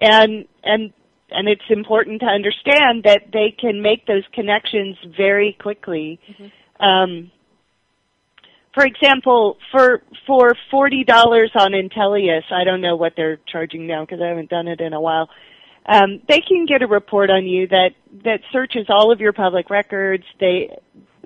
and 0.00 0.46
and 0.62 0.92
and 1.30 1.48
it's 1.48 1.62
important 1.68 2.20
to 2.20 2.26
understand 2.26 3.04
that 3.04 3.32
they 3.32 3.54
can 3.58 3.82
make 3.82 4.06
those 4.06 4.24
connections 4.32 4.96
very 5.16 5.56
quickly. 5.60 6.18
Um, 6.80 7.30
for 8.74 8.84
example, 8.84 9.58
for 9.72 10.02
for 10.26 10.54
forty 10.70 11.04
dollars 11.04 11.50
on 11.54 11.72
Intelius, 11.72 12.50
I 12.52 12.64
don't 12.64 12.80
know 12.80 12.96
what 12.96 13.14
they're 13.16 13.38
charging 13.50 13.86
now 13.86 14.04
because 14.04 14.20
I 14.22 14.28
haven't 14.28 14.50
done 14.50 14.68
it 14.68 14.80
in 14.80 14.92
a 14.92 15.00
while. 15.00 15.28
Um, 15.86 16.20
they 16.28 16.40
can 16.40 16.66
get 16.66 16.82
a 16.82 16.86
report 16.86 17.30
on 17.30 17.46
you 17.46 17.66
that 17.68 17.90
that 18.24 18.40
searches 18.52 18.86
all 18.88 19.10
of 19.10 19.20
your 19.20 19.32
public 19.32 19.70
records, 19.70 20.24
they 20.38 20.76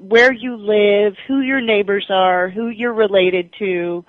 where 0.01 0.33
you 0.33 0.57
live, 0.57 1.15
who 1.29 1.41
your 1.41 1.61
neighbors 1.61 2.07
are, 2.11 2.49
who 2.49 2.69
you're 2.69 2.95
related 2.95 3.53
to. 3.59 4.05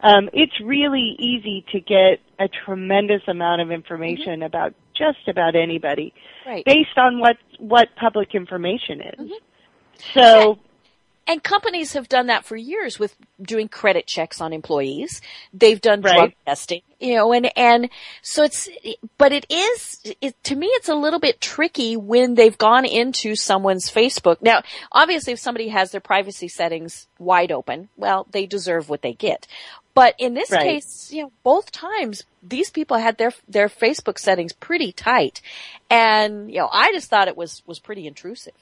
Um, 0.00 0.30
it's 0.32 0.60
really 0.60 1.16
easy 1.18 1.64
to 1.72 1.80
get 1.80 2.20
a 2.38 2.48
tremendous 2.48 3.22
amount 3.26 3.60
of 3.60 3.70
information 3.70 4.42
about 4.42 4.74
just 4.96 5.28
about 5.28 5.56
anybody 5.56 6.12
Right. 6.46 6.64
based 6.64 6.96
on 6.96 7.18
what 7.20 7.36
what 7.58 7.88
public 7.96 8.34
information 8.34 9.00
is. 9.00 9.32
So 10.14 10.58
and 11.28 11.42
companies 11.42 11.92
have 11.92 12.08
done 12.08 12.28
that 12.28 12.46
for 12.46 12.56
years 12.56 12.98
with 12.98 13.14
doing 13.40 13.68
credit 13.68 14.06
checks 14.06 14.40
on 14.40 14.54
employees. 14.54 15.20
They've 15.52 15.80
done 15.80 16.00
drug 16.00 16.32
testing, 16.46 16.80
you 16.98 17.16
know, 17.16 17.32
and, 17.34 17.50
and 17.54 17.90
so 18.22 18.44
it's, 18.44 18.68
but 19.18 19.32
it 19.32 19.44
is, 19.50 20.00
it, 20.22 20.42
to 20.44 20.56
me, 20.56 20.66
it's 20.68 20.88
a 20.88 20.94
little 20.94 21.20
bit 21.20 21.40
tricky 21.40 21.98
when 21.98 22.34
they've 22.34 22.56
gone 22.56 22.86
into 22.86 23.36
someone's 23.36 23.90
Facebook. 23.90 24.38
Now, 24.40 24.62
obviously 24.90 25.34
if 25.34 25.38
somebody 25.38 25.68
has 25.68 25.92
their 25.92 26.00
privacy 26.00 26.48
settings 26.48 27.06
wide 27.18 27.52
open, 27.52 27.90
well, 27.98 28.26
they 28.30 28.46
deserve 28.46 28.88
what 28.88 29.02
they 29.02 29.12
get. 29.12 29.46
But 29.94 30.14
in 30.18 30.32
this 30.32 30.50
Right. 30.50 30.62
case, 30.62 31.10
you 31.12 31.24
know, 31.24 31.32
both 31.42 31.70
times 31.72 32.22
these 32.42 32.70
people 32.70 32.96
had 32.96 33.18
their, 33.18 33.34
their 33.48 33.68
Facebook 33.68 34.18
settings 34.18 34.52
pretty 34.54 34.92
tight. 34.92 35.42
And, 35.90 36.50
you 36.50 36.58
know, 36.58 36.70
I 36.72 36.92
just 36.92 37.10
thought 37.10 37.28
it 37.28 37.36
was, 37.36 37.62
was 37.66 37.80
pretty 37.80 38.06
intrusive. 38.06 38.54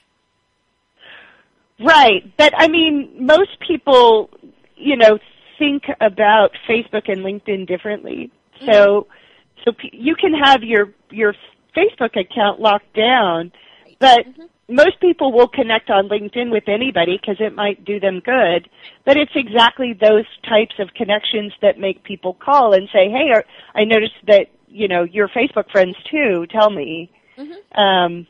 Right, 1.78 2.22
but 2.38 2.52
I 2.56 2.68
mean, 2.68 3.26
most 3.26 3.58
people, 3.66 4.30
you 4.76 4.96
know, 4.96 5.18
think 5.58 5.84
about 6.00 6.50
Facebook 6.68 7.10
and 7.10 7.20
LinkedIn 7.20 7.66
differently. 7.66 8.30
So, 8.60 8.66
mm-hmm. 8.66 9.60
so 9.64 9.72
p- 9.72 9.90
you 9.92 10.14
can 10.14 10.32
have 10.32 10.62
your 10.62 10.94
your 11.10 11.34
Facebook 11.76 12.18
account 12.18 12.60
locked 12.60 12.94
down, 12.94 13.52
but 13.98 14.20
mm-hmm. 14.20 14.74
most 14.74 14.98
people 15.00 15.32
will 15.32 15.48
connect 15.48 15.90
on 15.90 16.08
LinkedIn 16.08 16.50
with 16.50 16.64
anybody 16.66 17.18
because 17.20 17.36
it 17.40 17.54
might 17.54 17.84
do 17.84 18.00
them 18.00 18.20
good. 18.20 18.70
But 19.04 19.18
it's 19.18 19.32
exactly 19.34 19.92
those 19.92 20.24
types 20.48 20.76
of 20.78 20.94
connections 20.94 21.52
that 21.60 21.78
make 21.78 22.02
people 22.04 22.32
call 22.32 22.72
and 22.72 22.88
say, 22.90 23.10
"Hey, 23.10 23.30
are, 23.32 23.44
I 23.74 23.84
noticed 23.84 24.14
that 24.28 24.46
you 24.66 24.88
know 24.88 25.02
you're 25.02 25.28
Facebook 25.28 25.70
friends 25.70 25.96
too. 26.10 26.46
Tell 26.50 26.70
me." 26.70 27.10
Mm-hmm. 27.36 27.78
Um, 27.78 28.26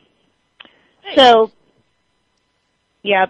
so, 1.15 1.51
yeah, 3.03 3.27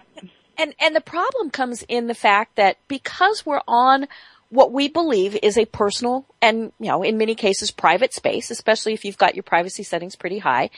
And 0.56 0.74
and 0.80 0.94
the 0.94 1.00
problem 1.00 1.50
comes 1.50 1.84
in 1.88 2.06
the 2.06 2.14
fact 2.14 2.56
that 2.56 2.78
because 2.88 3.46
we're 3.46 3.60
on 3.68 4.08
what 4.50 4.72
we 4.72 4.88
believe 4.88 5.38
is 5.42 5.58
a 5.58 5.66
personal 5.66 6.24
and 6.40 6.72
you 6.80 6.86
know 6.86 7.02
in 7.02 7.18
many 7.18 7.34
cases 7.34 7.70
private 7.70 8.12
space, 8.12 8.50
especially 8.50 8.94
if 8.94 9.04
you've 9.04 9.18
got 9.18 9.36
your 9.36 9.42
privacy 9.42 9.82
settings 9.82 10.16
pretty 10.16 10.38
high, 10.38 10.70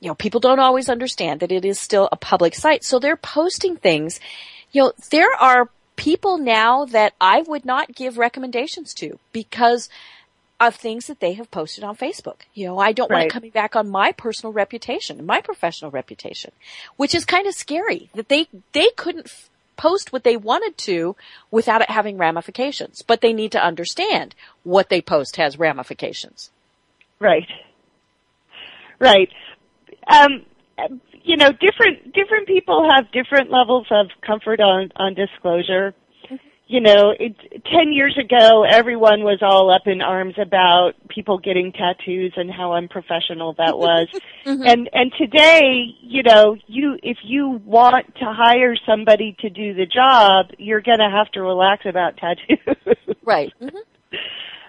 you 0.00 0.08
know 0.08 0.14
people 0.14 0.40
don't 0.40 0.60
always 0.60 0.88
understand 0.88 1.40
that 1.40 1.52
it 1.52 1.64
is 1.64 1.78
still 1.78 2.08
a 2.12 2.16
public 2.16 2.54
site. 2.54 2.84
So 2.84 2.98
they're 2.98 3.16
posting 3.16 3.76
things. 3.76 4.20
You 4.72 4.82
know 4.82 4.92
there 5.10 5.34
are 5.34 5.68
people 5.96 6.38
now 6.38 6.86
that 6.86 7.12
I 7.20 7.42
would 7.42 7.66
not 7.66 7.94
give 7.94 8.16
recommendations 8.16 8.94
to 8.94 9.18
because 9.32 9.90
of 10.60 10.74
things 10.74 11.06
that 11.06 11.20
they 11.20 11.32
have 11.32 11.50
posted 11.50 11.82
on 11.82 11.96
Facebook. 11.96 12.42
You 12.54 12.66
know, 12.66 12.78
I 12.78 12.92
don't 12.92 13.10
want 13.10 13.24
it 13.24 13.30
coming 13.30 13.50
back 13.50 13.74
on 13.74 13.88
my 13.88 14.12
personal 14.12 14.52
reputation 14.52 15.24
my 15.24 15.40
professional 15.40 15.90
reputation, 15.90 16.52
which 16.96 17.14
is 17.14 17.24
kind 17.24 17.46
of 17.46 17.54
scary 17.54 18.10
that 18.14 18.28
they, 18.28 18.48
they 18.72 18.90
couldn't 18.96 19.26
f- 19.26 19.48
post 19.76 20.12
what 20.12 20.24
they 20.24 20.36
wanted 20.36 20.76
to 20.76 21.16
without 21.50 21.80
it 21.80 21.90
having 21.90 22.18
ramifications, 22.18 23.02
but 23.02 23.20
they 23.22 23.32
need 23.32 23.52
to 23.52 23.64
understand 23.64 24.34
what 24.62 24.90
they 24.90 25.00
post 25.00 25.36
has 25.36 25.58
ramifications. 25.58 26.50
Right. 27.18 27.48
Right. 28.98 29.30
Um, 30.06 30.44
you 31.22 31.36
know, 31.36 31.50
different 31.52 32.12
different 32.12 32.46
people 32.46 32.88
have 32.90 33.10
different 33.12 33.50
levels 33.50 33.86
of 33.90 34.08
comfort 34.26 34.60
on 34.60 34.92
on 34.96 35.14
disclosure. 35.14 35.94
You 36.72 36.80
know, 36.80 37.12
it, 37.18 37.34
ten 37.64 37.92
years 37.92 38.16
ago, 38.16 38.62
everyone 38.62 39.24
was 39.24 39.40
all 39.42 39.72
up 39.74 39.88
in 39.88 40.00
arms 40.00 40.34
about 40.40 40.92
people 41.08 41.36
getting 41.38 41.72
tattoos 41.72 42.32
and 42.36 42.48
how 42.48 42.74
unprofessional 42.74 43.54
that 43.54 43.76
was. 43.86 44.06
And 44.44 44.88
and 44.92 45.12
today, 45.18 45.86
you 46.00 46.22
know, 46.22 46.56
you 46.68 46.96
if 47.02 47.18
you 47.24 47.60
want 47.64 48.14
to 48.18 48.24
hire 48.24 48.76
somebody 48.86 49.36
to 49.40 49.50
do 49.50 49.74
the 49.74 49.84
job, 49.86 50.46
you're 50.58 50.80
going 50.80 51.00
to 51.00 51.10
have 51.10 51.28
to 51.32 51.42
relax 51.42 51.86
about 51.86 52.16
tattoos. 52.18 52.96
Right. 53.24 53.52
hmm 53.60 53.66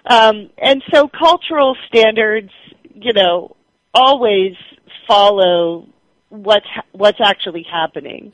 Um, 0.06 0.50
and 0.58 0.82
so 0.92 1.08
cultural 1.08 1.76
standards, 1.86 2.50
you 2.94 3.12
know, 3.12 3.56
always 3.94 4.54
follow 5.06 5.86
what's 6.28 6.66
ha- 6.66 6.84
what's 6.92 7.20
actually 7.24 7.64
happening, 7.70 8.30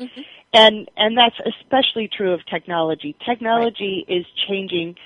and 0.52 0.90
and 0.96 1.16
that's 1.16 1.36
especially 1.60 2.08
true 2.08 2.32
of 2.32 2.40
technology. 2.46 3.16
Technology 3.26 4.04
is 4.08 4.24
changing 4.48 4.96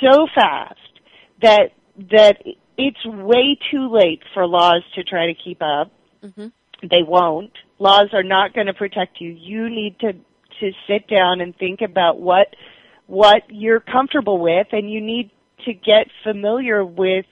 so 0.00 0.26
fast 0.34 0.78
that 1.42 1.72
that 2.10 2.42
it's 2.78 3.04
way 3.04 3.58
too 3.70 3.90
late 3.92 4.22
for 4.32 4.46
laws 4.46 4.82
to 4.94 5.04
try 5.04 5.26
to 5.26 5.34
keep 5.34 5.60
up. 5.60 5.92
They 6.82 7.02
won't. 7.06 7.52
Laws 7.78 8.08
are 8.12 8.22
not 8.22 8.54
going 8.54 8.66
to 8.66 8.74
protect 8.74 9.20
you. 9.20 9.30
You 9.30 9.68
need 9.68 9.98
to 10.00 10.12
to 10.12 10.72
sit 10.86 11.08
down 11.08 11.40
and 11.40 11.56
think 11.56 11.80
about 11.80 12.20
what 12.20 12.54
what 13.06 13.42
you're 13.48 13.80
comfortable 13.80 14.38
with, 14.38 14.68
and 14.72 14.90
you 14.90 15.00
need 15.00 15.30
to 15.64 15.72
get 15.72 16.06
familiar 16.22 16.84
with 16.84 17.26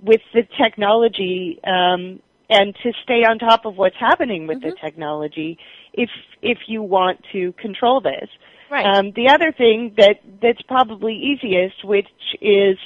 with 0.00 0.20
the 0.32 0.42
technology 0.62 1.58
um, 1.66 2.20
and 2.50 2.74
to 2.82 2.92
stay 3.02 3.24
on 3.24 3.38
top 3.38 3.66
of 3.66 3.76
what's 3.76 3.96
happening 3.98 4.46
with 4.46 4.62
the 4.62 4.72
technology 4.80 5.58
if 5.92 6.10
if 6.42 6.58
you 6.66 6.82
want 6.82 7.24
to 7.32 7.52
control 7.52 8.00
this. 8.00 8.28
Right. 8.70 8.84
Um, 8.84 9.12
the 9.12 9.30
other 9.30 9.52
thing 9.52 9.94
that 9.96 10.20
that's 10.42 10.62
probably 10.62 11.14
easiest, 11.14 11.84
which 11.84 12.08
is 12.40 12.78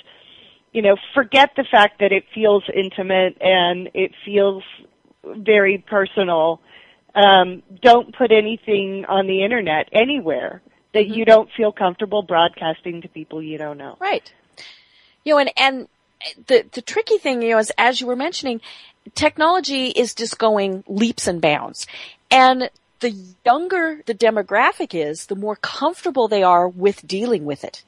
you 0.72 0.80
know, 0.80 0.96
forget 1.14 1.50
the 1.56 1.64
fact 1.70 2.00
that 2.00 2.12
it 2.12 2.24
feels 2.34 2.64
intimate 2.74 3.36
and 3.40 3.90
it 3.94 4.12
feels 4.24 4.64
very 5.24 5.78
personal. 5.86 6.60
Um, 7.14 7.62
don't 7.82 8.16
put 8.16 8.32
anything 8.32 9.04
on 9.06 9.26
the 9.26 9.44
internet 9.44 9.88
anywhere 9.92 10.62
that 10.94 11.08
you 11.08 11.24
don't 11.24 11.50
feel 11.56 11.72
comfortable 11.72 12.22
broadcasting 12.22 13.02
to 13.02 13.08
people 13.08 13.42
you 13.42 13.58
don't 13.58 13.78
know. 13.78 13.96
Right. 14.00 14.32
You 15.24 15.34
know, 15.34 15.38
and, 15.40 15.50
and 15.56 15.88
the, 16.46 16.64
the 16.72 16.82
tricky 16.82 17.18
thing, 17.18 17.42
you 17.42 17.50
know, 17.50 17.58
is 17.58 17.70
as 17.76 18.00
you 18.00 18.06
were 18.06 18.16
mentioning, 18.16 18.60
technology 19.14 19.86
is 19.88 20.14
just 20.14 20.38
going 20.38 20.84
leaps 20.86 21.26
and 21.26 21.40
bounds. 21.40 21.86
And 22.30 22.70
the 23.00 23.14
younger 23.44 24.02
the 24.06 24.14
demographic 24.14 24.94
is, 24.94 25.26
the 25.26 25.36
more 25.36 25.56
comfortable 25.56 26.28
they 26.28 26.42
are 26.42 26.68
with 26.68 27.06
dealing 27.06 27.44
with 27.44 27.64
it. 27.64 27.82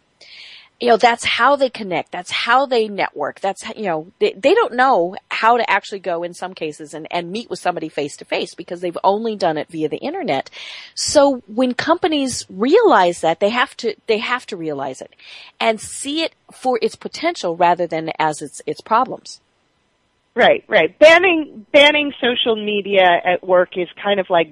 You 0.81 0.89
know, 0.89 0.97
that's 0.97 1.25
how 1.25 1.55
they 1.55 1.71
connect. 1.71 2.11
That's 2.11 2.33
how 2.33 2.67
they 2.67 2.89
network. 2.89 3.41
That's, 3.41 3.65
you 3.77 3.85
know, 3.85 4.09
they, 4.19 4.33
they 4.33 4.55
don't 4.55 4.75
know 4.75 5.17
how 5.31 5.57
to 5.57 5.71
actually 5.71 6.01
go 6.01 6.25
in 6.25 6.35
some 6.35 6.53
cases 6.53 6.93
and, 6.95 7.07
and 7.13 7.31
meet 7.31 7.49
with 7.49 7.61
somebody 7.61 7.89
face 7.89 8.17
to 8.19 8.25
face 8.25 8.55
because 8.55 8.81
they've 8.81 8.99
only 9.05 9.37
done 9.37 9.57
it 9.57 9.69
via 9.69 9.89
the 9.89 9.99
internet. 9.99 10.51
So 10.95 11.43
when 11.47 11.75
companies 11.75 12.45
realize 12.51 13.21
that, 13.21 13.39
they 13.39 13.51
have 13.51 13.77
to, 13.79 13.95
they 14.09 14.19
have 14.19 14.47
to 14.47 14.57
realize 14.57 15.01
it 15.01 15.15
and 15.61 15.81
see 15.81 16.23
it 16.23 16.35
for 16.53 16.79
its 16.83 16.97
potential 16.97 17.57
rather 17.57 17.87
than 17.87 18.11
as 18.19 18.43
its, 18.43 18.61
its 18.67 18.81
problems. 18.81 19.41
Right, 20.37 20.65
right. 20.69 20.99
Banning 20.99 21.65
banning 21.73 22.13
social 22.21 22.57
media 22.57 23.05
at 23.25 23.47
work 23.47 23.77
is 23.77 23.89
kind 24.03 24.19
of 24.19 24.29
like 24.31 24.49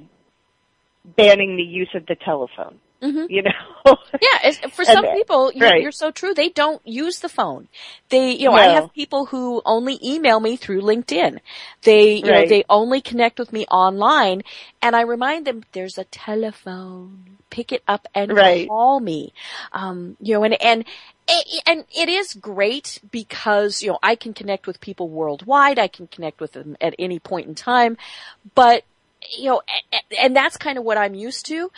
banning 1.16 1.56
the 1.56 1.62
use 1.62 1.90
of 1.94 2.06
the 2.06 2.14
telephone. 2.14 2.78
You 3.04 3.42
know. 3.42 3.50
Yeah, 4.22 4.52
for 4.68 4.84
some 4.84 5.04
And- 5.04 5.16
people, 5.16 5.50
you're, 5.52 5.68
right. 5.68 5.82
you're 5.82 5.90
so 5.90 6.12
true. 6.12 6.34
They 6.34 6.50
don't 6.50 6.80
use 6.86 7.18
the 7.18 7.28
phone. 7.28 7.66
They, 8.10 8.30
you 8.30 8.44
know, 8.48 8.52
I 8.54 8.66
have 8.66 8.92
people 8.92 9.26
who 9.26 9.60
only 9.64 9.98
email 10.04 10.38
me 10.38 10.56
through 10.56 10.82
LinkedIn. 10.82 11.38
They, 11.82 12.14
you 12.14 12.30
know, 12.30 12.46
they 12.46 12.62
only 12.70 13.00
connect 13.00 13.40
with 13.40 13.52
me 13.52 13.66
online, 13.66 14.42
and 14.80 14.94
I 14.94 15.00
remind 15.00 15.48
them 15.48 15.64
there's 15.72 15.98
a 15.98 16.04
telephone. 16.04 17.38
Pick 17.50 17.72
it 17.72 17.82
up 17.88 18.06
and 18.14 18.32
Right. 18.32 18.68
call 18.68 19.00
me. 19.00 19.32
Um, 19.72 20.16
you 20.20 20.34
know, 20.34 20.44
and 20.44 20.62
and 20.62 20.84
and 21.66 21.84
it 21.94 22.08
is 22.08 22.34
great 22.34 23.00
because 23.10 23.82
you 23.82 23.88
know 23.90 23.98
I 24.02 24.14
can 24.16 24.34
connect 24.34 24.66
with 24.66 24.80
people 24.80 25.08
worldwide. 25.08 25.78
I 25.78 25.88
can 25.88 26.06
connect 26.06 26.40
with 26.40 26.52
them 26.52 26.76
at 26.80 26.94
any 26.98 27.18
point 27.18 27.48
in 27.48 27.54
time, 27.54 27.96
but 28.54 28.84
you 29.36 29.50
know, 29.50 29.62
and 30.20 30.34
that's 30.34 30.56
kind 30.56 30.78
of 30.78 30.84
what 30.84 30.98
I'm 30.98 31.14
used 31.14 31.46
to. 31.46 31.70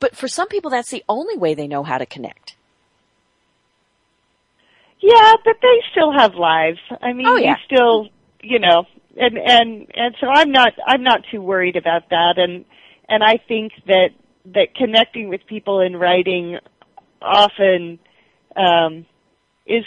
But 0.00 0.16
for 0.16 0.28
some 0.28 0.48
people, 0.48 0.70
that's 0.70 0.90
the 0.90 1.04
only 1.08 1.36
way 1.36 1.54
they 1.54 1.68
know 1.68 1.82
how 1.82 1.98
to 1.98 2.06
connect. 2.06 2.56
Yeah, 5.00 5.34
but 5.44 5.56
they 5.62 5.82
still 5.92 6.12
have 6.12 6.34
lives. 6.34 6.78
I 7.00 7.12
mean, 7.12 7.26
Oh, 7.26 7.36
yeah. 7.36 7.50
you 7.50 7.56
still, 7.64 8.08
you 8.42 8.58
know, 8.58 8.86
and 9.16 9.38
and 9.38 9.86
and 9.94 10.14
so 10.20 10.26
I'm 10.28 10.50
not 10.52 10.72
I'm 10.86 11.02
not 11.02 11.22
too 11.30 11.40
worried 11.42 11.76
about 11.76 12.08
that. 12.10 12.34
And 12.38 12.64
and 13.08 13.22
I 13.22 13.38
think 13.48 13.72
that 13.86 14.10
that 14.46 14.74
connecting 14.74 15.28
with 15.28 15.46
people 15.46 15.80
in 15.80 15.96
writing 15.96 16.58
often 17.22 17.98
um, 18.56 19.06
is 19.66 19.84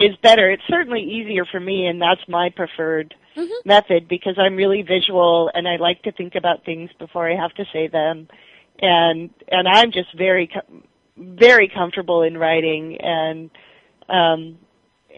is 0.00 0.14
better. 0.22 0.50
It's 0.50 0.62
certainly 0.68 1.00
easier 1.02 1.44
for 1.44 1.58
me, 1.58 1.86
and 1.86 2.00
that's 2.00 2.20
my 2.28 2.50
preferred 2.54 3.14
mhm 3.36 3.48
method 3.64 4.08
because 4.08 4.36
I'm 4.38 4.56
really 4.56 4.82
visual 4.82 5.50
and 5.54 5.68
I 5.68 5.76
like 5.76 6.02
to 6.02 6.12
think 6.12 6.34
about 6.34 6.64
things 6.64 6.90
before 6.98 7.30
I 7.30 7.36
have 7.36 7.52
to 7.54 7.64
say 7.72 7.86
them. 7.88 8.28
And 8.80 9.30
and 9.48 9.68
I'm 9.68 9.92
just 9.92 10.16
very 10.16 10.48
com- 10.48 10.84
very 11.16 11.68
comfortable 11.68 12.22
in 12.22 12.36
writing 12.38 12.98
and 13.00 13.50
um 14.08 14.58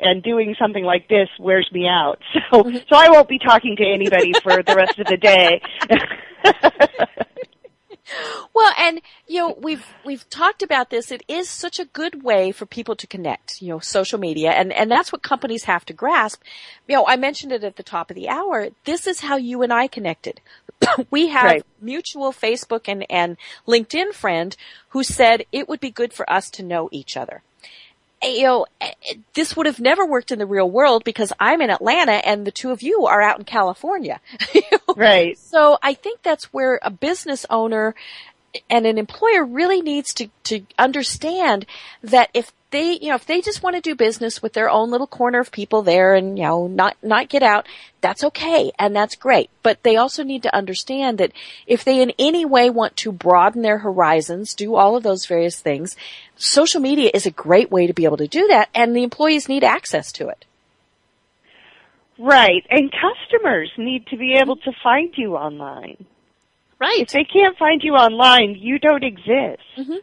and 0.03 0.23
doing 0.23 0.55
something 0.59 0.85
like 0.85 1.09
this 1.09 1.29
wears 1.39 1.69
me 1.73 1.87
out. 1.87 2.19
So 2.51 2.63
so 2.63 2.97
I 2.97 3.11
won't 3.11 3.29
be 3.29 3.39
talking 3.39 3.77
to 3.77 3.85
anybody 3.85 4.35
for 4.43 4.63
the 4.63 4.75
rest 4.75 4.99
of 4.99 5.07
the 5.07 5.17
day. 5.17 5.63
Well, 8.53 8.73
and 8.79 9.01
you 9.27 9.41
know, 9.41 9.57
we've 9.61 9.85
we've 10.05 10.29
talked 10.31 10.63
about 10.63 10.91
this. 10.91 11.11
It 11.11 11.23
is 11.29 11.49
such 11.49 11.79
a 11.79 11.85
good 11.85 12.23
way 12.23 12.53
for 12.53 12.67
people 12.67 12.97
to 12.97 13.07
connect, 13.07 13.63
you 13.63 13.69
know, 13.69 13.79
social 13.79 14.19
media 14.19 14.51
and 14.51 14.73
and 14.73 14.91
that's 14.91 15.13
what 15.13 15.23
companies 15.23 15.65
have 15.65 15.85
to 15.87 15.93
grasp. 15.93 16.43
You 16.89 16.97
know, 16.97 17.07
I 17.07 17.17
mentioned 17.17 17.53
it 17.53 17.65
at 17.65 17.77
the 17.77 17.83
top 17.83 18.11
of 18.11 18.17
the 18.17 18.29
hour. 18.29 18.69
This 18.85 19.07
is 19.07 19.21
how 19.21 19.37
you 19.37 19.63
and 19.63 19.73
I 19.73 19.87
connected. 19.87 20.41
we 21.11 21.29
have 21.29 21.45
Right. 21.45 21.67
mutual 21.81 22.33
Facebook 22.33 22.89
and 22.89 23.07
and 23.11 23.37
LinkedIn 23.67 24.13
friend 24.13 24.57
who 24.91 25.03
said 25.03 25.47
it 25.53 25.69
would 25.69 25.81
be 25.81 25.91
good 25.91 26.13
for 26.13 26.31
us 26.31 26.51
to 26.51 26.63
know 26.63 26.89
each 26.91 27.17
other. 27.17 27.43
And, 28.23 28.35
You 28.35 28.43
know, 28.43 28.67
eh, 28.81 28.93
eh, 29.09 29.15
this 29.35 29.57
would 29.57 29.67
have 29.67 29.81
never 29.81 30.05
worked 30.07 30.31
in 30.31 30.39
the 30.39 30.47
real 30.47 30.71
world 30.71 31.05
because 31.05 31.33
I'm 31.41 31.61
in 31.61 31.71
Atlanta 31.71 32.13
and 32.27 32.47
the 32.47 32.51
two 32.53 32.71
of 32.71 32.83
you 32.83 33.07
are 33.07 33.23
out 33.23 33.39
in 33.39 33.45
California. 33.45 34.21
Right. 34.97 35.39
So 35.39 35.79
I 35.83 35.95
think 35.95 36.23
that's 36.23 36.53
where 36.53 36.81
a 36.83 36.91
business 36.91 37.47
owner 37.49 37.95
and 38.69 38.87
an 38.87 38.99
employer 38.99 39.45
really 39.45 39.81
needs 39.81 40.13
to, 40.15 40.29
to 40.45 40.63
understand 40.79 41.65
that 42.03 42.29
if 42.35 42.53
they, 42.71 42.99
you 43.01 43.09
know, 43.09 43.17
if 43.17 43.27
they 43.27 43.41
just 43.41 43.63
want 43.63 43.77
to 43.77 43.83
do 43.83 43.95
business 43.95 44.43
with 44.43 44.53
their 44.53 44.71
own 44.71 44.91
little 44.91 45.07
corner 45.07 45.41
of 45.41 45.51
people 45.51 45.83
there 45.83 46.15
and, 46.15 46.39
you 46.39 46.45
know, 46.45 46.67
not, 46.67 46.97
not 47.03 47.29
get 47.29 47.43
out, 47.43 47.67
that's 48.01 48.25
okay 48.25 48.73
and 48.79 48.95
that's 48.95 49.17
great. 49.17 49.51
But 49.63 49.83
they 49.83 49.97
also 49.97 50.23
need 50.23 50.43
to 50.45 50.55
understand 50.55 51.19
that 51.19 51.33
if 51.67 51.85
they 51.85 52.01
in 52.01 52.13
any 52.19 52.45
way 52.45 52.71
want 52.71 52.97
to 52.99 53.13
broaden 53.13 53.63
their 53.63 53.79
horizons, 53.79 54.55
do 54.55 54.77
all 54.77 54.97
of 54.97 55.03
those 55.03 55.27
various 55.27 55.59
things, 55.59 55.97
social 56.37 56.81
media 56.81 57.11
is 57.13 57.27
a 57.27 57.31
great 57.31 57.71
way 57.71 57.87
to 57.87 57.93
be 57.93 58.05
able 58.05 58.19
to 58.19 58.29
do 58.29 58.47
that 58.49 58.69
and 58.75 58.95
the 58.95 59.03
employees 59.03 59.49
need 59.49 59.65
access 59.65 60.13
to 60.13 60.29
it. 60.29 60.45
Right. 62.19 62.65
And 62.71 62.93
customers 62.93 63.71
need 63.79 64.07
to 64.09 64.17
be 64.17 64.35
able 64.35 64.57
to 64.57 64.73
find 64.83 65.13
you 65.17 65.37
online. 65.37 66.05
Right. 66.79 67.01
If 67.01 67.11
they 67.11 67.25
can't 67.25 67.57
find 67.59 67.83
you 67.83 67.95
online, 67.95 68.57
you 68.59 68.79
don't 68.79 69.05
exist. 69.05 69.63
Mm-hmm. 69.79 69.97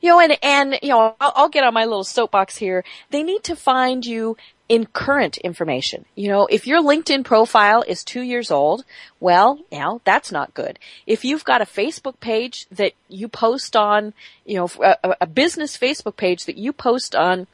You 0.00 0.10
know, 0.10 0.20
and, 0.20 0.36
and, 0.42 0.78
you 0.82 0.90
know, 0.90 1.14
I'll, 1.20 1.32
I'll 1.36 1.48
get 1.48 1.64
on 1.64 1.74
my 1.74 1.84
little 1.84 2.04
soapbox 2.04 2.56
here. 2.56 2.84
They 3.10 3.22
need 3.22 3.44
to 3.44 3.56
find 3.56 4.04
you 4.04 4.36
in 4.68 4.86
current 4.86 5.36
information. 5.38 6.04
You 6.14 6.28
know, 6.28 6.46
if 6.46 6.66
your 6.66 6.82
LinkedIn 6.82 7.24
profile 7.24 7.84
is 7.86 8.02
two 8.02 8.22
years 8.22 8.50
old, 8.50 8.84
well, 9.20 9.58
you 9.58 9.64
now 9.70 10.00
that's 10.04 10.32
not 10.32 10.54
good. 10.54 10.78
If 11.06 11.24
you've 11.24 11.44
got 11.44 11.60
a 11.60 11.66
Facebook 11.66 12.18
page 12.20 12.66
that 12.70 12.92
you 13.08 13.28
post 13.28 13.76
on, 13.76 14.14
you 14.46 14.56
know, 14.56 14.70
a, 14.82 15.16
a 15.22 15.26
business 15.26 15.76
Facebook 15.76 16.16
page 16.16 16.46
that 16.46 16.56
you 16.56 16.72
post 16.72 17.14
on 17.14 17.46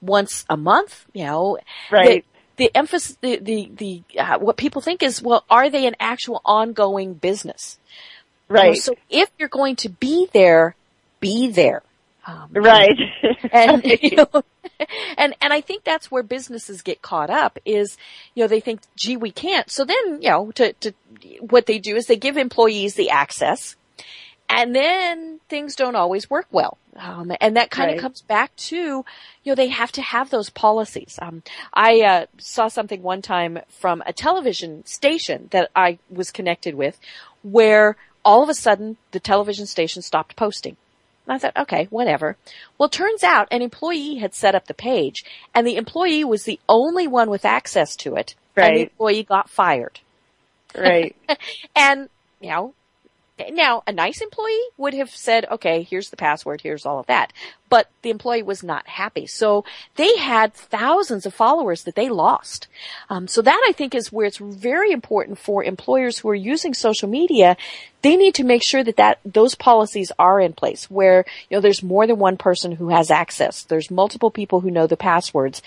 once 0.00 0.44
a 0.48 0.56
month, 0.56 1.04
you 1.12 1.24
know, 1.24 1.58
Right. 1.90 2.24
the, 2.56 2.68
the 2.68 2.76
emphasis, 2.76 3.16
the, 3.20 3.38
the, 3.38 3.70
the, 3.74 4.20
uh, 4.20 4.38
what 4.38 4.56
people 4.56 4.82
think 4.82 5.02
is, 5.02 5.20
well, 5.22 5.44
are 5.50 5.68
they 5.68 5.86
an 5.86 5.96
actual 5.98 6.40
ongoing 6.44 7.14
business? 7.14 7.78
You 8.48 8.56
know, 8.56 8.62
Right. 8.62 8.76
so 8.76 8.94
if 9.10 9.30
you're 9.38 9.48
going 9.48 9.76
to 9.76 9.88
be 9.88 10.28
there, 10.32 10.76
be 11.22 11.48
there. 11.50 11.82
Um, 12.26 12.50
right. 12.52 12.98
and 13.50 13.82
you 14.02 14.16
know, 14.16 14.42
and 15.16 15.34
and 15.40 15.52
I 15.52 15.60
think 15.62 15.84
that's 15.84 16.10
where 16.10 16.22
businesses 16.22 16.82
get 16.82 17.00
caught 17.02 17.30
up 17.30 17.58
is 17.64 17.96
you 18.34 18.44
know 18.44 18.48
they 18.48 18.60
think 18.60 18.80
gee 18.96 19.16
we 19.16 19.30
can't 19.32 19.68
so 19.70 19.84
then 19.84 20.20
you 20.22 20.28
know 20.28 20.50
to 20.52 20.72
to 20.74 20.92
what 21.40 21.66
they 21.66 21.78
do 21.80 21.96
is 21.96 22.06
they 22.06 22.16
give 22.16 22.36
employees 22.36 22.94
the 22.94 23.10
access 23.10 23.74
and 24.48 24.74
then 24.74 25.40
things 25.48 25.74
don't 25.74 25.96
always 25.96 26.30
work 26.30 26.46
well 26.52 26.78
um, 26.96 27.32
and 27.40 27.56
that 27.56 27.70
kind 27.70 27.88
Right. 27.88 27.96
of 27.96 28.02
comes 28.02 28.20
back 28.20 28.54
to 28.56 28.76
you 28.76 29.04
know 29.46 29.54
they 29.56 29.68
have 29.68 29.90
to 29.92 30.02
have 30.02 30.30
those 30.30 30.48
policies 30.50 31.18
um, 31.20 31.42
I 31.74 32.02
uh, 32.02 32.26
saw 32.38 32.68
something 32.68 33.02
one 33.02 33.22
time 33.22 33.58
from 33.68 34.00
a 34.06 34.12
television 34.12 34.86
station 34.86 35.48
that 35.50 35.70
I 35.74 35.98
was 36.08 36.30
connected 36.30 36.76
with 36.76 37.00
where 37.42 37.96
all 38.24 38.44
of 38.44 38.48
a 38.48 38.54
sudden 38.54 38.96
the 39.10 39.18
television 39.20 39.66
station 39.66 40.02
stopped 40.02 40.36
posting 40.36 40.76
and 41.26 41.34
I 41.34 41.38
thought, 41.38 41.56
okay, 41.56 41.86
whatever. 41.90 42.36
Well, 42.78 42.88
turns 42.88 43.22
out 43.22 43.48
an 43.50 43.62
employee 43.62 44.16
had 44.16 44.34
set 44.34 44.54
up 44.54 44.66
the 44.66 44.74
page 44.74 45.24
and 45.54 45.66
the 45.66 45.76
employee 45.76 46.24
was 46.24 46.44
the 46.44 46.60
only 46.68 47.06
one 47.06 47.30
with 47.30 47.44
access 47.44 47.94
to 47.96 48.16
it. 48.16 48.34
And 48.56 48.76
the 48.76 48.82
employee 48.82 49.22
got 49.22 49.48
fired. 49.48 50.00
right. 50.76 51.16
And, 51.76 52.08
you 52.40 52.50
know, 52.50 52.74
now 53.50 53.82
a 53.86 53.92
nice 53.92 54.20
employee 54.20 54.60
would 54.76 54.94
have 54.94 55.10
said, 55.10 55.46
okay, 55.50 55.82
here's 55.82 56.10
the 56.10 56.16
password, 56.16 56.60
here's 56.60 56.86
all 56.86 56.98
of 56.98 57.06
that. 57.06 57.32
But 57.68 57.88
the 58.02 58.10
employee 58.10 58.42
was 58.42 58.62
not 58.62 58.86
happy. 58.86 59.26
So 59.26 59.64
they 59.96 60.16
had 60.16 60.52
thousands 60.52 61.24
of 61.24 61.32
followers 61.32 61.84
that 61.84 61.94
they 61.94 62.08
lost. 62.10 62.68
Um, 63.08 63.26
so 63.26 63.40
that 63.42 63.64
I 63.68 63.72
think 63.72 63.94
is 63.94 64.12
where 64.12 64.26
it's 64.26 64.36
very 64.36 64.92
important 64.92 65.38
for 65.38 65.64
employers 65.64 66.18
who 66.18 66.28
are 66.28 66.34
using 66.34 66.74
social 66.74 67.08
media. 67.08 67.56
They 68.02 68.16
need 68.16 68.34
to 68.34 68.44
make 68.44 68.62
sure 68.62 68.84
that, 68.84 68.96
that 68.96 69.20
those 69.24 69.54
policies 69.54 70.12
are 70.18 70.40
in 70.40 70.52
place 70.52 70.90
where, 70.90 71.24
you 71.48 71.56
know, 71.56 71.60
there's 71.60 71.82
more 71.82 72.06
than 72.06 72.18
one 72.18 72.36
person 72.36 72.72
who 72.72 72.90
has 72.90 73.10
access. 73.10 73.62
There's 73.62 73.90
multiple 73.90 74.30
people 74.30 74.60
who 74.60 74.70
know 74.70 74.86
the 74.86 74.96
passwords. 74.96 75.62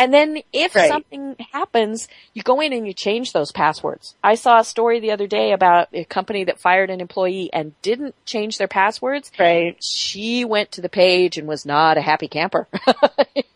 And 0.00 0.14
then 0.14 0.42
if 0.52 0.74
Right. 0.74 0.88
something 0.88 1.36
happens, 1.52 2.08
you 2.32 2.42
go 2.42 2.60
in 2.60 2.72
and 2.72 2.86
you 2.86 2.94
change 2.94 3.32
those 3.32 3.52
passwords. 3.52 4.14
I 4.24 4.34
saw 4.34 4.58
a 4.60 4.64
story 4.64 4.98
the 4.98 5.10
other 5.12 5.26
day 5.26 5.52
about 5.52 5.88
a 5.92 6.04
company 6.04 6.44
that 6.44 6.58
fired 6.58 6.88
an 6.90 7.00
employee 7.00 7.50
and 7.52 7.74
didn't 7.82 8.14
change 8.24 8.56
their 8.58 8.66
passwords. 8.66 9.30
Right. 9.38 9.76
She 9.84 10.44
went 10.44 10.72
to 10.72 10.80
the 10.80 10.88
page 10.88 11.36
and 11.36 11.46
was 11.46 11.66
not 11.66 11.98
a 11.98 12.00
happy 12.02 12.28
camper. 12.28 12.66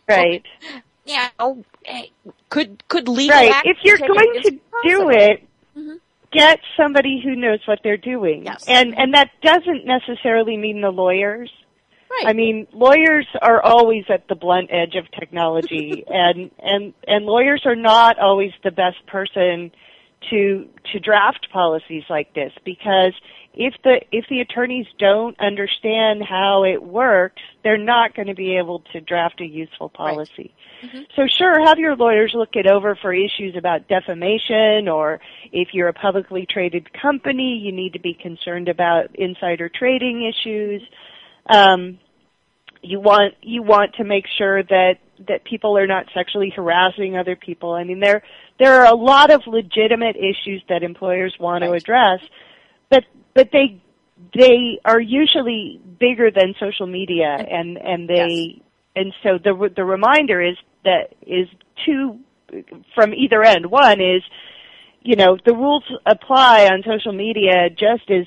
Right. 0.07 0.43
yeah, 1.03 1.29
oh, 1.39 1.63
hey, 1.83 2.11
could 2.49 2.83
could 2.89 3.07
legal 3.07 3.35
Right. 3.35 3.53
If 3.65 3.77
you're 3.83 3.97
going 3.97 4.41
to 4.43 4.51
do 4.83 5.09
it, 5.09 5.43
Mhm. 5.75 5.99
get 6.31 6.59
somebody 6.77 7.19
who 7.23 7.35
knows 7.35 7.59
what 7.65 7.79
they're 7.83 7.97
doing. 7.97 8.45
Yes. 8.45 8.65
And 8.67 8.95
and 8.99 9.15
that 9.15 9.31
doesn't 9.41 9.83
necessarily 9.85 10.57
mean 10.57 10.81
the 10.81 10.91
lawyers. 10.91 11.51
Right? 12.15 12.27
I 12.27 12.33
mean, 12.33 12.67
lawyers 12.73 13.27
are 13.41 13.61
always 13.61 14.05
at 14.09 14.27
the 14.27 14.35
blunt 14.35 14.69
edge 14.71 14.95
of 14.95 15.09
technology, 15.11 16.03
and 16.09 16.51
and 16.59 16.93
and 17.07 17.25
lawyers 17.25 17.63
are 17.65 17.75
not 17.75 18.19
always 18.19 18.51
the 18.63 18.71
best 18.71 19.05
person 19.07 19.71
to 20.29 20.67
to 20.91 20.99
draft 20.99 21.47
policies 21.51 22.03
like 22.09 22.33
this 22.33 22.51
because 22.63 23.13
if 23.53 23.73
the 23.83 24.01
if 24.11 24.25
the 24.29 24.41
attorneys 24.41 24.85
don't 24.97 25.39
understand 25.39 26.23
how 26.23 26.63
it 26.63 26.83
works, 26.83 27.41
they're 27.63 27.77
not 27.77 28.15
going 28.15 28.27
to 28.27 28.35
be 28.35 28.57
able 28.57 28.79
to 28.93 29.01
draft 29.01 29.39
a 29.41 29.45
useful 29.45 29.89
policy. 29.89 30.53
So 31.15 31.27
sure, 31.27 31.65
have 31.65 31.79
your 31.79 31.95
lawyers 31.95 32.33
look 32.35 32.55
it 32.55 32.67
over 32.67 32.95
for 32.95 33.13
issues 33.13 33.55
about 33.55 33.87
defamation 33.87 34.87
or 34.87 35.19
if 35.51 35.69
you're 35.73 35.87
a 35.87 35.93
publicly 35.93 36.45
traded 36.49 36.91
company, 36.93 37.57
you 37.57 37.71
need 37.71 37.93
to 37.93 37.99
be 37.99 38.13
concerned 38.13 38.67
about 38.67 39.15
insider 39.15 39.69
trading 39.69 40.29
issues. 40.29 40.81
Um, 41.47 41.99
you 42.85 42.99
want 42.99 43.33
you 43.41 43.63
want 43.63 43.95
to 43.95 44.03
make 44.03 44.25
sure 44.37 44.63
that 44.63 44.95
that 45.27 45.43
people 45.43 45.77
are 45.77 45.87
not 45.87 46.05
sexually 46.13 46.51
harassing 46.55 47.17
other 47.17 47.35
people. 47.35 47.73
I 47.73 47.83
mean, 47.83 47.99
there 47.99 48.23
there 48.59 48.81
are 48.81 48.85
a 48.85 48.95
lot 48.95 49.31
of 49.31 49.41
legitimate 49.47 50.15
issues 50.15 50.63
that 50.69 50.83
employers 50.83 51.35
want 51.39 51.63
to 51.63 51.71
address, 51.71 52.19
but 52.89 53.03
but 53.33 53.49
they 53.51 53.81
they 54.33 54.79
are 54.85 54.99
usually 54.99 55.79
bigger 55.99 56.31
than 56.31 56.53
social 56.59 56.87
media, 56.87 57.27
and 57.27 57.77
and 57.77 58.09
they 58.09 58.61
and 58.95 59.13
so 59.23 59.37
the 59.43 59.69
the 59.75 59.83
reminder 59.83 60.41
is 60.41 60.55
that 60.83 61.15
is 61.25 61.47
two 61.85 62.19
from 62.93 63.13
either 63.13 63.43
end. 63.43 63.65
One 63.65 63.99
is 63.99 64.21
you 65.01 65.15
know 65.15 65.37
the 65.43 65.53
rules 65.53 65.83
apply 66.05 66.67
on 66.67 66.83
social 66.85 67.13
media 67.13 67.69
just 67.69 68.09
as 68.09 68.25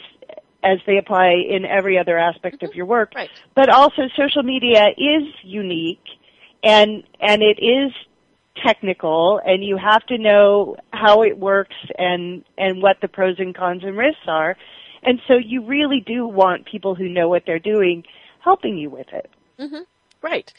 as 0.62 0.78
they 0.86 0.98
apply 0.98 1.34
in 1.48 1.64
every 1.64 1.98
other 1.98 2.18
aspect 2.18 2.62
of 2.62 2.70
mm-hmm. 2.70 2.76
your 2.78 2.86
work 2.86 3.12
Right. 3.14 3.30
but 3.54 3.68
also 3.68 4.02
social 4.16 4.42
media 4.42 4.88
is 4.96 5.24
unique 5.42 6.04
and 6.62 7.04
and 7.20 7.42
it 7.42 7.58
is 7.62 7.92
technical 8.64 9.40
and 9.44 9.62
you 9.62 9.76
have 9.76 10.04
to 10.06 10.18
know 10.18 10.76
how 10.92 11.22
it 11.22 11.38
works 11.38 11.76
and 11.96 12.44
and 12.56 12.82
what 12.82 12.96
the 13.00 13.08
pros 13.08 13.36
and 13.38 13.54
cons 13.54 13.84
and 13.84 13.96
risks 13.96 14.26
are 14.26 14.56
and 15.02 15.20
so 15.28 15.34
you 15.34 15.64
really 15.64 16.02
do 16.04 16.26
want 16.26 16.66
people 16.66 16.94
who 16.94 17.08
know 17.08 17.28
what 17.28 17.44
they're 17.46 17.60
doing 17.60 18.02
helping 18.40 18.76
you 18.76 18.90
with 18.90 19.06
it 19.12 19.30
mm-hmm. 19.58 19.82
Right. 20.22 20.52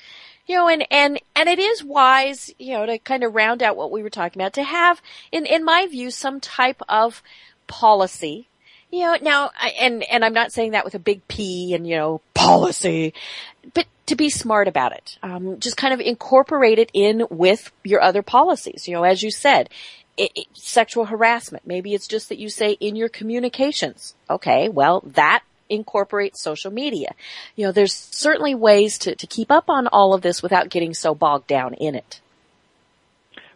You 0.46 0.56
know, 0.56 0.68
and, 0.68 0.86
and, 0.90 1.20
and 1.36 1.50
it 1.50 1.60
is 1.60 1.84
wise, 1.84 2.54
you 2.58 2.74
know, 2.74 2.86
to 2.86 2.98
kind 2.98 3.24
of 3.24 3.36
round 3.36 3.62
out 3.62 3.78
what 3.78 3.92
we 3.92 4.02
were 4.02 4.10
talking 4.10 4.42
about, 4.42 4.54
to 4.54 4.64
have, 4.64 5.02
in, 5.32 5.46
in 5.46 5.64
my 5.64 5.86
view, 5.88 6.10
some 6.12 6.40
type 6.40 6.82
of 6.90 7.22
policy. 7.68 8.48
You 8.92 9.02
know, 9.02 9.18
now, 9.22 9.52
and, 9.80 10.04
and 10.10 10.26
I'm 10.26 10.34
not 10.34 10.52
saying 10.52 10.72
that 10.72 10.84
with 10.84 10.96
a 10.96 11.00
big 11.00 11.28
P 11.28 11.74
and, 11.76 11.88
you 11.88 11.96
know, 11.96 12.22
policy, 12.34 13.14
but 13.74 13.86
to 14.08 14.16
be 14.16 14.30
smart 14.32 14.68
about 14.68 14.94
it. 14.94 15.18
Um, 15.22 15.60
just 15.60 15.78
kind 15.78 15.94
of 15.94 16.00
incorporate 16.00 16.80
it 16.80 16.90
in 16.94 17.28
with 17.30 17.72
your 17.84 18.02
other 18.02 18.24
policies. 18.24 18.88
You 18.88 18.96
know, 18.96 19.04
as 19.04 19.22
you 19.22 19.30
said, 19.30 19.70
it, 20.18 20.32
it- 20.36 20.48
sexual 20.54 21.06
harassment. 21.06 21.68
Maybe 21.68 21.94
it's 21.94 22.08
just 22.08 22.30
that 22.30 22.40
you 22.40 22.50
say 22.50 22.72
in 22.80 22.96
your 22.96 23.10
communications. 23.10 24.16
Okay, 24.28 24.70
well, 24.70 25.04
that 25.06 25.44
incorporates 25.70 26.42
social 26.42 26.72
media. 26.72 27.14
You 27.56 27.68
know, 27.68 27.72
there's 27.72 27.94
certainly 27.94 28.56
ways 28.56 28.98
to, 29.00 29.16
to 29.16 29.28
keep 29.28 29.52
up 29.52 29.70
on 29.70 29.86
all 29.86 30.16
of 30.16 30.24
this 30.24 30.42
without 30.42 30.70
getting 30.70 30.96
so 30.96 31.14
bogged 31.14 31.46
down 31.46 31.76
in 31.76 31.94
it. 31.94 32.22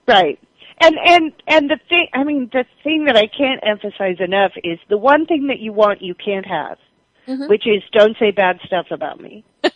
right 0.08 0.38
and 0.86 0.98
and 1.06 1.32
and 1.48 1.70
the 1.70 1.80
thing 1.90 2.08
i 2.14 2.24
mean 2.24 2.50
the 2.54 2.66
thing 2.84 3.06
that 3.06 3.16
i 3.16 3.28
can't 3.28 3.60
emphasize 3.64 4.18
enough 4.20 4.52
is 4.64 4.80
the 4.90 4.98
one 4.98 5.26
thing 5.26 5.48
that 5.48 5.60
you 5.60 5.72
want 5.74 6.02
you 6.02 6.14
can't 6.16 6.46
have 6.46 6.78
Mhm. 7.28 7.48
which 7.48 7.66
is 7.66 7.82
don't 7.94 8.18
say 8.20 8.32
bad 8.32 8.60
stuff 8.66 8.88
about 8.92 9.20
me. 9.22 9.44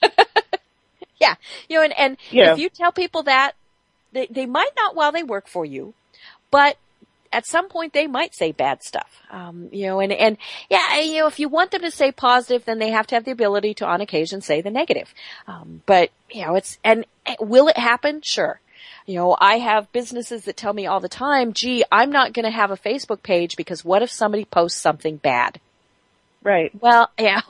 Yeah, 1.19 1.33
you 1.67 1.77
know, 1.77 1.83
and, 1.83 1.97
and 1.97 2.17
Yeah. 2.29 2.51
if 2.53 2.59
you 2.59 2.69
tell 2.69 2.91
people 2.91 3.23
that, 3.23 3.53
they, 4.11 4.27
they 4.29 4.45
might 4.45 4.69
not 4.77 4.95
while 4.95 5.11
they 5.11 5.23
work 5.23 5.47
for 5.47 5.65
you, 5.65 5.95
but 6.51 6.77
at 7.33 7.45
some 7.47 7.69
point 7.69 7.93
they 7.93 8.05
might 8.05 8.35
say 8.35 8.51
bad 8.51 8.83
stuff. 8.83 9.23
Um, 9.31 9.69
you 9.71 9.87
know, 9.87 9.99
and, 9.99 10.11
and 10.13 10.37
yeah, 10.69 10.99
you 10.99 11.19
know, 11.19 11.27
if 11.27 11.39
you 11.39 11.49
want 11.49 11.71
them 11.71 11.81
to 11.81 11.89
say 11.89 12.11
positive, 12.11 12.65
then 12.65 12.77
they 12.77 12.91
have 12.91 13.07
to 13.07 13.15
have 13.15 13.25
the 13.25 13.31
ability 13.31 13.73
to 13.75 13.85
on 13.87 13.99
occasion 13.99 14.41
say 14.41 14.61
the 14.61 14.69
negative. 14.69 15.11
Um, 15.47 15.81
but, 15.87 16.11
you 16.29 16.45
know, 16.45 16.53
it's, 16.55 16.77
and 16.83 17.05
will 17.39 17.67
it 17.67 17.77
happen? 17.77 18.21
Sure. 18.23 18.59
You 19.07 19.15
know, 19.15 19.37
I 19.39 19.59
have 19.59 19.93
businesses 19.93 20.43
that 20.43 20.57
tell 20.57 20.73
me 20.73 20.85
all 20.85 20.99
the 20.99 21.07
time, 21.07 21.53
gee, 21.53 21.85
I'm 21.89 22.11
not 22.11 22.33
going 22.33 22.43
to 22.43 22.51
have 22.51 22.71
a 22.71 22.77
Facebook 22.77 23.23
page 23.23 23.55
because 23.55 23.85
what 23.85 24.01
if 24.01 24.11
somebody 24.11 24.43
posts 24.43 24.81
something 24.81 25.15
bad? 25.15 25.61
Right. 26.43 26.71
Well, 26.79 27.09
yeah, 27.19 27.41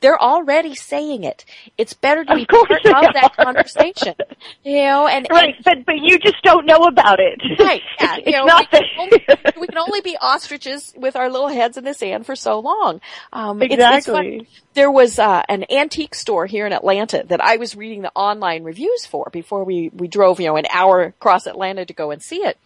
they're 0.00 0.20
already 0.20 0.74
saying 0.74 1.24
it. 1.24 1.44
It's 1.76 1.92
better 1.94 2.24
to 2.24 2.34
be 2.36 2.46
part 2.46 2.70
of 2.70 2.82
that 2.84 3.32
are. 3.38 3.44
conversation. 3.44 4.14
You 4.62 4.84
know, 4.84 5.06
and, 5.08 5.26
Right, 5.30 5.54
but 5.64 5.84
but 5.84 5.96
you 5.96 6.18
just 6.18 6.40
don't 6.42 6.64
know 6.66 6.84
about 6.84 7.18
it. 7.20 7.40
Right. 7.58 7.82
Yeah. 8.00 8.16
It's 8.18 8.26
you 8.26 8.32
know, 8.32 8.44
not 8.44 8.68
we, 8.72 8.78
that. 8.78 8.84
can 8.84 9.00
only, 9.00 9.52
we 9.60 9.66
can 9.66 9.78
only 9.78 10.00
be 10.02 10.16
ostriches 10.20 10.92
with 10.96 11.16
our 11.16 11.30
little 11.30 11.48
heads 11.48 11.76
in 11.76 11.84
the 11.84 11.94
sand 11.94 12.26
for 12.26 12.36
so 12.36 12.60
long. 12.60 13.00
Um, 13.32 13.62
it's- 13.62 13.78
it's. 13.78 14.06
Exactly. 14.08 14.46
There 14.74 14.90
was 14.90 15.18
uh, 15.18 15.42
an 15.48 15.64
antique 15.70 16.14
store 16.14 16.46
here 16.46 16.66
in 16.66 16.72
Atlanta 16.72 17.24
that 17.28 17.40
I 17.40 17.56
was 17.56 17.74
reading 17.76 18.02
the 18.02 18.10
online 18.14 18.62
reviews 18.64 19.06
for 19.06 19.28
before 19.32 19.64
we 19.64 19.88
we 19.90 20.06
drove, 20.08 20.38
you 20.40 20.46
know, 20.48 20.56
an 20.56 20.66
hour 20.70 21.02
across 21.02 21.46
Atlanta 21.46 21.84
to 21.86 21.92
go 21.92 22.10
and 22.10 22.20
see 22.22 22.38
it. 22.44 22.58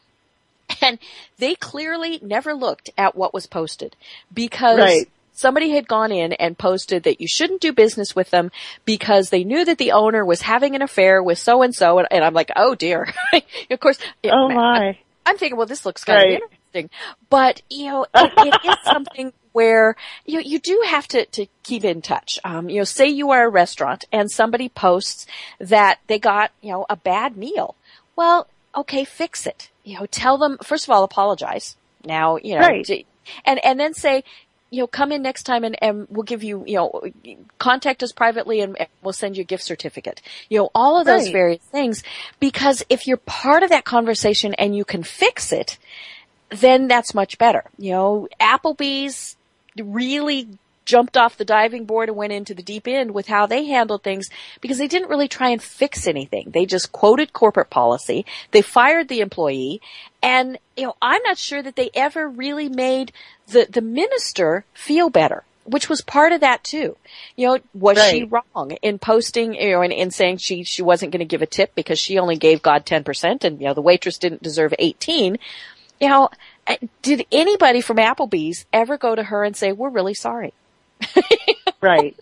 And 0.82 0.98
they 1.38 1.54
clearly 1.54 2.18
never 2.22 2.52
looked 2.54 2.90
at 2.98 3.14
what 3.16 3.32
was 3.32 3.46
posted 3.46 3.94
because 4.32 4.78
Right. 4.78 5.08
Somebody 5.38 5.70
had 5.70 5.86
gone 5.86 6.10
in 6.10 6.32
and 6.34 6.58
posted 6.58 7.04
that 7.04 7.20
you 7.20 7.28
shouldn't 7.28 7.60
do 7.60 7.72
business 7.72 8.16
with 8.16 8.30
them 8.30 8.50
because 8.84 9.30
they 9.30 9.44
knew 9.44 9.64
that 9.64 9.78
the 9.78 9.92
owner 9.92 10.24
was 10.24 10.42
having 10.42 10.74
an 10.74 10.82
affair 10.82 11.22
with 11.22 11.38
so 11.38 11.62
and 11.62 11.74
so. 11.74 12.00
And 12.00 12.24
I'm 12.24 12.34
like, 12.34 12.50
oh 12.56 12.74
dear. 12.74 13.12
of 13.70 13.80
course. 13.80 13.98
oh 14.24 14.48
my. 14.48 14.98
I'm 15.24 15.36
thinking, 15.38 15.56
well, 15.56 15.66
this 15.66 15.84
looks 15.86 16.04
kind 16.04 16.16
Right. 16.18 16.42
of 16.42 16.50
interesting, 16.50 16.90
but 17.30 17.62
you 17.70 17.86
know, 17.86 18.06
it, 18.14 18.32
it 18.38 18.68
is 18.70 18.76
something 18.84 19.32
where 19.52 19.94
you 20.26 20.40
you 20.40 20.58
do 20.58 20.82
have 20.86 21.06
to 21.08 21.24
to 21.26 21.46
keep 21.62 21.84
in 21.84 22.02
touch. 22.02 22.38
Um, 22.44 22.68
you 22.68 22.78
know, 22.78 22.84
say 22.84 23.06
you 23.08 23.30
are 23.30 23.44
a 23.44 23.48
restaurant 23.48 24.04
and 24.10 24.30
somebody 24.30 24.68
posts 24.68 25.26
that 25.60 25.98
they 26.08 26.18
got 26.18 26.50
you 26.62 26.72
know 26.72 26.84
a 26.90 26.96
bad 26.96 27.36
meal. 27.36 27.74
Well, 28.16 28.48
okay, 28.74 29.04
fix 29.04 29.46
it. 29.46 29.70
You 29.84 29.98
know, 30.00 30.06
tell 30.06 30.36
them 30.38 30.58
first 30.64 30.84
of 30.84 30.90
all, 30.90 31.04
apologize. 31.04 31.76
Now, 32.04 32.36
you 32.36 32.54
know, 32.54 32.60
Right. 32.66 33.06
and 33.44 33.64
and 33.64 33.78
then 33.78 33.94
say. 33.94 34.24
You 34.70 34.80
know, 34.82 34.86
come 34.86 35.12
in 35.12 35.22
next 35.22 35.44
time 35.44 35.64
and, 35.64 35.76
and 35.82 36.06
we'll 36.10 36.24
give 36.24 36.42
you, 36.42 36.62
you 36.66 36.76
know, 36.76 37.02
contact 37.58 38.02
us 38.02 38.12
privately 38.12 38.60
and, 38.60 38.76
and 38.78 38.88
we'll 39.02 39.12
send 39.12 39.36
you 39.36 39.42
a 39.42 39.44
gift 39.44 39.62
certificate. 39.64 40.20
You 40.50 40.58
know, 40.58 40.70
all 40.74 41.00
of 41.00 41.06
those 41.06 41.24
Right. 41.26 41.32
various 41.32 41.62
things 41.62 42.02
because 42.38 42.82
if 42.90 43.06
you're 43.06 43.16
part 43.16 43.62
of 43.62 43.70
that 43.70 43.84
conversation 43.84 44.54
and 44.54 44.76
you 44.76 44.84
can 44.84 45.02
fix 45.02 45.52
it, 45.52 45.78
then 46.50 46.86
that's 46.88 47.14
much 47.14 47.38
better. 47.38 47.64
You 47.78 47.92
know, 47.92 48.28
Applebee's 48.40 49.36
really 49.76 50.48
jumped 50.88 51.18
off 51.18 51.36
the 51.36 51.44
diving 51.44 51.84
board 51.84 52.08
and 52.08 52.16
went 52.16 52.32
into 52.32 52.54
the 52.54 52.62
deep 52.62 52.88
end 52.88 53.10
with 53.10 53.26
how 53.26 53.44
they 53.44 53.66
handled 53.66 54.02
things 54.02 54.30
because 54.62 54.78
they 54.78 54.88
didn't 54.88 55.10
really 55.10 55.28
try 55.28 55.50
and 55.50 55.62
fix 55.62 56.06
anything. 56.06 56.50
They 56.50 56.64
just 56.64 56.92
quoted 56.92 57.34
corporate 57.34 57.68
policy. 57.68 58.24
They 58.52 58.62
fired 58.62 59.08
the 59.08 59.20
employee 59.20 59.82
and, 60.22 60.58
you 60.78 60.84
know, 60.84 60.96
I'm 61.02 61.22
not 61.24 61.36
sure 61.36 61.62
that 61.62 61.76
they 61.76 61.90
ever 61.92 62.26
really 62.26 62.70
made 62.70 63.12
the, 63.48 63.68
the 63.70 63.82
minister 63.82 64.64
feel 64.72 65.10
better. 65.10 65.44
Which 65.66 65.90
was 65.90 66.00
part 66.00 66.32
of 66.32 66.40
that 66.40 66.64
too. 66.64 66.96
You 67.36 67.46
know, 67.46 67.58
was 67.74 68.02
she 68.02 68.24
wrong 68.24 68.70
in 68.80 68.98
posting, 68.98 69.52
you 69.52 69.72
know, 69.72 69.82
and 69.82 69.92
in 69.92 70.10
saying 70.10 70.38
she, 70.38 70.64
she 70.64 70.80
wasn't 70.80 71.12
going 71.12 71.18
to 71.18 71.26
give 71.26 71.42
a 71.42 71.46
tip 71.46 71.74
because 71.74 71.98
she 71.98 72.18
only 72.18 72.38
gave 72.38 72.62
God 72.62 72.86
10% 72.86 73.44
and, 73.44 73.60
you 73.60 73.66
know, 73.66 73.74
the 73.74 73.82
waitress 73.82 74.16
didn't 74.16 74.42
deserve 74.42 74.72
18 74.78 75.36
you 76.00 76.08
know, 76.08 76.28
uh, 76.68 76.76
did 77.02 77.26
anybody 77.32 77.80
from 77.80 77.96
Applebee's 77.96 78.66
ever 78.72 78.96
go 78.96 79.16
to 79.16 79.24
her 79.24 79.42
and 79.42 79.56
say, 79.56 79.72
we're 79.72 79.88
really 79.88 80.14
sorry? 80.14 80.54
Right. 81.80 82.16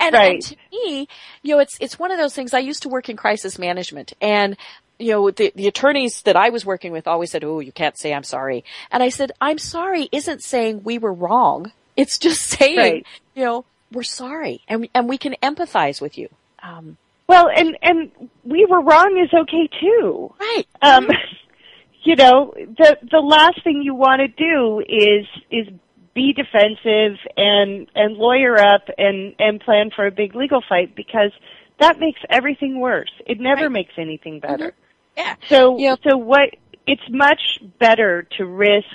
And, 0.00 0.14
Right. 0.14 0.34
and 0.34 0.42
to 0.42 0.56
me, 0.72 1.08
you 1.42 1.54
know, 1.54 1.60
it's, 1.60 1.78
it's 1.80 1.96
one 1.96 2.10
of 2.10 2.18
those 2.18 2.34
things. 2.34 2.52
I 2.52 2.58
used 2.58 2.82
to 2.82 2.88
work 2.88 3.08
in 3.08 3.16
crisis 3.16 3.56
management 3.56 4.12
and, 4.20 4.56
you 4.98 5.12
know, 5.12 5.30
the, 5.30 5.52
the 5.54 5.68
attorneys 5.68 6.22
that 6.22 6.34
I 6.36 6.48
was 6.50 6.66
working 6.66 6.90
with 6.90 7.06
always 7.06 7.30
said, 7.30 7.44
oh, 7.44 7.60
you 7.60 7.70
can't 7.70 7.96
say 7.96 8.12
I'm 8.12 8.24
sorry. 8.24 8.64
And 8.90 9.00
I 9.02 9.10
said, 9.10 9.30
I'm 9.40 9.58
sorry 9.58 10.08
isn't 10.10 10.42
saying 10.42 10.82
we 10.82 10.98
were 10.98 11.12
wrong. 11.12 11.70
It's 11.96 12.18
just 12.18 12.40
saying, 12.58 12.76
Right. 12.78 13.06
you 13.36 13.44
know, 13.44 13.64
we're 13.92 14.02
sorry 14.02 14.62
and, 14.66 14.88
and 14.92 15.08
we 15.08 15.18
can 15.18 15.36
empathize 15.40 16.00
with 16.00 16.18
you. 16.18 16.28
Um, 16.60 16.96
Well, 17.28 17.48
and 17.54 17.78
and 17.80 18.10
we 18.42 18.66
were 18.66 18.80
wrong 18.82 19.22
is 19.22 19.32
okay 19.32 19.68
too. 19.80 20.34
right. 20.40 20.64
Um, 20.82 21.08
you 22.02 22.16
know, 22.16 22.52
the 22.56 22.98
the 23.08 23.20
last 23.20 23.62
thing 23.62 23.82
you 23.84 23.94
want 23.94 24.20
to 24.20 24.28
do 24.28 24.80
is 24.80 25.26
is 25.50 25.72
be 26.14 26.32
defensive 26.32 27.18
and 27.36 27.88
and 27.94 28.16
lawyer 28.16 28.58
up 28.58 28.88
and 28.98 29.34
and 29.38 29.60
plan 29.60 29.90
for 29.94 30.06
a 30.06 30.10
big 30.10 30.34
legal 30.34 30.62
fight 30.68 30.94
because 30.94 31.32
that 31.80 31.98
makes 31.98 32.20
everything 32.30 32.78
worse. 32.80 33.10
It 33.26 33.40
never 33.40 33.62
Right. 33.64 33.72
makes 33.72 33.94
anything 33.98 34.38
better. 34.40 34.74
Yeah. 35.16 35.34
So 35.48 35.78
Yeah. 35.78 35.96
so 36.08 36.16
what 36.16 36.50
it's 36.86 37.02
much 37.10 37.58
better 37.80 38.22
to 38.36 38.44
risk 38.46 38.86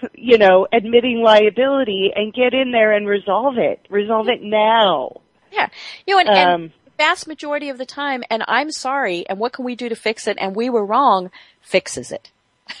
p- 0.00 0.08
you 0.14 0.38
know 0.38 0.66
admitting 0.72 1.20
liability 1.22 2.12
and 2.14 2.32
get 2.32 2.54
in 2.54 2.70
there 2.70 2.92
and 2.92 3.08
resolve 3.08 3.58
it. 3.58 3.84
Resolve 3.90 4.28
it 4.28 4.42
now. 4.42 5.20
Yeah. 5.50 5.68
You 6.06 6.14
know, 6.14 6.20
and, 6.20 6.28
and 6.28 6.50
Um, 6.50 6.72
the 6.84 6.90
vast 6.98 7.26
majority 7.26 7.68
of 7.70 7.78
the 7.78 7.86
time, 7.86 8.22
and 8.30 8.44
I'm 8.46 8.70
sorry, 8.70 9.26
and 9.28 9.38
what 9.38 9.52
can 9.52 9.64
we 9.64 9.74
do 9.74 9.88
to 9.88 9.96
fix 9.96 10.26
it? 10.28 10.36
And 10.40 10.54
we 10.54 10.70
were 10.70 10.84
wrong, 10.84 11.30
fixes 11.60 12.12
it. 12.12 12.30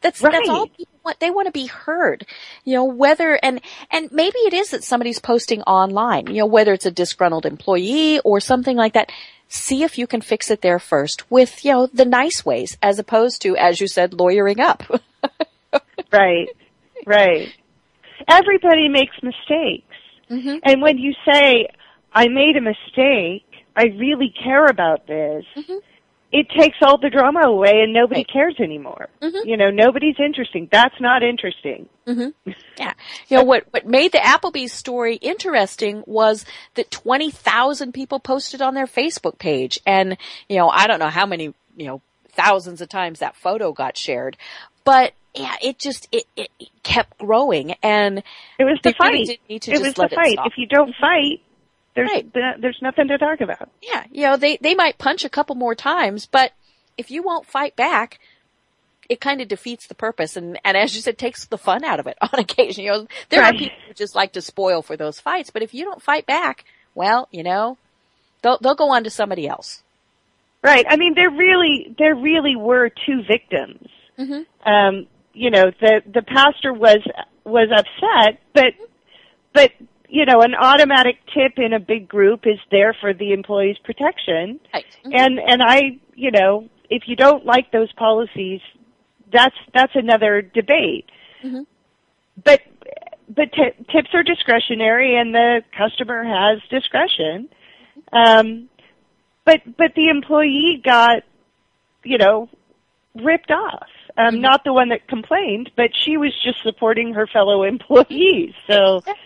that's 0.00 0.20
that's 0.20 0.48
all 0.48 0.62
Right. 0.62 0.76
people 0.76 0.95
want. 1.06 1.20
They 1.20 1.30
want 1.30 1.46
to 1.46 1.52
be 1.52 1.66
heard. 1.66 2.26
You 2.64 2.74
know, 2.74 2.84
whether 2.84 3.38
and 3.42 3.60
and 3.90 4.10
maybe 4.12 4.38
it 4.40 4.52
is 4.52 4.70
that 4.70 4.84
somebody's 4.84 5.18
posting 5.20 5.62
online. 5.62 6.26
You 6.26 6.40
know, 6.40 6.46
whether 6.46 6.72
it's 6.74 6.84
a 6.86 6.90
disgruntled 6.90 7.46
employee 7.46 8.20
or 8.20 8.40
something 8.40 8.76
like 8.76 8.92
that. 8.92 9.10
See 9.48 9.84
if 9.84 9.96
you 9.96 10.08
can 10.08 10.20
fix 10.22 10.50
it 10.50 10.60
there 10.60 10.80
first 10.80 11.30
with 11.30 11.64
you 11.64 11.70
know 11.72 11.86
the 11.86 12.04
nice 12.04 12.44
ways, 12.44 12.76
as 12.82 12.98
opposed 12.98 13.42
to, 13.42 13.56
as 13.56 13.80
you 13.80 13.86
said, 13.86 14.12
lawyering 14.12 14.60
up. 14.60 14.82
Right. 16.12 16.48
Right. 17.06 17.48
Everybody 18.28 18.88
makes 18.88 19.14
mistakes. 19.22 19.94
Mhm. 20.30 20.60
And 20.62 20.80
when 20.80 20.98
you 20.98 21.12
say, 21.30 21.68
I 22.12 22.28
made 22.28 22.56
a 22.56 22.60
mistake, 22.60 23.44
I 23.76 23.84
really 23.98 24.32
care 24.42 24.66
about 24.66 25.06
this, 25.06 25.44
Mhm. 25.56 25.80
It 26.38 26.50
takes 26.50 26.76
all 26.82 26.98
the 26.98 27.08
drama 27.08 27.40
away 27.46 27.80
and 27.82 27.92
nobody 27.92 28.20
Right. 28.20 28.28
cares 28.32 28.56
anymore. 28.60 29.08
Mhm. 29.22 29.46
You 29.46 29.56
know, 29.56 29.70
nobody's 29.70 30.16
interesting. 30.18 30.68
That's 30.70 30.94
not 31.00 31.22
interesting. 31.22 31.88
hmm 32.06 32.28
Yeah. 32.78 32.92
You 33.28 33.38
know, 33.38 33.42
what, 33.44 33.64
what 33.70 33.86
made 33.86 34.12
the 34.12 34.18
Applebee's 34.18 34.72
story 34.72 35.16
interesting 35.16 36.02
was 36.06 36.44
that 36.74 36.90
20,000 36.90 37.92
people 37.92 38.20
posted 38.20 38.60
on 38.60 38.74
their 38.74 38.86
Facebook 38.86 39.38
page. 39.38 39.80
And, 39.86 40.16
you 40.48 40.56
know, 40.58 40.68
I 40.68 40.86
don't 40.86 40.98
know 40.98 41.08
how 41.08 41.24
many, 41.26 41.54
you 41.76 41.86
know, 41.86 42.02
thousands 42.32 42.80
of 42.82 42.88
times 42.90 43.20
that 43.20 43.34
photo 43.34 43.72
got 43.72 43.96
shared. 43.96 44.36
But, 44.84 45.14
yeah, 45.34 45.56
it 45.62 45.78
just, 45.78 46.06
it, 46.12 46.26
it 46.36 46.50
kept 46.82 47.16
growing. 47.18 47.72
And 47.82 48.22
It 48.58 48.64
was 48.64 48.78
the 48.82 48.92
fight. 48.92 49.12
really 49.12 49.40
need 49.48 49.62
to 49.62 49.72
it 49.72 49.80
was 49.80 49.94
the 49.94 50.08
fight. 50.08 50.38
If 50.44 50.58
you 50.58 50.66
don't 50.66 50.94
fight, 51.00 51.40
there's 51.96 52.10
Right. 52.10 52.32
th- 52.32 52.56
there's 52.60 52.78
nothing 52.80 53.08
to 53.08 53.18
talk 53.18 53.40
about. 53.40 53.68
yeah, 53.82 54.04
you 54.12 54.22
know, 54.22 54.36
they, 54.36 54.56
they 54.58 54.74
might 54.76 54.98
punch 54.98 55.24
a 55.24 55.28
couple 55.28 55.56
more 55.56 55.74
times, 55.74 56.26
but 56.26 56.52
if 56.96 57.10
you 57.10 57.22
won't 57.24 57.46
fight 57.46 57.74
back, 57.74 58.20
it 59.08 59.20
kind 59.20 59.40
of 59.40 59.48
defeats 59.48 59.86
the 59.86 59.94
purpose 59.94 60.36
and, 60.36 60.58
and 60.64 60.76
as 60.76 60.94
you 60.94 61.00
said, 61.00 61.16
takes 61.18 61.46
the 61.46 61.58
fun 61.58 61.82
out 61.84 61.98
of 62.00 62.06
it 62.06 62.16
on 62.20 62.38
occasion. 62.38 62.84
You 62.84 62.90
know, 62.92 63.06
there 63.30 63.42
are 63.42 63.52
people 63.52 63.76
who 63.88 63.94
just 63.94 64.14
like 64.14 64.32
to 64.34 64.40
spoil 64.42 64.82
for 64.82 64.96
those 64.96 65.18
fights, 65.18 65.50
but 65.50 65.62
if 65.62 65.74
you 65.74 65.84
don't 65.84 66.02
fight 66.02 66.26
back, 66.26 66.64
well, 66.94 67.28
you 67.32 67.42
know, 67.42 67.76
they'll, 68.42 68.58
they'll 68.58 68.74
go 68.74 68.90
on 68.90 69.04
to 69.04 69.10
somebody 69.10 69.48
else. 69.48 69.82
Right. 70.62 70.86
I 70.88 70.96
mean, 70.96 71.14
there 71.14 71.30
really 71.30 71.94
there 71.96 72.14
really 72.16 72.56
were 72.56 72.88
two 72.88 73.22
victims. 73.22 73.88
Mm-hmm. 74.18 74.68
um, 74.68 75.06
you 75.32 75.50
know, 75.50 75.70
the 75.80 76.02
the 76.12 76.22
pastor 76.22 76.72
was 76.72 76.98
was 77.44 77.68
upset, 77.70 78.40
but 78.54 78.72
but 79.52 79.70
you 80.08 80.24
know, 80.24 80.40
an 80.42 80.54
automatic 80.54 81.16
tip 81.34 81.58
in 81.58 81.72
a 81.72 81.80
big 81.80 82.08
group 82.08 82.46
is 82.46 82.58
there 82.70 82.94
for 83.00 83.12
the 83.12 83.32
employee's 83.32 83.78
protection. 83.78 84.60
Right. 84.72 84.84
And 85.04 85.38
and 85.38 85.62
I, 85.62 85.98
you 86.14 86.30
know, 86.30 86.68
if 86.90 87.04
you 87.06 87.16
don't 87.16 87.44
like 87.44 87.72
those 87.72 87.92
policies, 87.92 88.60
that's 89.32 89.56
that's 89.74 89.94
another 89.94 90.42
debate. 90.42 91.06
Mhm. 91.44 91.66
But 92.42 92.60
but 93.28 93.52
t- 93.52 93.84
tips 93.90 94.10
are 94.14 94.22
discretionary, 94.22 95.16
and 95.16 95.34
the 95.34 95.62
customer 95.76 96.24
has 96.24 96.60
discretion. 96.70 97.48
Um, 98.12 98.68
but 99.44 99.62
but 99.76 99.94
the 99.94 100.08
employee 100.08 100.80
got, 100.84 101.22
you 102.04 102.18
know, 102.18 102.48
ripped 103.14 103.50
off. 103.50 103.88
Um, 104.18 104.40
Not 104.40 104.64
the 104.64 104.72
one 104.72 104.88
that 104.90 105.08
complained, 105.08 105.70
but 105.76 105.90
she 105.94 106.16
was 106.16 106.32
just 106.42 106.62
supporting 106.62 107.14
her 107.14 107.26
fellow 107.26 107.62
employees. 107.74 108.54
So, 108.66 109.02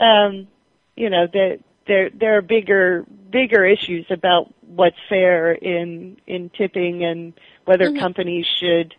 um, 0.00 0.48
you 0.96 1.10
know, 1.10 1.26
that 1.26 1.60
there 1.86 2.10
there 2.10 2.38
are 2.38 2.42
bigger 2.42 3.04
bigger 3.30 3.64
issues 3.64 4.06
about 4.10 4.52
what's 4.62 4.96
fair 5.08 5.52
in 5.52 6.18
in 6.26 6.50
tipping 6.50 7.04
and 7.04 7.34
whether 7.64 7.90
Mm-hmm. 7.90 8.00
companies 8.00 8.46
should 8.46 8.94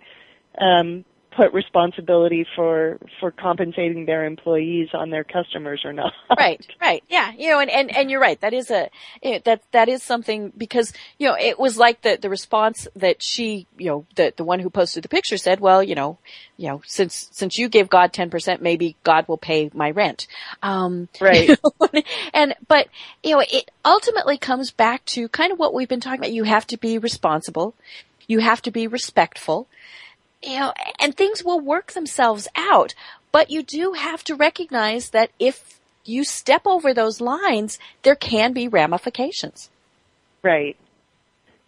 um, 0.59 1.05
put 1.36 1.53
responsibility 1.53 2.45
for 2.55 2.97
for 3.19 3.32
compensating 3.32 4.05
their 4.05 4.25
employees 4.25 4.89
on 4.93 5.09
their 5.09 5.23
customers 5.23 5.82
or 5.86 5.93
not. 5.93 6.13
right, 6.38 6.65
right, 6.82 7.03
yeah, 7.09 7.32
you 7.38 7.49
know, 7.49 7.59
and, 7.59 7.69
and, 7.69 7.95
and 7.95 8.11
you're 8.11 8.19
right. 8.19 8.39
That 8.41 8.53
is 8.53 8.69
a 8.69 8.89
you 9.23 9.32
know, 9.34 9.39
that 9.45 9.63
that 9.71 9.89
is 9.89 10.03
something 10.03 10.51
because 10.57 10.93
you 11.17 11.27
know 11.27 11.36
it 11.39 11.57
was 11.57 11.77
like 11.77 12.01
the 12.01 12.17
the 12.21 12.29
response 12.29 12.88
that 12.95 13.21
she 13.23 13.67
you 13.77 13.88
know 13.88 14.05
the 14.15 14.34
the 14.36 14.43
one 14.43 14.59
who 14.59 14.69
posted 14.69 15.03
the 15.03 15.09
picture 15.09 15.38
said, 15.38 15.59
well, 15.59 15.82
you 15.82 15.95
know, 15.95 16.17
you 16.57 16.67
know, 16.67 16.82
since 16.86 17.29
since 17.32 17.57
you 17.57 17.69
gave 17.69 17.89
God 17.89 18.13
ten 18.13 18.29
percent, 18.29 18.61
maybe 18.61 18.95
God 19.03 19.27
will 19.27 19.38
pay 19.38 19.71
my 19.73 19.91
rent. 19.91 20.27
Um, 20.61 21.07
Right. 21.19 21.49
you 21.49 21.55
know, 21.82 22.01
and 22.34 22.55
but 22.67 22.88
you 23.23 23.36
know, 23.36 23.43
it 23.49 23.71
ultimately 23.86 24.38
comes 24.38 24.71
back 24.71 25.05
to 25.05 25.29
kind 25.29 25.51
of 25.51 25.59
what 25.59 25.73
we've 25.73 25.89
been 25.89 26.01
talking 26.01 26.19
about. 26.19 26.34
You 26.34 26.43
have 26.43 26.67
to 26.67 26.77
be 26.77 26.97
responsible. 26.97 27.73
You 28.27 28.39
have 28.39 28.61
to 28.63 28.71
be 28.71 28.88
respectful 28.88 29.67
you 30.43 30.59
know, 30.59 30.73
and 30.99 31.15
things 31.15 31.43
will 31.43 31.59
work 31.59 31.93
themselves 31.93 32.47
out. 32.55 32.93
But 33.31 33.49
you 33.49 33.63
do 33.63 33.93
have 33.93 34.23
to 34.25 34.35
recognize 34.35 35.11
that 35.11 35.31
if 35.39 35.79
you 36.03 36.23
step 36.23 36.63
over 36.65 36.93
those 36.93 37.21
lines, 37.21 37.79
there 38.03 38.15
can 38.15 38.53
be 38.53 38.67
ramifications. 38.67 39.69
Right. 40.43 40.75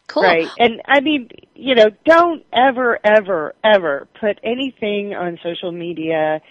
Cool. 0.07 0.23
Right. 0.23 0.49
And 0.57 0.81
I 0.87 0.99
mean, 0.99 1.29
you 1.55 1.75
know, 1.75 1.89
don't 2.05 2.43
ever, 2.51 2.99
ever, 3.03 3.53
ever 3.63 4.07
put 4.19 4.39
anything 4.43 5.13
on 5.13 5.39
social 5.41 5.71
media 5.71 6.41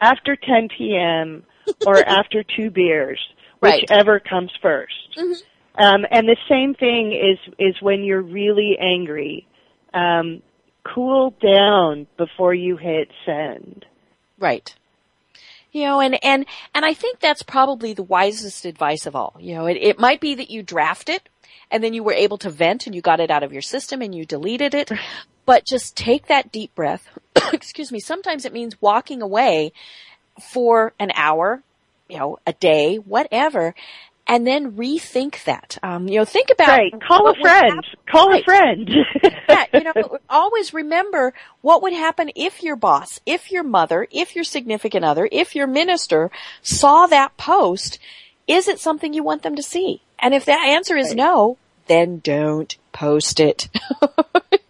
after 0.00 0.36
10 0.36 0.68
p.m. 0.76 1.44
or 1.86 1.98
after 2.06 2.42
two 2.42 2.70
beers, 2.70 3.20
Right. 3.60 3.82
whichever 3.82 4.18
comes 4.18 4.50
1st 4.62 5.42
Um, 5.76 6.04
and 6.10 6.28
the 6.28 6.36
same 6.48 6.74
thing 6.74 7.12
is 7.12 7.38
is 7.58 7.80
when 7.80 8.02
you're 8.02 8.20
really 8.22 8.76
angry. 8.80 9.46
Um, 9.94 10.42
cool 10.84 11.34
down 11.42 12.06
before 12.16 12.54
you 12.54 12.76
hit 12.76 13.08
send. 13.24 13.84
Right. 14.38 14.74
You 15.70 15.84
know, 15.84 16.00
and, 16.00 16.22
and, 16.22 16.44
and 16.74 16.84
I 16.84 16.92
think 16.92 17.20
that's 17.20 17.42
probably 17.42 17.94
the 17.94 18.02
wisest 18.02 18.64
advice 18.64 19.06
of 19.06 19.16
all. 19.16 19.34
You 19.40 19.54
know, 19.54 19.66
it, 19.66 19.78
it 19.80 19.98
might 19.98 20.20
be 20.20 20.34
that 20.34 20.50
you 20.50 20.62
draft 20.62 21.08
it 21.08 21.28
and 21.70 21.82
then 21.82 21.94
you 21.94 22.02
were 22.02 22.12
able 22.12 22.38
to 22.38 22.50
vent 22.50 22.86
and 22.86 22.94
you 22.94 23.00
got 23.00 23.20
it 23.20 23.30
out 23.30 23.42
of 23.42 23.52
your 23.52 23.62
system 23.62 24.02
and 24.02 24.14
you 24.14 24.26
deleted 24.26 24.74
it, 24.74 24.90
but 25.46 25.64
just 25.64 25.96
take 25.96 26.26
that 26.26 26.52
deep 26.52 26.74
breath. 26.74 27.08
Excuse 27.52 27.90
me. 27.90 28.00
Sometimes 28.00 28.44
it 28.44 28.52
means 28.52 28.80
walking 28.80 29.22
away 29.22 29.72
for 30.52 30.92
an 30.98 31.10
hour, 31.14 31.62
you 32.08 32.18
know, 32.18 32.38
a 32.46 32.52
day, 32.52 32.96
whatever, 32.96 33.74
and 34.26 34.46
then 34.46 34.72
rethink 34.72 35.44
that. 35.44 35.78
Um, 35.82 36.08
you 36.08 36.18
know, 36.18 36.24
think 36.24 36.48
about 36.52 36.68
Right. 36.78 36.94
Call 37.00 37.28
a 37.28 37.34
friend. 37.34 37.84
Call 38.06 38.30
Right. 38.30 38.40
a 38.40 38.44
friend. 38.44 38.90
yeah, 39.48 39.64
you 39.72 39.84
know, 39.84 40.18
always 40.30 40.72
remember 40.72 41.34
what 41.60 41.82
would 41.82 41.92
happen 41.92 42.30
if 42.36 42.62
your 42.62 42.76
boss, 42.76 43.20
if 43.26 43.50
your 43.50 43.62
mother, 43.64 44.06
if 44.10 44.34
your 44.34 44.44
significant 44.44 45.04
other, 45.04 45.28
if 45.30 45.54
your 45.54 45.66
minister 45.66 46.30
saw 46.62 47.06
that 47.06 47.36
post. 47.36 47.98
Is 48.48 48.66
it 48.66 48.80
something 48.80 49.14
you 49.14 49.22
want 49.22 49.42
them 49.42 49.54
to 49.54 49.62
see? 49.62 50.02
And 50.18 50.34
if 50.34 50.46
that 50.46 50.66
answer 50.66 50.96
is 50.96 51.08
Right. 51.10 51.16
no, 51.16 51.58
then 51.86 52.18
don't 52.18 52.76
post 52.92 53.38
it. 53.38 53.68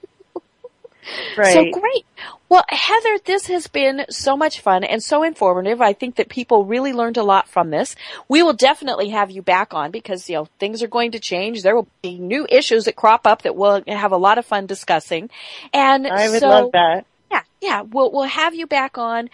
right. 1.37 1.53
So 1.53 1.71
great. 1.71 2.05
Well, 2.49 2.65
Heather, 2.69 3.19
this 3.25 3.47
has 3.47 3.67
been 3.67 4.05
so 4.11 4.37
much 4.37 4.61
fun 4.61 4.85
and 4.85 5.03
so 5.03 5.23
informative. 5.23 5.81
I 5.81 5.95
think 5.95 6.17
that 6.17 6.29
people 6.29 6.65
really 6.67 6.93
learned 6.93 7.17
a 7.17 7.23
lot 7.23 7.49
from 7.49 7.71
this. 7.71 7.97
We 8.29 8.43
will 8.43 8.53
definitely 8.53 9.09
have 9.11 9.31
you 9.31 9.41
back 9.41 9.73
on 9.73 9.91
because, 9.91 10.29
you 10.29 10.37
know, 10.37 10.49
things 10.59 10.83
are 10.83 10.89
going 10.89 11.13
to 11.13 11.19
change. 11.19 11.63
There 11.63 11.75
will 11.75 11.89
be 12.03 12.19
new 12.19 12.47
issues 12.51 12.85
that 12.85 12.97
crop 12.97 13.27
up 13.27 13.43
that 13.43 13.57
we'll 13.57 13.83
have 13.87 14.13
a 14.13 14.17
lot 14.19 14.39
of 14.39 14.45
fun 14.45 14.67
discussing. 14.67 15.31
And 15.73 16.07
I 16.07 16.29
would 16.29 16.41
so, 16.41 16.49
love 16.49 16.73
that. 16.73 17.07
yeah, 17.31 17.43
yeah, 17.61 17.81
we'll 17.83 18.13
we'll 18.13 18.25
have 18.25 18.55
you 18.55 18.67
back 18.67 18.99
on. 18.99 19.31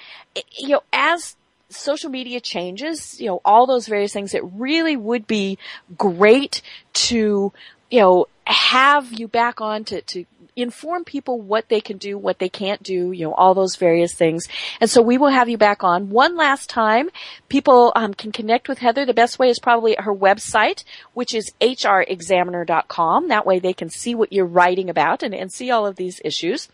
You 0.56 0.68
know, 0.68 0.82
as 0.92 1.34
social 1.70 2.10
media 2.10 2.40
changes, 2.40 3.20
you 3.20 3.26
know, 3.26 3.40
all 3.44 3.66
those 3.66 3.86
various 3.86 4.12
things, 4.12 4.34
it 4.34 4.42
really 4.44 4.96
would 4.96 5.26
be 5.26 5.58
great 5.96 6.62
to, 6.94 7.52
you 7.90 8.00
know, 8.00 8.26
have 8.44 9.12
you 9.12 9.28
back 9.28 9.60
on 9.60 9.84
to 9.84 10.00
to 10.02 10.24
inform 10.56 11.04
people 11.04 11.40
what 11.40 11.68
they 11.68 11.80
can 11.80 11.98
do, 11.98 12.18
what 12.18 12.38
they 12.38 12.48
can't 12.48 12.82
do, 12.82 13.12
you 13.12 13.24
know, 13.24 13.34
all 13.34 13.54
those 13.54 13.76
various 13.76 14.12
things. 14.14 14.48
And 14.80 14.90
so 14.90 15.00
we 15.00 15.16
will 15.16 15.28
have 15.28 15.48
you 15.48 15.56
back 15.56 15.84
on 15.84 16.10
one 16.10 16.36
last 16.36 16.68
time. 16.68 17.10
People 17.48 17.92
um, 17.94 18.14
can 18.14 18.32
connect 18.32 18.68
with 18.68 18.78
Heather. 18.78 19.06
The 19.06 19.14
best 19.14 19.38
way 19.38 19.48
is 19.50 19.60
probably 19.60 19.96
at 19.96 20.04
her 20.04 20.14
website, 20.14 20.84
which 21.14 21.34
is 21.34 21.52
hrexaminer.com. 21.60 23.28
That 23.28 23.46
way 23.46 23.58
they 23.58 23.72
can 23.72 23.88
see 23.88 24.14
what 24.14 24.32
you're 24.32 24.46
writing 24.46 24.90
about 24.90 25.22
and, 25.22 25.34
and 25.34 25.52
see 25.52 25.70
all 25.70 25.86
of 25.86 25.96
these 25.96 26.20
issues. 26.24 26.68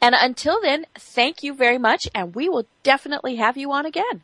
And 0.00 0.14
until 0.18 0.60
then, 0.60 0.86
thank 0.94 1.42
you 1.42 1.54
very 1.54 1.78
much, 1.78 2.08
and 2.14 2.34
we 2.34 2.48
will 2.48 2.66
definitely 2.82 3.36
have 3.36 3.56
you 3.56 3.72
on 3.72 3.86
again. 3.86 4.22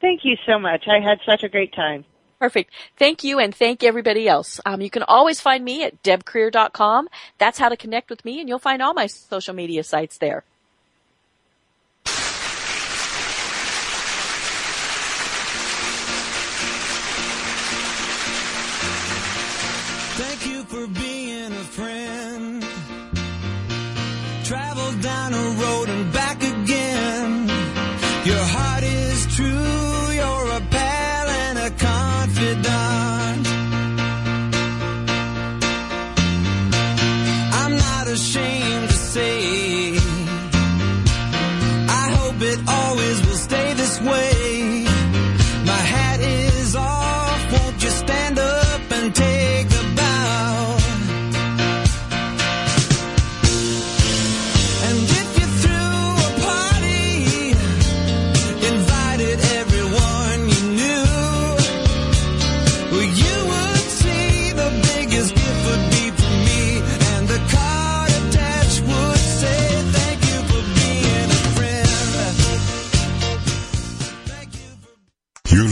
Thank 0.00 0.24
you 0.24 0.36
so 0.46 0.58
much. 0.58 0.84
I 0.88 1.00
had 1.00 1.18
such 1.24 1.42
a 1.42 1.48
great 1.48 1.72
time. 1.72 2.04
Perfect. 2.38 2.70
Thank 2.98 3.24
you 3.24 3.38
and 3.38 3.54
thank 3.54 3.82
everybody 3.82 4.28
else. 4.28 4.60
Um, 4.66 4.82
you 4.82 4.90
can 4.90 5.02
always 5.02 5.40
find 5.40 5.64
me 5.64 5.84
at 5.84 6.02
debcareer.com. 6.02 7.08
That's 7.38 7.58
how 7.58 7.70
to 7.70 7.76
connect 7.76 8.10
with 8.10 8.24
me 8.24 8.40
and 8.40 8.48
you'll 8.48 8.58
find 8.58 8.82
all 8.82 8.92
my 8.92 9.06
social 9.06 9.54
media 9.54 9.82
sites 9.82 10.18
there. 10.18 10.44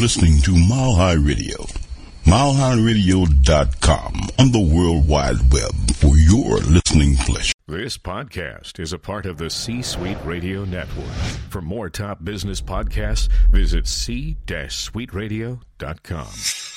Listening 0.04 0.38
to 0.38 0.50
Mile 0.50 0.92
High 0.92 1.14
Radio. 1.14 1.56
MileHighRadio.com 2.24 4.28
on 4.38 4.52
the 4.52 4.60
World 4.60 5.08
Wide 5.08 5.50
Web 5.50 5.72
for 5.94 6.18
your 6.18 6.58
listening 6.58 7.16
pleasure. 7.16 7.54
This 7.66 7.96
podcast 7.96 8.78
is 8.78 8.92
a 8.92 8.98
part 8.98 9.24
of 9.24 9.38
the 9.38 9.48
C 9.48 9.80
Suite 9.80 10.18
Radio 10.22 10.66
Network. 10.66 11.08
For 11.48 11.62
more 11.62 11.88
top 11.88 12.22
business 12.22 12.60
podcasts, 12.60 13.30
visit 13.50 13.86
c-suiteradio.com. 13.86 16.73